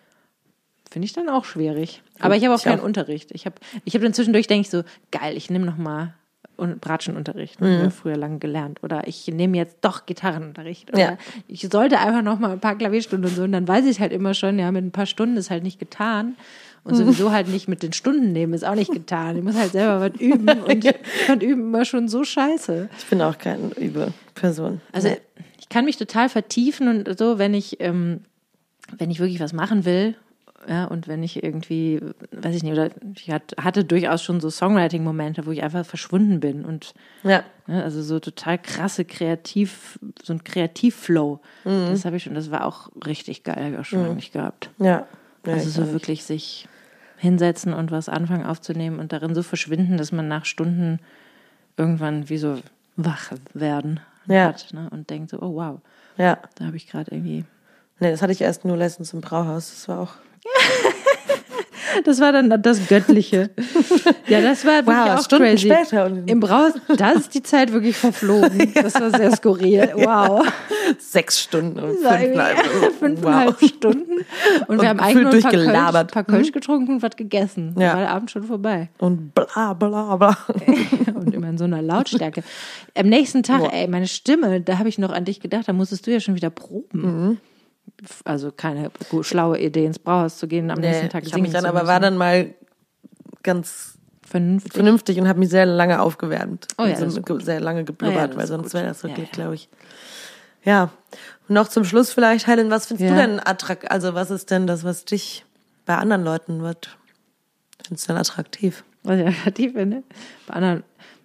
Finde 0.97 1.05
ich 1.05 1.13
dann 1.13 1.29
auch 1.29 1.45
schwierig. 1.45 2.01
Aber 2.17 2.37
ich 2.37 2.43
habe 2.43 2.55
auch 2.55 2.57
ich 2.57 2.63
keinen 2.63 2.79
auch. 2.79 2.85
Unterricht. 2.85 3.29
Ich 3.31 3.45
habe 3.45 3.53
ich 3.85 3.93
hab 3.93 4.01
dann 4.01 4.15
zwischendurch, 4.15 4.47
denke 4.47 4.61
ich 4.61 4.71
so, 4.71 4.81
geil, 5.11 5.37
ich 5.37 5.51
nehme 5.51 5.63
nochmal 5.63 6.15
Bratschenunterricht. 6.57 7.61
Mhm. 7.61 7.91
Früher 7.91 8.17
lange 8.17 8.39
gelernt. 8.39 8.81
Oder 8.81 9.07
ich 9.07 9.27
nehme 9.27 9.57
jetzt 9.57 9.77
doch 9.81 10.07
Gitarrenunterricht. 10.07 10.89
Oder 10.89 10.99
ja. 10.99 11.17
ich 11.47 11.61
sollte 11.71 11.99
einfach 11.99 12.23
nochmal 12.23 12.53
ein 12.53 12.59
paar 12.59 12.75
Klavierstunden 12.75 13.29
und 13.29 13.35
so. 13.35 13.43
Und 13.43 13.51
dann 13.51 13.67
weiß 13.67 13.85
ich 13.85 13.99
halt 13.99 14.11
immer 14.11 14.33
schon, 14.33 14.57
ja, 14.57 14.71
mit 14.71 14.85
ein 14.85 14.91
paar 14.91 15.05
Stunden 15.05 15.37
ist 15.37 15.51
halt 15.51 15.61
nicht 15.61 15.77
getan. 15.77 16.35
Und 16.83 16.93
mhm. 16.93 16.97
sowieso 16.97 17.31
halt 17.31 17.47
nicht 17.47 17.67
mit 17.67 17.83
den 17.83 17.93
Stunden 17.93 18.31
nehmen 18.31 18.55
ist 18.55 18.65
auch 18.65 18.73
nicht 18.73 18.91
getan. 18.91 19.37
Ich 19.37 19.43
muss 19.43 19.55
halt 19.55 19.73
selber 19.73 20.01
was 20.01 20.19
üben. 20.19 20.49
Und 20.67 20.83
ich 20.83 20.95
fand 21.27 21.43
Üben 21.43 21.61
immer 21.61 21.85
schon 21.85 22.07
so 22.07 22.23
scheiße. 22.23 22.89
Ich 22.97 23.05
bin 23.05 23.21
auch 23.21 23.37
keine 23.37 23.67
übe 23.75 24.13
Person. 24.33 24.81
Also 24.93 25.15
ich 25.59 25.69
kann 25.69 25.85
mich 25.85 25.97
total 25.97 26.27
vertiefen 26.27 26.87
und 26.87 27.19
so, 27.19 27.37
wenn 27.37 27.53
ich, 27.53 27.79
ähm, 27.81 28.21
wenn 28.97 29.11
ich 29.11 29.19
wirklich 29.19 29.39
was 29.39 29.53
machen 29.53 29.85
will 29.85 30.15
ja, 30.67 30.85
und 30.85 31.07
wenn 31.07 31.23
ich 31.23 31.41
irgendwie, 31.43 32.01
weiß 32.31 32.55
ich 32.55 32.63
nicht, 32.63 32.73
oder 32.73 32.89
ich 33.15 33.31
hatte 33.31 33.85
durchaus 33.85 34.21
schon 34.21 34.41
so 34.41 34.49
Songwriting-Momente, 34.49 35.45
wo 35.45 35.51
ich 35.51 35.63
einfach 35.63 35.85
verschwunden 35.85 36.39
bin 36.39 36.65
und 36.65 36.93
ja. 37.23 37.43
Ne, 37.67 37.83
also 37.83 38.01
so 38.01 38.19
total 38.19 38.57
krasse 38.57 39.05
Kreativ, 39.05 39.99
so 40.23 40.33
ein 40.33 40.43
Kreativflow. 40.43 41.39
Mhm. 41.65 41.87
Das 41.89 42.05
habe 42.05 42.17
ich 42.17 42.23
schon, 42.23 42.35
das 42.35 42.51
war 42.51 42.65
auch 42.65 42.89
richtig 43.05 43.43
geil, 43.43 43.57
habe 43.57 43.73
ich 43.73 43.79
auch 43.79 43.85
schon 43.85 44.07
mhm. 44.07 44.15
nicht 44.15 44.33
gehabt. 44.33 44.69
Ja. 44.79 45.07
ja 45.45 45.53
also 45.53 45.69
so 45.69 45.91
wirklich 45.91 46.23
sich 46.23 46.67
hinsetzen 47.17 47.73
und 47.73 47.91
was 47.91 48.09
anfangen 48.09 48.45
aufzunehmen 48.45 48.99
und 48.99 49.11
darin 49.11 49.33
so 49.35 49.43
verschwinden, 49.43 49.97
dass 49.97 50.11
man 50.11 50.27
nach 50.27 50.45
Stunden 50.45 50.99
irgendwann 51.77 52.29
wie 52.29 52.37
so 52.37 52.57
wach 52.95 53.31
werden 53.53 53.99
ja. 54.27 54.47
hat 54.47 54.73
ne? 54.73 54.89
und 54.91 55.09
denkt 55.09 55.31
so, 55.31 55.41
oh 55.41 55.55
wow. 55.55 55.79
Ja. 56.17 56.39
Da 56.55 56.65
habe 56.65 56.77
ich 56.77 56.87
gerade 56.87 57.11
irgendwie. 57.11 57.45
Nee, 57.99 58.11
das 58.11 58.21
hatte 58.21 58.31
ich 58.31 58.41
erst 58.41 58.65
nur 58.65 58.77
letztens 58.77 59.13
im 59.13 59.21
Brauhaus. 59.21 59.69
Das 59.69 59.87
war 59.87 59.99
auch 59.99 60.13
Das 62.03 62.19
war 62.19 62.31
dann 62.31 62.61
das 62.61 62.87
Göttliche. 62.87 63.49
Ja, 64.27 64.41
das 64.41 64.65
war 64.65 64.85
wirklich 64.85 64.97
wow, 64.97 65.19
auch 65.19 65.23
Stunden 65.23 65.45
crazy. 65.45 65.69
Später. 65.69 66.11
Im 66.25 66.39
Braus, 66.39 66.73
da 66.95 67.11
ist 67.11 67.33
die 67.33 67.43
Zeit 67.43 67.71
wirklich 67.71 67.95
verflogen. 67.95 68.73
Das 68.87 68.95
war 68.95 69.09
sehr 69.11 69.35
skurril. 69.35 69.93
Wow. 69.97 70.45
Sechs 70.99 71.41
Stunden 71.41 71.79
und 71.79 71.97
fünfeinhalb, 71.97 72.65
fünfeinhalb 72.99 73.61
wow. 73.61 73.69
Stunden. 73.69 74.11
Und, 74.11 74.69
und 74.69 74.81
wir 74.81 74.89
haben 74.89 74.99
eigentlich 74.99 75.23
nur 75.23 75.33
ein 75.33 75.41
paar 75.41 75.51
Kölsch, 75.51 76.11
paar 76.11 76.23
Kölsch 76.23 76.47
hm? 76.47 76.53
getrunken 76.53 76.93
und 76.95 77.01
was 77.01 77.15
gegessen. 77.15 77.75
Ja. 77.77 77.93
War 77.93 77.99
der 77.99 78.09
Abend 78.11 78.31
schon 78.31 78.43
vorbei. 78.43 78.89
Und 78.97 79.33
bla 79.33 79.73
bla 79.73 80.15
bla. 80.15 80.37
und 81.15 81.33
immer 81.33 81.49
in 81.49 81.57
so 81.57 81.65
einer 81.65 81.81
Lautstärke. 81.81 82.43
Am 82.95 83.07
nächsten 83.07 83.43
Tag, 83.43 83.61
wow. 83.61 83.73
ey, 83.73 83.87
meine 83.87 84.07
Stimme, 84.07 84.61
da 84.61 84.77
habe 84.77 84.89
ich 84.89 84.97
noch 84.97 85.11
an 85.11 85.25
dich 85.25 85.39
gedacht, 85.39 85.67
da 85.67 85.73
musstest 85.73 86.07
du 86.07 86.11
ja 86.11 86.19
schon 86.19 86.35
wieder 86.35 86.49
proben. 86.49 87.01
Mhm 87.01 87.37
also 88.25 88.51
keine 88.51 88.91
schlaue 89.21 89.59
Idee, 89.59 89.85
ins 89.85 89.99
Brauhaus 89.99 90.37
zu 90.37 90.47
gehen, 90.47 90.69
am 90.71 90.79
nee, 90.79 90.89
nächsten 90.89 91.09
Tag 91.09 91.23
ich 91.23 91.29
singen 91.29 91.43
mich 91.43 91.51
dann 91.51 91.65
aber 91.65 91.87
war 91.87 91.99
dann 91.99 92.17
mal 92.17 92.53
ganz 93.43 93.97
vernünftig, 94.21 94.73
vernünftig 94.73 95.19
und 95.19 95.27
habe 95.27 95.39
mich 95.39 95.49
sehr 95.49 95.65
lange 95.65 96.01
aufgewärmt. 96.01 96.67
Oh 96.77 96.83
ja, 96.83 96.95
also 96.95 97.39
sehr 97.39 97.59
lange 97.59 97.83
geblubbert, 97.83 98.33
ja, 98.33 98.37
weil 98.37 98.47
sonst 98.47 98.73
wäre 98.73 98.85
das 98.85 99.03
wirklich, 99.03 99.27
ja, 99.27 99.33
glaube 99.33 99.55
ich. 99.55 99.69
Ja. 100.63 100.91
Und 101.47 101.55
noch 101.55 101.69
zum 101.69 101.85
Schluss 101.85 102.11
vielleicht, 102.11 102.45
Helen, 102.45 102.69
was 102.69 102.87
findest 102.87 103.09
du 103.09 103.15
denn 103.15 103.39
attraktiv? 103.39 103.89
Also 103.89 104.13
was 104.13 104.31
ist 104.31 104.51
denn 104.51 104.67
das, 104.67 104.83
was 104.83 105.05
dich 105.05 105.45
bei 105.85 105.95
anderen 105.97 106.23
Leuten 106.23 106.61
wird? 106.61 106.97
Findest 107.85 108.07
du 108.07 108.13
denn 108.13 108.21
attraktiv? 108.21 108.83
Was 109.03 109.19
ich 109.19 109.27
attraktiv 109.27 109.73
finde? 109.73 110.03
Bei 110.45 110.55
anderen 110.55 110.83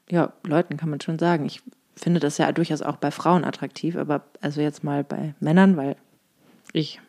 ja, 0.09 0.33
Leuten 0.45 0.77
kann 0.77 0.91
man 0.91 1.01
schon 1.01 1.19
sagen. 1.19 1.47
Ich 1.47 1.61
finde 1.97 2.21
das 2.21 2.39
ja 2.39 2.53
durchaus 2.53 2.83
auch 2.83 2.97
bei 2.97 3.11
Frauen 3.11 3.45
attraktiv, 3.45 3.97
aber 3.97 4.23
also 4.41 4.61
jetzt 4.61 4.85
mal 4.85 5.03
bei 5.03 5.35
Männern, 5.41 5.77
weil 5.77 5.97
ich 6.73 7.01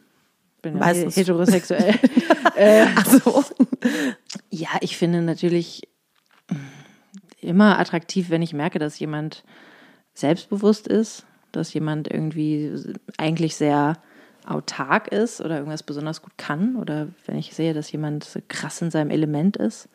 bin 0.62 0.78
Meistens. 0.78 1.16
heterosexuell. 1.16 2.00
äh, 2.56 2.86
Ach 2.96 3.06
so. 3.06 3.44
Ja, 4.50 4.70
ich 4.82 4.98
finde 4.98 5.22
natürlich 5.22 5.88
immer 7.42 7.80
attraktiv, 7.80 8.30
wenn 8.30 8.42
ich 8.42 8.54
merke, 8.54 8.80
dass 8.80 9.00
jemand 9.00 9.44
selbstbewusst 10.14 10.88
ist, 10.88 11.26
dass 11.52 11.74
jemand 11.74 12.10
irgendwie 12.10 12.72
eigentlich 13.18 13.56
sehr 13.56 13.98
autark 14.46 15.08
ist 15.10 15.42
oder 15.42 15.58
irgendwas 15.58 15.84
besonders 15.84 16.22
gut 16.22 16.38
kann 16.38 16.76
oder 16.76 17.08
wenn 17.26 17.38
ich 17.38 17.54
sehe, 17.54 17.74
dass 17.74 17.92
jemand 17.92 18.42
krass 18.48 18.82
in 18.82 18.92
seinem 18.92 19.12
Element 19.12 19.58
ist. 19.58 19.88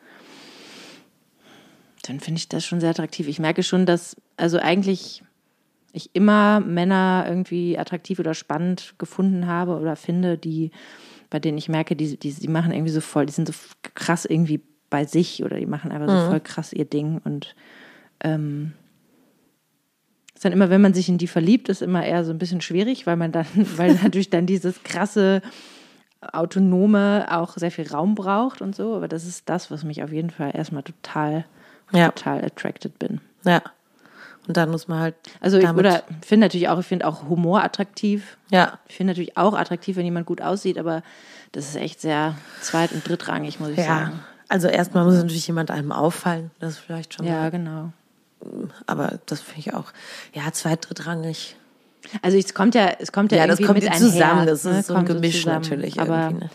dann 2.03 2.19
finde 2.19 2.39
ich 2.39 2.49
das 2.49 2.65
schon 2.65 2.79
sehr 2.79 2.89
attraktiv. 2.89 3.27
Ich 3.27 3.39
merke 3.39 3.61
schon, 3.61 3.85
dass, 3.85 4.15
also 4.37 4.57
eigentlich 4.57 5.23
ich 5.93 6.09
immer 6.13 6.59
Männer 6.59 7.25
irgendwie 7.27 7.77
attraktiv 7.77 8.19
oder 8.19 8.33
spannend 8.33 8.93
gefunden 8.97 9.47
habe 9.47 9.77
oder 9.77 9.95
finde, 9.95 10.37
die, 10.37 10.71
bei 11.29 11.39
denen 11.39 11.57
ich 11.57 11.69
merke, 11.69 11.95
die, 11.95 12.17
die, 12.17 12.33
die 12.33 12.47
machen 12.47 12.71
irgendwie 12.71 12.91
so 12.91 13.01
voll, 13.01 13.25
die 13.25 13.33
sind 13.33 13.47
so 13.47 13.53
krass 13.95 14.25
irgendwie 14.25 14.61
bei 14.89 15.05
sich 15.05 15.43
oder 15.43 15.57
die 15.57 15.65
machen 15.65 15.91
einfach 15.91 16.09
so 16.09 16.15
Mhm. 16.17 16.29
voll 16.29 16.39
krass 16.39 16.73
ihr 16.73 16.85
Ding 16.85 17.21
und 17.23 17.55
ähm, 18.23 18.73
ist 20.33 20.45
dann 20.45 20.53
immer, 20.53 20.69
wenn 20.69 20.81
man 20.81 20.93
sich 20.93 21.09
in 21.09 21.17
die 21.17 21.27
verliebt, 21.27 21.69
ist 21.69 21.81
immer 21.81 22.05
eher 22.05 22.23
so 22.23 22.31
ein 22.31 22.37
bisschen 22.37 22.61
schwierig, 22.61 23.05
weil 23.05 23.17
man 23.17 23.31
dann, 23.31 23.45
weil 23.77 23.95
natürlich 23.95 24.29
dann 24.29 24.45
dieses 24.45 24.83
krasse 24.83 25.41
Autonome 26.21 27.27
auch 27.29 27.57
sehr 27.57 27.71
viel 27.71 27.87
Raum 27.87 28.15
braucht 28.15 28.61
und 28.61 28.75
so. 28.75 28.95
Aber 28.95 29.07
das 29.07 29.25
ist 29.25 29.47
das, 29.49 29.71
was 29.71 29.83
mich 29.83 30.03
auf 30.03 30.11
jeden 30.11 30.29
Fall 30.29 30.51
erstmal 30.55 30.83
total, 30.83 31.45
Ja. 31.91 32.09
total 32.11 32.43
attracted 32.43 32.97
bin. 32.99 33.21
Ja. 33.43 33.61
Und 34.49 34.57
dann 34.57 34.71
muss 34.71 34.87
man 34.87 34.99
halt. 34.99 35.13
Also 35.41 35.59
ich, 35.59 35.69
oder 35.69 36.01
finde 36.25 36.47
natürlich 36.47 36.69
auch, 36.69 36.79
ich 36.79 36.85
finde 36.87 37.05
auch 37.05 37.29
Humor 37.29 37.63
attraktiv. 37.63 38.35
Ja. 38.49 38.79
Ich 38.87 38.95
finde 38.95 39.11
natürlich 39.11 39.37
auch 39.37 39.53
attraktiv, 39.53 39.95
wenn 39.95 40.05
jemand 40.05 40.25
gut 40.25 40.41
aussieht, 40.41 40.79
aber 40.79 41.03
das 41.51 41.69
ist 41.69 41.75
echt 41.75 42.01
sehr 42.01 42.33
zweit- 42.59 42.91
und 42.91 43.07
drittrangig, 43.07 43.59
muss 43.59 43.69
ich 43.69 43.77
Ja. 43.77 43.83
sagen. 43.85 44.19
Also 44.47 44.67
erstmal 44.67 45.05
muss 45.05 45.13
natürlich 45.13 45.45
jemand 45.45 45.69
einem 45.69 45.91
auffallen. 45.91 46.49
Das 46.59 46.71
ist 46.73 46.79
vielleicht 46.79 47.13
schon. 47.13 47.27
Ja, 47.27 47.33
mal, 47.41 47.51
genau. 47.51 47.91
aber 48.87 49.19
das 49.27 49.39
finde 49.41 49.59
ich 49.59 49.73
auch. 49.75 49.91
Ja, 50.33 50.51
zweit, 50.51 50.89
drittrangig. 50.89 51.55
Also 52.23 52.35
es 52.35 52.55
kommt 52.55 52.73
ja, 52.73 52.89
es 52.99 53.11
kommt 53.11 53.31
ja, 53.31 53.37
Ja, 53.37 53.45
das 53.45 53.59
irgendwie 53.59 53.81
kommt 53.85 53.91
mit 53.91 53.99
zusammen, 53.99 54.31
einher. 54.39 54.45
das 54.47 54.65
ist 54.65 54.87
so 54.87 54.95
ein 54.95 55.05
Gemisch 55.05 55.41
zusammen. 55.43 55.61
natürlich 55.61 55.99
Aber 56.01 56.31
ne? 56.31 56.49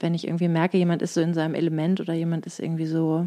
wenn 0.00 0.12
ich 0.12 0.26
irgendwie 0.26 0.48
merke, 0.48 0.76
jemand 0.76 1.00
ist 1.00 1.14
so 1.14 1.22
in 1.22 1.32
seinem 1.32 1.54
Element 1.54 1.98
oder 2.00 2.12
jemand 2.12 2.44
ist 2.44 2.60
irgendwie 2.60 2.86
so, 2.86 3.26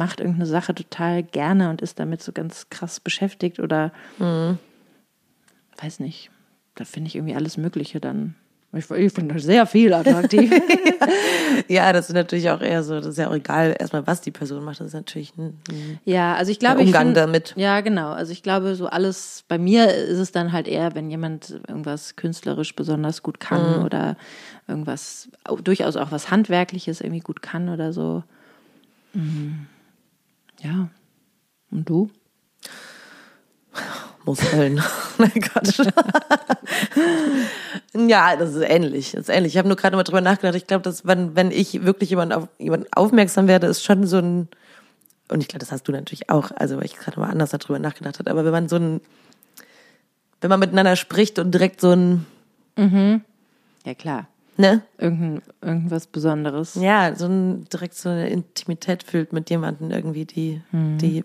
macht 0.00 0.18
irgendeine 0.18 0.46
Sache 0.46 0.74
total 0.74 1.22
gerne 1.22 1.68
und 1.70 1.82
ist 1.82 2.00
damit 2.00 2.22
so 2.22 2.32
ganz 2.32 2.68
krass 2.70 2.98
beschäftigt 3.00 3.60
oder 3.60 3.92
Mhm. 4.18 4.58
weiß 5.82 6.00
nicht, 6.00 6.30
da 6.74 6.84
finde 6.84 7.08
ich 7.08 7.16
irgendwie 7.16 7.34
alles 7.36 7.56
Mögliche 7.56 8.00
dann. 8.00 8.34
Ich, 8.72 8.88
ich 8.90 9.12
finde 9.12 9.34
das 9.34 9.42
sehr 9.44 9.66
viel 9.66 9.92
attraktiv. 9.92 10.50
Ja, 11.68 11.92
das 11.92 12.08
ist 12.08 12.14
natürlich 12.14 12.50
auch 12.50 12.60
eher 12.60 12.82
so, 12.82 12.96
das 12.96 13.06
ist 13.08 13.18
ja 13.18 13.28
auch 13.28 13.34
egal, 13.34 13.76
erstmal 13.78 14.06
was 14.06 14.20
die 14.20 14.30
Person 14.30 14.64
macht, 14.64 14.80
das 14.80 14.88
ist 14.88 14.92
natürlich 14.94 15.36
ein, 15.36 15.58
ein 15.68 16.00
Ja, 16.04 16.34
also 16.34 16.50
ich 16.52 16.58
glaube, 16.58 16.76
Der 16.76 16.82
ich 16.84 16.88
Umgang 16.88 17.06
find, 17.08 17.16
damit. 17.16 17.52
Ja, 17.56 17.80
genau. 17.80 18.10
Also 18.12 18.32
ich 18.32 18.42
glaube, 18.42 18.74
so 18.76 18.86
alles, 18.86 19.44
bei 19.48 19.58
mir 19.58 19.92
ist 19.92 20.18
es 20.18 20.32
dann 20.32 20.52
halt 20.52 20.66
eher, 20.68 20.94
wenn 20.94 21.10
jemand 21.10 21.50
irgendwas 21.68 22.16
künstlerisch 22.16 22.74
besonders 22.74 23.22
gut 23.22 23.40
kann 23.40 23.78
Mhm. 23.78 23.84
oder 23.84 24.16
irgendwas, 24.68 25.28
au- 25.44 25.56
durchaus 25.56 25.96
auch 25.96 26.12
was 26.12 26.30
Handwerkliches 26.30 27.00
irgendwie 27.00 27.20
gut 27.20 27.42
kann 27.42 27.68
oder 27.68 27.92
so. 27.92 28.22
Mhm. 29.14 29.66
Ja. 30.62 30.88
Und 31.70 31.88
du? 31.88 32.10
Muskeln. 34.24 34.82
Nein, 35.18 35.40
Quatsch. 35.40 35.80
ja, 37.94 38.36
das 38.36 38.54
ist 38.54 38.62
ähnlich. 38.68 39.12
Das 39.12 39.22
ist 39.22 39.28
ähnlich. 39.28 39.54
Ich 39.54 39.58
habe 39.58 39.68
nur 39.68 39.76
gerade 39.76 39.96
mal 39.96 40.02
drüber 40.02 40.20
nachgedacht. 40.20 40.56
Ich 40.56 40.66
glaube, 40.66 40.82
dass 40.82 41.06
wenn, 41.06 41.34
wenn 41.36 41.50
ich 41.50 41.84
wirklich 41.84 42.10
jemand 42.10 42.32
auf 42.32 42.48
jemanden 42.58 42.86
aufmerksam 42.92 43.48
werde, 43.48 43.66
ist 43.66 43.82
schon 43.82 44.06
so 44.06 44.18
ein, 44.18 44.48
und 45.28 45.40
ich 45.40 45.48
glaube, 45.48 45.60
das 45.60 45.72
hast 45.72 45.84
du 45.88 45.92
natürlich 45.92 46.28
auch, 46.28 46.50
also 46.54 46.76
weil 46.76 46.84
ich 46.84 46.96
gerade 46.96 47.18
mal 47.18 47.30
anders 47.30 47.50
darüber 47.50 47.78
nachgedacht 47.78 48.18
habe, 48.18 48.30
aber 48.30 48.44
wenn 48.44 48.52
man 48.52 48.68
so 48.68 48.76
ein, 48.76 49.00
wenn 50.40 50.50
man 50.50 50.60
miteinander 50.60 50.96
spricht 50.96 51.38
und 51.38 51.52
direkt 51.52 51.80
so 51.80 51.92
ein, 51.92 52.26
Ja, 53.84 53.94
klar. 53.94 54.26
Ne? 54.60 54.82
Irgendein, 54.98 55.42
irgendwas 55.62 56.06
Besonderes. 56.06 56.74
Ja, 56.76 57.14
so 57.14 57.26
ein, 57.26 57.64
direkt 57.72 57.94
so 57.94 58.08
eine 58.08 58.28
Intimität 58.28 59.02
fühlt 59.02 59.32
mit 59.32 59.50
jemandem 59.50 59.90
irgendwie, 59.90 60.24
die, 60.24 60.60
die, 60.72 61.24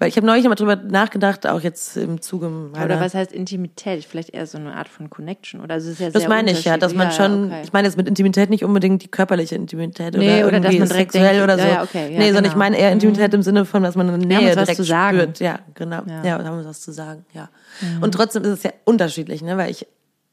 weil 0.00 0.08
ich 0.08 0.16
habe 0.16 0.26
neulich 0.26 0.44
immer 0.44 0.54
drüber 0.54 0.76
nachgedacht, 0.76 1.44
auch 1.46 1.60
jetzt 1.60 1.96
im 1.96 2.20
Zuge 2.22 2.48
meiner, 2.48 2.84
Oder 2.84 3.00
was 3.00 3.14
heißt 3.14 3.32
Intimität? 3.32 4.04
Vielleicht 4.04 4.30
eher 4.30 4.46
so 4.46 4.56
eine 4.56 4.76
Art 4.76 4.88
von 4.88 5.10
Connection. 5.10 5.60
Oder 5.60 5.74
also 5.74 5.88
es 5.88 5.94
ist 5.94 6.00
ja 6.00 6.10
Das 6.10 6.28
meine 6.28 6.52
ich 6.52 6.64
ja, 6.64 6.76
dass 6.76 6.94
man 6.94 7.10
schon, 7.10 7.50
Ja, 7.50 7.56
okay. 7.56 7.62
ich 7.64 7.72
meine 7.72 7.88
jetzt 7.88 7.96
mit 7.96 8.06
Intimität 8.06 8.48
nicht 8.48 8.62
unbedingt 8.64 9.02
die 9.02 9.08
körperliche 9.08 9.56
Intimität 9.56 10.14
oder, 10.14 10.18
Nee, 10.18 10.44
oder 10.44 10.58
irgendwie 10.58 10.78
man 10.78 10.88
direkt 10.88 11.12
sexuell 11.12 11.32
denkt, 11.38 11.42
oder 11.42 11.58
so. 11.58 11.66
ja, 11.66 11.82
okay, 11.82 12.12
ja, 12.12 12.18
nee, 12.18 12.26
sondern 12.26 12.44
genau. 12.44 12.52
ich 12.52 12.56
meine 12.58 12.78
eher 12.78 12.92
Intimität 12.92 13.34
im 13.34 13.42
Sinne 13.42 13.64
von, 13.64 13.82
dass 13.82 13.96
man 13.96 14.08
eine 14.08 14.24
Nähe 14.24 14.54
direkt 14.54 14.76
zu 14.76 14.84
sagen. 14.84 15.18
spürt. 15.18 15.40
Ja, 15.40 15.58
genau. 15.74 16.02
Ja. 16.06 16.22
Ja, 16.24 16.38
wir 16.38 16.44
haben 16.44 16.58
uns 16.58 16.66
was 16.68 16.80
zu 16.80 16.92
sagen, 16.92 17.24
ja. 17.32 17.48
Und 18.00 18.12
trotzdem 18.14 18.44
ist 18.44 18.50
es 18.50 18.62
ja 18.62 18.70
unterschiedlich, 18.84 19.42
ne, 19.42 19.56
weil 19.56 19.70
ich 19.70 19.84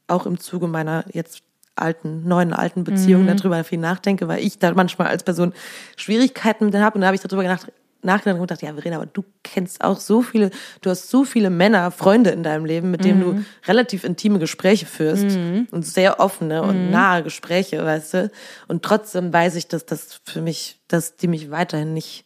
auch 0.06 0.26
im 0.26 0.38
Zuge 0.38 0.68
meiner 0.68 1.04
jetzt 1.12 1.42
alten, 1.76 2.26
neuen 2.26 2.52
alten 2.52 2.84
Beziehung 2.84 3.24
Mhm. 3.26 3.36
darüber 3.36 3.62
viel 3.64 3.78
nachdenke, 3.78 4.28
weil 4.28 4.42
ich 4.44 4.58
da 4.58 4.72
manchmal 4.74 5.08
als 5.08 5.22
Person 5.22 5.52
Schwierigkeiten 5.96 6.66
mit 6.66 6.74
habe 6.74 6.94
und 6.96 7.00
da 7.02 7.06
habe 7.08 7.16
ich 7.16 7.22
darüber 7.22 7.42
nach, 7.44 7.66
nachgedacht 8.02 8.36
und 8.40 8.46
gedacht, 8.46 8.62
ja, 8.62 8.72
Verena, 8.72 8.96
aber 8.96 9.06
du 9.06 9.24
kennst 9.42 9.82
auch 9.82 9.98
so 10.00 10.22
viele, 10.22 10.50
du 10.80 10.90
hast 10.90 11.10
so 11.10 11.24
viele 11.24 11.50
Männer, 11.50 11.90
Freunde 11.90 12.30
in 12.30 12.42
deinem 12.42 12.64
Leben, 12.64 12.90
mit 12.90 13.04
denen 13.04 13.18
Mhm. 13.18 13.34
du 13.34 13.34
relativ 13.66 14.04
intime 14.04 14.38
Gespräche 14.38 14.86
führst 14.86 15.38
und 15.70 15.84
sehr 15.84 16.20
offene 16.20 16.62
Mhm. 16.62 16.68
und 16.68 16.90
nahe 16.90 17.22
Gespräche, 17.22 17.84
weißt 17.84 18.14
du. 18.14 18.30
Und 18.68 18.82
trotzdem 18.84 19.32
weiß 19.32 19.54
ich, 19.56 19.68
dass 19.68 19.86
das 19.86 20.20
für 20.24 20.40
mich, 20.40 20.78
dass 20.88 21.16
die 21.16 21.28
mich 21.28 21.50
weiterhin 21.50 21.94
nicht, 21.94 22.24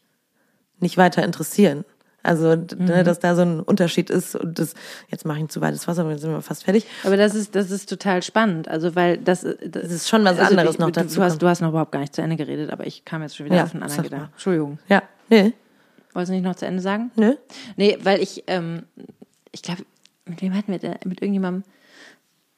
nicht 0.80 0.96
weiter 0.96 1.24
interessieren. 1.24 1.84
Also, 2.22 2.54
d- 2.56 2.76
Mhm. 2.76 2.84
ne, 2.84 3.04
dass 3.04 3.18
da 3.18 3.34
so 3.34 3.42
ein 3.42 3.60
Unterschied 3.60 4.10
ist 4.10 4.34
und 4.36 4.58
das, 4.58 4.74
jetzt 5.08 5.24
mache 5.24 5.38
ich 5.38 5.44
ein 5.44 5.48
zu 5.48 5.60
weites 5.60 5.88
Wasser, 5.88 6.02
aber 6.02 6.10
jetzt 6.12 6.20
sind 6.20 6.30
wir 6.30 6.42
fast 6.42 6.64
fertig. 6.64 6.86
Aber 7.04 7.16
das 7.16 7.34
ist, 7.34 7.54
das 7.54 7.70
ist 7.70 7.88
total 7.88 8.22
spannend. 8.22 8.68
Also, 8.68 8.94
weil 8.94 9.16
das, 9.18 9.40
das 9.42 9.90
ist 9.90 10.08
schon 10.08 10.24
was 10.24 10.38
anderes 10.38 10.78
noch 10.78 10.86
du, 10.90 10.92
dazu 11.00 11.16
Du 11.16 11.22
hast, 11.22 11.40
du 11.42 11.46
hast 11.48 11.60
noch 11.60 11.70
überhaupt 11.70 11.92
gar 11.92 12.00
nicht 12.00 12.14
zu 12.14 12.20
Ende 12.22 12.36
geredet, 12.36 12.70
aber 12.70 12.86
ich 12.86 13.04
kam 13.04 13.22
jetzt 13.22 13.36
schon 13.36 13.46
wieder 13.46 13.56
Ja, 13.56 13.64
auf 13.64 13.72
einen 13.74 13.82
anderen 13.82 14.02
Gedanken. 14.02 14.28
Entschuldigung. 14.32 14.78
Ja, 14.88 15.02
nee, 15.28 15.52
Wolltest 16.12 16.30
du 16.30 16.34
nicht 16.34 16.44
noch 16.44 16.56
zu 16.56 16.66
Ende 16.66 16.82
sagen? 16.82 17.10
nö. 17.16 17.36
Nee, 17.76 17.96
weil 18.02 18.20
ich, 18.20 18.42
ähm, 18.48 18.82
ich 19.52 19.62
glaube, 19.62 19.84
mit 20.26 20.42
wem 20.42 20.54
hatten 20.56 20.72
wir 20.72 20.78
denn? 20.80 20.96
Mit 21.04 21.22
irgendjemandem, 21.22 21.62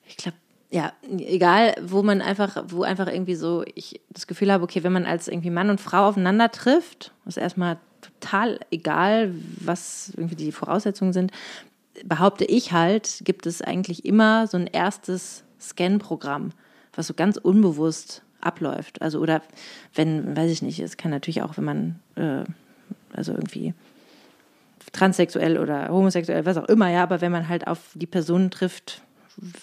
ich 0.06 0.16
glaube, 0.16 0.36
ja, 0.70 0.92
egal, 1.18 1.74
wo 1.82 2.02
man 2.02 2.22
einfach, 2.22 2.64
wo 2.68 2.82
einfach 2.82 3.06
irgendwie 3.08 3.34
so, 3.34 3.62
ich 3.74 4.00
das 4.08 4.26
Gefühl 4.26 4.50
habe, 4.50 4.64
okay, 4.64 4.82
wenn 4.82 4.92
man 4.92 5.04
als 5.04 5.28
irgendwie 5.28 5.50
Mann 5.50 5.68
und 5.68 5.82
Frau 5.82 6.08
aufeinander 6.08 6.50
trifft, 6.50 7.12
ist 7.26 7.36
erstmal 7.36 7.76
total 8.22 8.60
egal, 8.70 9.34
was 9.60 10.12
irgendwie 10.16 10.36
die 10.36 10.52
Voraussetzungen 10.52 11.12
sind, 11.12 11.32
behaupte 12.04 12.44
ich 12.44 12.72
halt, 12.72 13.20
gibt 13.24 13.46
es 13.46 13.60
eigentlich 13.60 14.04
immer 14.04 14.46
so 14.46 14.56
ein 14.56 14.66
erstes 14.66 15.44
Scan-Programm, 15.60 16.52
was 16.94 17.06
so 17.06 17.14
ganz 17.14 17.36
unbewusst 17.36 18.22
abläuft. 18.40 19.02
Also, 19.02 19.20
oder 19.20 19.42
wenn, 19.94 20.36
weiß 20.36 20.50
ich 20.50 20.62
nicht, 20.62 20.80
es 20.80 20.96
kann 20.96 21.10
natürlich 21.10 21.42
auch, 21.42 21.56
wenn 21.56 21.64
man, 21.64 22.00
äh, 22.16 22.44
also 23.14 23.32
irgendwie 23.32 23.74
transsexuell 24.92 25.58
oder 25.58 25.88
homosexuell, 25.88 26.44
was 26.44 26.56
auch 26.56 26.68
immer, 26.68 26.90
ja, 26.90 27.02
aber 27.02 27.20
wenn 27.20 27.32
man 27.32 27.48
halt 27.48 27.66
auf 27.66 27.78
die 27.94 28.06
Personen 28.06 28.50
trifft, 28.50 29.02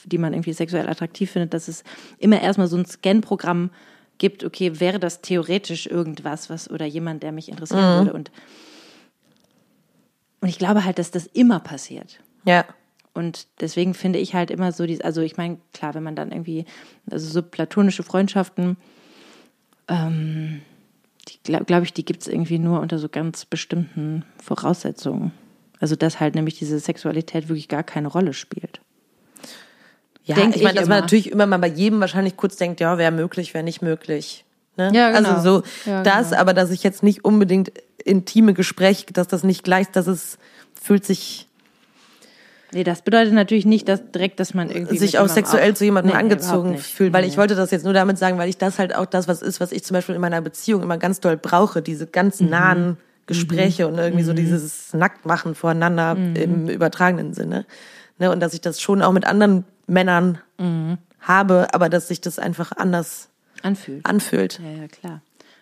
die 0.06 0.18
man 0.18 0.34
irgendwie 0.34 0.54
sexuell 0.54 0.88
attraktiv 0.88 1.32
findet, 1.32 1.54
dass 1.54 1.68
es 1.68 1.84
immer 2.18 2.42
erstmal 2.42 2.68
so 2.68 2.78
ein 2.78 2.86
Scan-Programm 2.86 3.70
gibt, 4.20 4.44
okay, 4.44 4.80
wäre 4.80 5.00
das 5.00 5.22
theoretisch 5.22 5.88
irgendwas, 5.88 6.50
was 6.50 6.70
oder 6.70 6.86
jemand, 6.86 7.24
der 7.24 7.32
mich 7.32 7.50
interessieren 7.50 7.98
würde 7.98 8.14
und 8.14 8.32
und 10.42 10.48
ich 10.48 10.58
glaube 10.58 10.86
halt, 10.86 11.00
dass 11.00 11.12
das 11.12 11.26
immer 11.26 11.60
passiert. 11.60 12.22
Ja, 12.46 12.64
Und 13.14 13.48
deswegen 13.60 13.94
finde 13.94 14.20
ich 14.20 14.34
halt 14.34 14.52
immer 14.52 14.72
so, 14.72 14.86
dies, 14.86 15.02
also 15.02 15.22
ich 15.22 15.36
meine, 15.36 15.58
klar, 15.74 15.94
wenn 15.94 16.04
man 16.04 16.16
dann 16.16 16.32
irgendwie, 16.32 16.64
also 17.12 17.28
so 17.28 17.42
platonische 17.42 18.04
Freundschaften, 18.04 18.78
ähm, 19.90 20.62
die 21.28 21.40
glaube 21.44 21.66
glaub 21.66 21.84
ich, 21.84 21.94
die 21.94 22.06
gibt 22.06 22.22
es 22.22 22.28
irgendwie 22.28 22.60
nur 22.60 22.80
unter 22.80 22.98
so 23.00 23.10
ganz 23.10 23.46
bestimmten 23.46 24.24
Voraussetzungen. 24.42 25.34
Also 25.80 25.96
dass 25.96 26.20
halt 26.20 26.36
nämlich 26.36 26.58
diese 26.60 26.80
Sexualität 26.80 27.50
wirklich 27.50 27.68
gar 27.68 27.84
keine 27.84 28.08
Rolle 28.08 28.34
spielt. 28.34 28.80
Ja 30.26 30.36
Denk 30.36 30.56
ich 30.56 30.64
meine, 30.64 30.80
dass 30.80 30.88
man 30.88 31.02
natürlich 31.02 31.32
immer 31.32 31.46
mal 31.48 31.58
bei 31.58 31.68
jedem 31.68 32.00
wahrscheinlich 32.00 32.38
kurz 32.38 32.56
denkt, 32.58 32.80
ja, 32.80 32.98
wäre 32.98 33.12
möglich, 33.12 33.54
wäre 33.54 33.64
nicht 33.64 33.82
möglich. 33.82 34.46
Ne? 34.78 34.92
Ja, 34.94 35.12
genau. 35.12 35.30
Also 35.30 35.62
so 35.62 35.90
Ja, 35.90 36.04
das, 36.04 36.30
genau. 36.30 36.42
aber 36.42 36.54
dass 36.54 36.72
ich 36.72 36.84
jetzt 36.84 37.04
nicht 37.04 37.26
unbedingt 37.26 37.72
intime 38.04 38.54
Gespräche, 38.54 39.06
dass 39.12 39.28
das 39.28 39.44
nicht 39.44 39.64
gleich, 39.64 39.88
dass 39.92 40.08
es 40.08 40.38
fühlt 40.82 41.06
sich 41.06 41.46
Nee, 42.72 42.84
das 42.84 43.02
bedeutet 43.02 43.34
natürlich 43.34 43.66
nicht, 43.66 43.90
dass 43.90 44.12
direkt, 44.12 44.40
dass 44.40 44.54
man 44.54 44.70
irgendwie 44.70 45.00
sich 45.00 45.18
auch 45.18 45.28
sexuell 45.28 45.76
zu 45.76 45.86
jemandem 45.86 46.14
Nee, 46.14 46.20
angezogen 46.20 46.78
fühlt. 46.78 47.14
Weil 47.14 47.24
Nee, 47.24 47.30
ich 47.30 47.38
wollte 47.38 47.56
das 47.56 47.72
jetzt 47.72 47.84
nur 47.84 47.94
damit 47.94 48.20
sagen, 48.20 48.38
weil 48.38 48.48
ich 48.48 48.60
das 48.60 48.78
halt 48.78 48.96
auch 48.96 49.08
das, 49.08 49.28
was 49.28 49.42
ist, 49.42 49.60
was 49.60 49.72
ich 49.72 49.84
zum 49.84 49.96
Beispiel 49.96 50.14
in 50.14 50.22
meiner 50.22 50.40
Beziehung 50.42 50.84
immer 50.84 51.00
ganz 51.00 51.20
doll 51.20 51.36
brauche, 51.36 51.82
diese 51.82 52.06
ganz 52.06 52.40
Mhm. 52.42 52.50
nahen 52.50 52.98
Gespräche 53.26 53.88
und 53.88 53.98
irgendwie 53.98 54.24
so 54.24 54.34
dieses 54.34 54.94
Nacktmachen 54.94 55.56
voreinander 55.56 56.14
Mhm. 56.14 56.36
im 56.36 56.70
übertragenen 56.70 57.34
Sinne. 57.34 57.66
Ne? 58.20 58.30
Und 58.32 58.40
dass 58.40 58.54
ich 58.54 58.62
das 58.62 58.80
schon 58.80 59.02
auch 59.02 59.14
mit 59.14 59.26
anderen 59.26 59.64
Männern 59.90 60.38
Mhm. 60.58 60.98
habe, 61.20 61.68
aber 61.74 61.90
dass 61.90 62.08
sich 62.08 62.22
das 62.22 62.40
einfach 62.40 62.72
anders 62.72 63.30
anfühlt. 63.64 64.06
anfühlt. 64.06 64.60
Ja, 64.64 64.82
ja, 64.82 64.88
klar. 64.88 65.22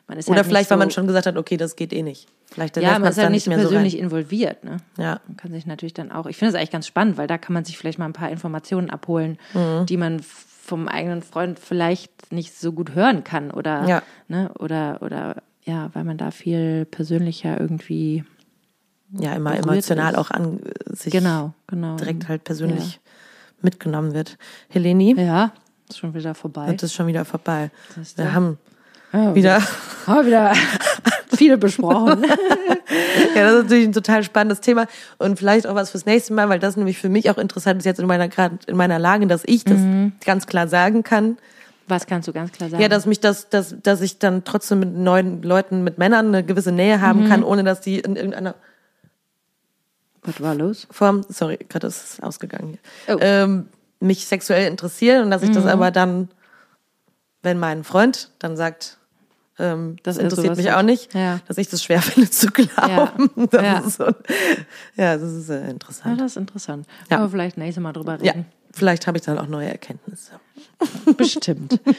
Oder 0.10 0.38
halt 0.38 0.46
vielleicht, 0.46 0.70
so, 0.70 0.72
weil 0.74 0.78
man 0.80 0.92
schon 0.92 1.06
gesagt 1.06 1.26
hat, 1.26 1.36
okay, 1.36 1.58
das 1.58 1.76
geht 1.76 1.92
eh 1.92 2.02
nicht. 2.02 2.28
Vielleicht 2.50 2.78
ja, 2.78 2.98
man 2.98 3.12
ist 3.12 3.18
halt 3.18 3.32
nicht 3.32 3.44
so 3.44 3.50
mehr 3.52 3.58
so 3.60 3.64
persönlich 3.66 3.96
rein. 3.96 4.04
involviert, 4.04 4.64
ne? 4.64 4.78
Ja. 4.98 5.20
Man 5.28 5.36
kann 5.36 5.52
sich 5.52 5.66
natürlich 5.66 5.94
dann 5.94 6.14
auch, 6.14 6.28
ich 6.28 6.38
finde 6.38 6.50
es 6.52 6.56
eigentlich 6.56 6.72
ganz 6.72 6.88
spannend, 6.88 7.18
weil 7.18 7.28
da 7.28 7.38
kann 7.38 7.54
man 7.54 7.66
sich 7.66 7.78
vielleicht 7.78 8.00
mal 8.00 8.06
ein 8.06 8.14
paar 8.14 8.32
Informationen 8.32 8.90
abholen, 8.90 9.38
Mhm. 9.54 9.86
die 9.86 9.98
man 9.98 10.22
vom 10.22 10.88
eigenen 10.88 11.22
Freund 11.24 11.60
vielleicht 11.60 12.32
nicht 12.32 12.58
so 12.58 12.72
gut 12.72 12.96
hören 12.96 13.26
kann 13.26 13.52
oder, 13.52 13.86
Ja. 13.88 14.02
ne, 14.30 14.50
oder, 14.60 15.02
oder 15.02 15.44
ja, 15.66 15.90
weil 15.94 16.06
man 16.06 16.18
da 16.18 16.32
viel 16.32 16.86
persönlicher 16.86 17.60
irgendwie 17.60 18.24
Ja, 19.12 19.34
immer 19.34 19.58
emotional 19.58 20.14
ist. 20.14 20.20
auch 20.20 20.32
an 20.32 20.60
sich 20.86 21.12
genau, 21.12 21.54
genau 21.68 21.98
direkt 21.98 22.28
halt 22.30 22.46
persönlich 22.46 23.00
mitgenommen 23.62 24.14
wird. 24.14 24.38
Heleni, 24.70 25.16
Ja, 25.20 25.52
ist 25.90 26.00
schon 26.00 26.14
wieder 26.14 26.34
vorbei. 26.36 26.72
das 26.74 26.84
ist 26.84 26.94
schon 26.94 27.08
wieder 27.08 27.26
vorbei. 27.26 27.72
Wir 28.16 28.34
haben 28.34 28.58
Ja, 29.14 29.34
wieder, 29.36 29.62
haben 30.08 30.28
wieder 30.28 30.54
viele 31.36 31.58
besprochen. 31.58 32.24
ja, 33.36 33.44
das 33.44 33.54
ist 33.54 33.64
natürlich 33.64 33.86
ein 33.88 33.94
total 33.94 34.24
spannendes 34.24 34.60
Thema 34.62 34.86
und 35.18 35.38
vielleicht 35.40 35.66
auch 35.68 35.76
was 35.76 35.92
fürs 35.92 36.06
nächste 36.06 36.34
Mal, 36.34 36.50
weil 36.50 36.60
das 36.60 36.76
nämlich 36.78 36.98
für 36.98 37.10
mich 37.10 37.30
auch 37.30 37.38
interessant 37.38 37.80
ist 37.80 37.86
jetzt 37.86 38.00
in 38.00 38.08
meiner 38.08 38.28
gerade 38.28 38.58
in 38.68 38.76
meiner 38.78 39.00
Lage, 39.00 39.28
dass 39.28 39.44
ich 39.46 39.64
das 39.64 39.80
Mhm. 39.80 40.14
ganz 40.26 40.48
klar 40.48 40.68
sagen 40.68 41.04
kann. 41.04 41.38
Was 41.90 42.06
kannst 42.06 42.28
du 42.28 42.34
ganz 42.34 42.52
klar 42.52 42.70
sagen? 42.70 42.82
Ja, 42.84 42.90
dass 42.90 43.06
mich 43.06 43.22
das, 43.22 43.48
dass, 43.48 43.74
dass 43.82 44.02
ich 44.02 44.20
dann 44.20 44.44
trotzdem 44.44 44.80
mit 44.80 44.94
neuen 44.94 45.42
Leuten, 45.42 45.86
mit 45.86 45.98
Männern 45.98 46.28
eine 46.28 46.44
gewisse 46.44 46.74
Nähe 46.74 47.00
haben 47.00 47.24
Mhm. 47.24 47.30
kann, 47.30 47.44
ohne 47.46 47.64
dass 47.64 47.80
die 47.80 48.00
in 48.00 48.18
irgendeiner 48.18 48.56
Was 50.28 50.40
war 50.42 50.54
los? 50.54 50.88
Form, 50.92 51.26
sorry, 51.30 51.58
gerade 51.70 51.88
ist 51.88 52.14
es 52.14 52.20
ausgegangen, 52.22 52.78
Oh. 53.08 53.14
Mhm. 53.14 53.20
ähm, 53.22 53.68
mich 54.00 54.28
sexuell 54.28 54.68
interessieren 54.68 55.24
und 55.26 55.32
dass 55.32 55.42
ich 55.42 55.50
das 55.52 55.66
aber 55.66 55.90
dann, 55.90 56.30
wenn 57.42 57.58
mein 57.58 57.84
Freund 57.84 58.30
dann 58.38 58.56
sagt, 58.56 58.98
ähm, 59.58 59.96
das 60.04 60.18
er 60.18 60.26
interessiert 60.26 60.56
mich 60.56 60.72
auch 60.72 60.84
nicht, 60.84 61.16
Ja. 61.16 61.40
dass 61.48 61.58
ich 61.58 61.68
das 61.68 61.82
schwer 61.84 62.02
finde 62.04 62.30
zu 62.30 62.48
glauben. 62.52 63.32
Das 63.50 63.62
Ja. 63.64 63.78
ist 63.80 63.98
so, 63.98 64.06
ja, 64.96 65.18
das 65.18 65.32
ist 65.32 65.50
äh, 65.50 65.62
Ja, 65.64 65.68
interessant. 65.70 66.22
das 66.22 66.32
ist 66.34 66.38
interessant. 66.38 66.86
Ja. 67.10 67.18
Aber 67.18 67.30
vielleicht 67.30 67.58
nächstes 67.58 67.82
Mal 67.82 67.94
drüber 67.94 68.20
Ja, 68.22 68.34
reden. 68.34 68.46
vielleicht 68.72 69.08
habe 69.08 69.18
ich 69.18 69.24
dann 69.24 69.40
auch 69.40 69.48
neue 69.48 69.70
Erkenntnisse. 69.70 70.34
Bestimmt. 71.18 71.80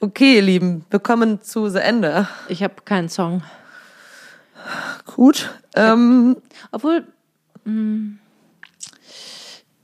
Okay, 0.00 0.36
ihr 0.36 0.42
Lieben, 0.42 0.84
wir 0.90 0.98
kommen 0.98 1.40
zu 1.42 1.68
The 1.68 1.78
Ende. 1.78 2.28
Ich 2.48 2.62
habe 2.62 2.74
keinen 2.84 3.08
Song. 3.08 3.42
Gut. 5.06 5.50
Ähm, 5.74 6.36
Obwohl, 6.72 7.06
mh, 7.64 8.16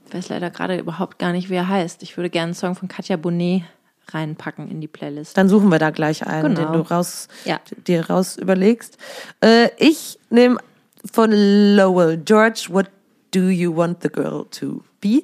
ich 0.07 0.13
weiß 0.13 0.29
leider 0.29 0.49
gerade 0.49 0.77
überhaupt 0.77 1.19
gar 1.19 1.31
nicht, 1.31 1.49
wie 1.49 1.55
er 1.55 1.67
heißt. 1.67 2.03
Ich 2.03 2.17
würde 2.17 2.29
gerne 2.29 2.45
einen 2.47 2.53
Song 2.53 2.75
von 2.75 2.87
Katja 2.87 3.15
Bonet 3.17 3.63
reinpacken 4.09 4.69
in 4.69 4.81
die 4.81 4.87
Playlist. 4.87 5.37
Dann 5.37 5.47
suchen 5.47 5.69
wir 5.69 5.79
da 5.79 5.89
gleich 5.89 6.27
einen, 6.27 6.55
Genau. 6.55 6.71
den 6.71 6.73
du 6.73 6.89
raus, 6.89 7.27
Ja. 7.45 7.59
dir 7.87 8.09
raus 8.09 8.35
überlegst. 8.37 8.97
Äh, 9.41 9.69
ich 9.77 10.19
nehme 10.29 10.57
von 11.11 11.31
Lowell 11.31 12.17
George, 12.17 12.67
What 12.69 12.89
Do 13.33 13.47
You 13.47 13.75
Want 13.75 14.03
the 14.03 14.09
Girl 14.09 14.45
to 14.51 14.83
Be? 14.99 15.23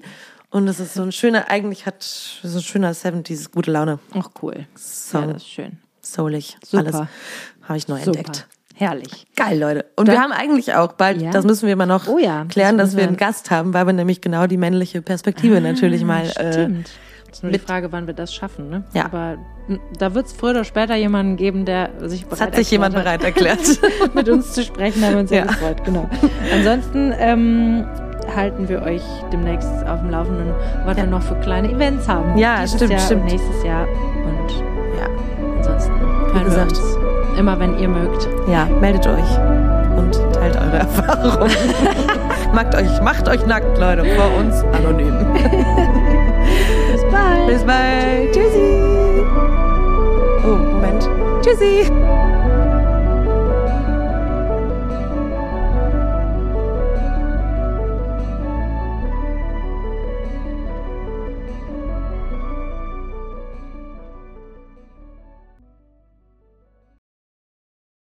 Und 0.51 0.66
das 0.68 0.80
ist 0.80 0.93
so 0.93 1.01
ein 1.01 1.12
schöner, 1.12 1.49
eigentlich 1.49 1.86
hat 1.86 2.01
so 2.03 2.58
ein 2.60 2.64
schöner 2.64 2.93
70s 2.93 3.51
gute 3.51 3.72
Laune, 3.72 3.99
Ach, 4.14 4.30
cool. 4.41 4.66
Song. 4.78 5.28
Ja, 5.28 5.34
das 5.34 5.41
ist 5.43 5.49
schön. 5.49 5.78
soulig, 6.01 6.58
Super. 6.66 6.86
alles 6.86 7.08
habe 7.64 7.78
ich 7.78 7.88
neu 7.89 7.99
Super. 8.01 8.20
entdeckt. 8.20 8.47
Herrlich. 8.78 9.26
Geil, 9.36 9.60
Leute. 9.60 9.86
Und 9.96 10.08
wir 10.08 10.22
haben 10.22 10.32
eigentlich 10.32 10.74
auch 10.76 10.94
bald, 10.94 11.22
Ja. 11.22 11.32
das 11.32 11.46
müssen 11.46 11.68
wir 11.68 11.76
mal 11.76 11.86
noch 11.88 12.08
Oh 12.08 12.20
ja, 12.20 12.44
das 12.44 12.54
klären, 12.54 12.78
dass 12.78 12.90
müssen 12.90 12.98
wir 12.98 13.04
wir- 13.04 13.08
einen 13.10 13.18
Gast 13.18 13.50
haben, 13.52 13.74
weil 13.74 13.86
wir 13.88 13.94
nämlich 13.94 14.22
genau 14.22 14.46
die 14.48 14.58
männliche 14.58 15.02
Perspektive 15.02 15.60
natürlich 15.62 16.04
mal 16.04 16.24
äh, 16.36 16.54
Stimmt. 16.54 16.90
Das 17.28 17.38
ist 17.40 17.44
nur 17.44 17.52
die 17.52 17.58
mit- 17.58 17.68
Frage, 17.68 17.92
wann 17.92 18.08
wir 18.08 18.14
das 18.14 18.34
schaffen. 18.34 18.70
Ne? 18.70 18.84
Ja. 18.94 19.06
Aber 19.06 19.38
da 20.00 20.14
wird 20.14 20.28
es 20.28 20.34
früher 20.34 20.52
oder 20.52 20.64
später 20.64 20.96
jemanden 20.96 21.36
geben, 21.38 21.66
der 21.66 21.90
sich 22.08 22.24
bereit 22.26 22.40
Es 22.40 22.42
hat 22.42 22.56
sich 22.56 22.72
jemand 22.72 22.96
erklärt 22.96 23.22
bereit 23.22 23.58
erklärt. 23.58 23.82
hat, 24.02 24.16
mit 24.16 24.30
uns 24.30 24.54
zu 24.54 24.64
sprechen. 24.64 25.02
Da 25.02 25.08
haben 25.08 25.14
wir 25.16 25.20
uns 25.22 25.30
sehr 25.30 25.40
Ja. 25.40 25.46
gefreut. 25.48 25.84
Genau. 25.84 26.08
Ansonsten 26.54 27.14
ähm, 27.18 27.86
halten 28.36 28.70
wir 28.70 28.82
euch 28.84 29.02
demnächst 29.34 29.68
auf 29.88 30.00
dem 30.02 30.10
Laufenden, 30.12 30.54
was 30.86 30.96
wir 30.98 31.06
noch 31.08 31.22
für 31.24 31.36
kleine 31.42 31.70
Events 31.72 32.08
haben. 32.08 32.38
Ja, 32.38 32.62
Dieses 32.62 32.76
stimmt, 32.76 32.92
Jahr 32.92 33.00
stimmt. 33.02 33.22
Und 33.24 33.28
nächstes 33.32 33.64
Jahr. 33.64 33.88
Und 33.88 34.52
ja. 34.98 35.08
ansonsten 35.58 35.92
hören 36.00 36.44
gesagt. 36.46 36.72
wir 36.78 36.84
uns 36.84 37.07
immer, 37.38 37.60
wenn 37.60 37.78
ihr 37.80 37.88
mögt. 37.88 38.28
Ja, 38.48 38.66
meldet 38.66 39.08
euch 39.08 39.38
und 39.96 40.14
teilt 40.34 40.56
eure 40.56 40.78
Erfahrungen. 40.80 41.52
macht 42.54 42.76
euch, 42.76 43.02
macht 43.02 43.28
euch 43.30 43.46
nackt, 43.46 43.78
Leute, 43.78 44.04
vor 44.06 44.38
uns 44.38 44.64
anonym. 44.74 45.16
Bis 46.92 47.04
bald. 47.12 47.48
Bis 47.48 47.64
bald. 47.64 48.32
Tschüssi. 48.34 49.24
Oh, 50.44 50.58
Moment. 50.74 51.10
Tschüssi. 51.42 51.92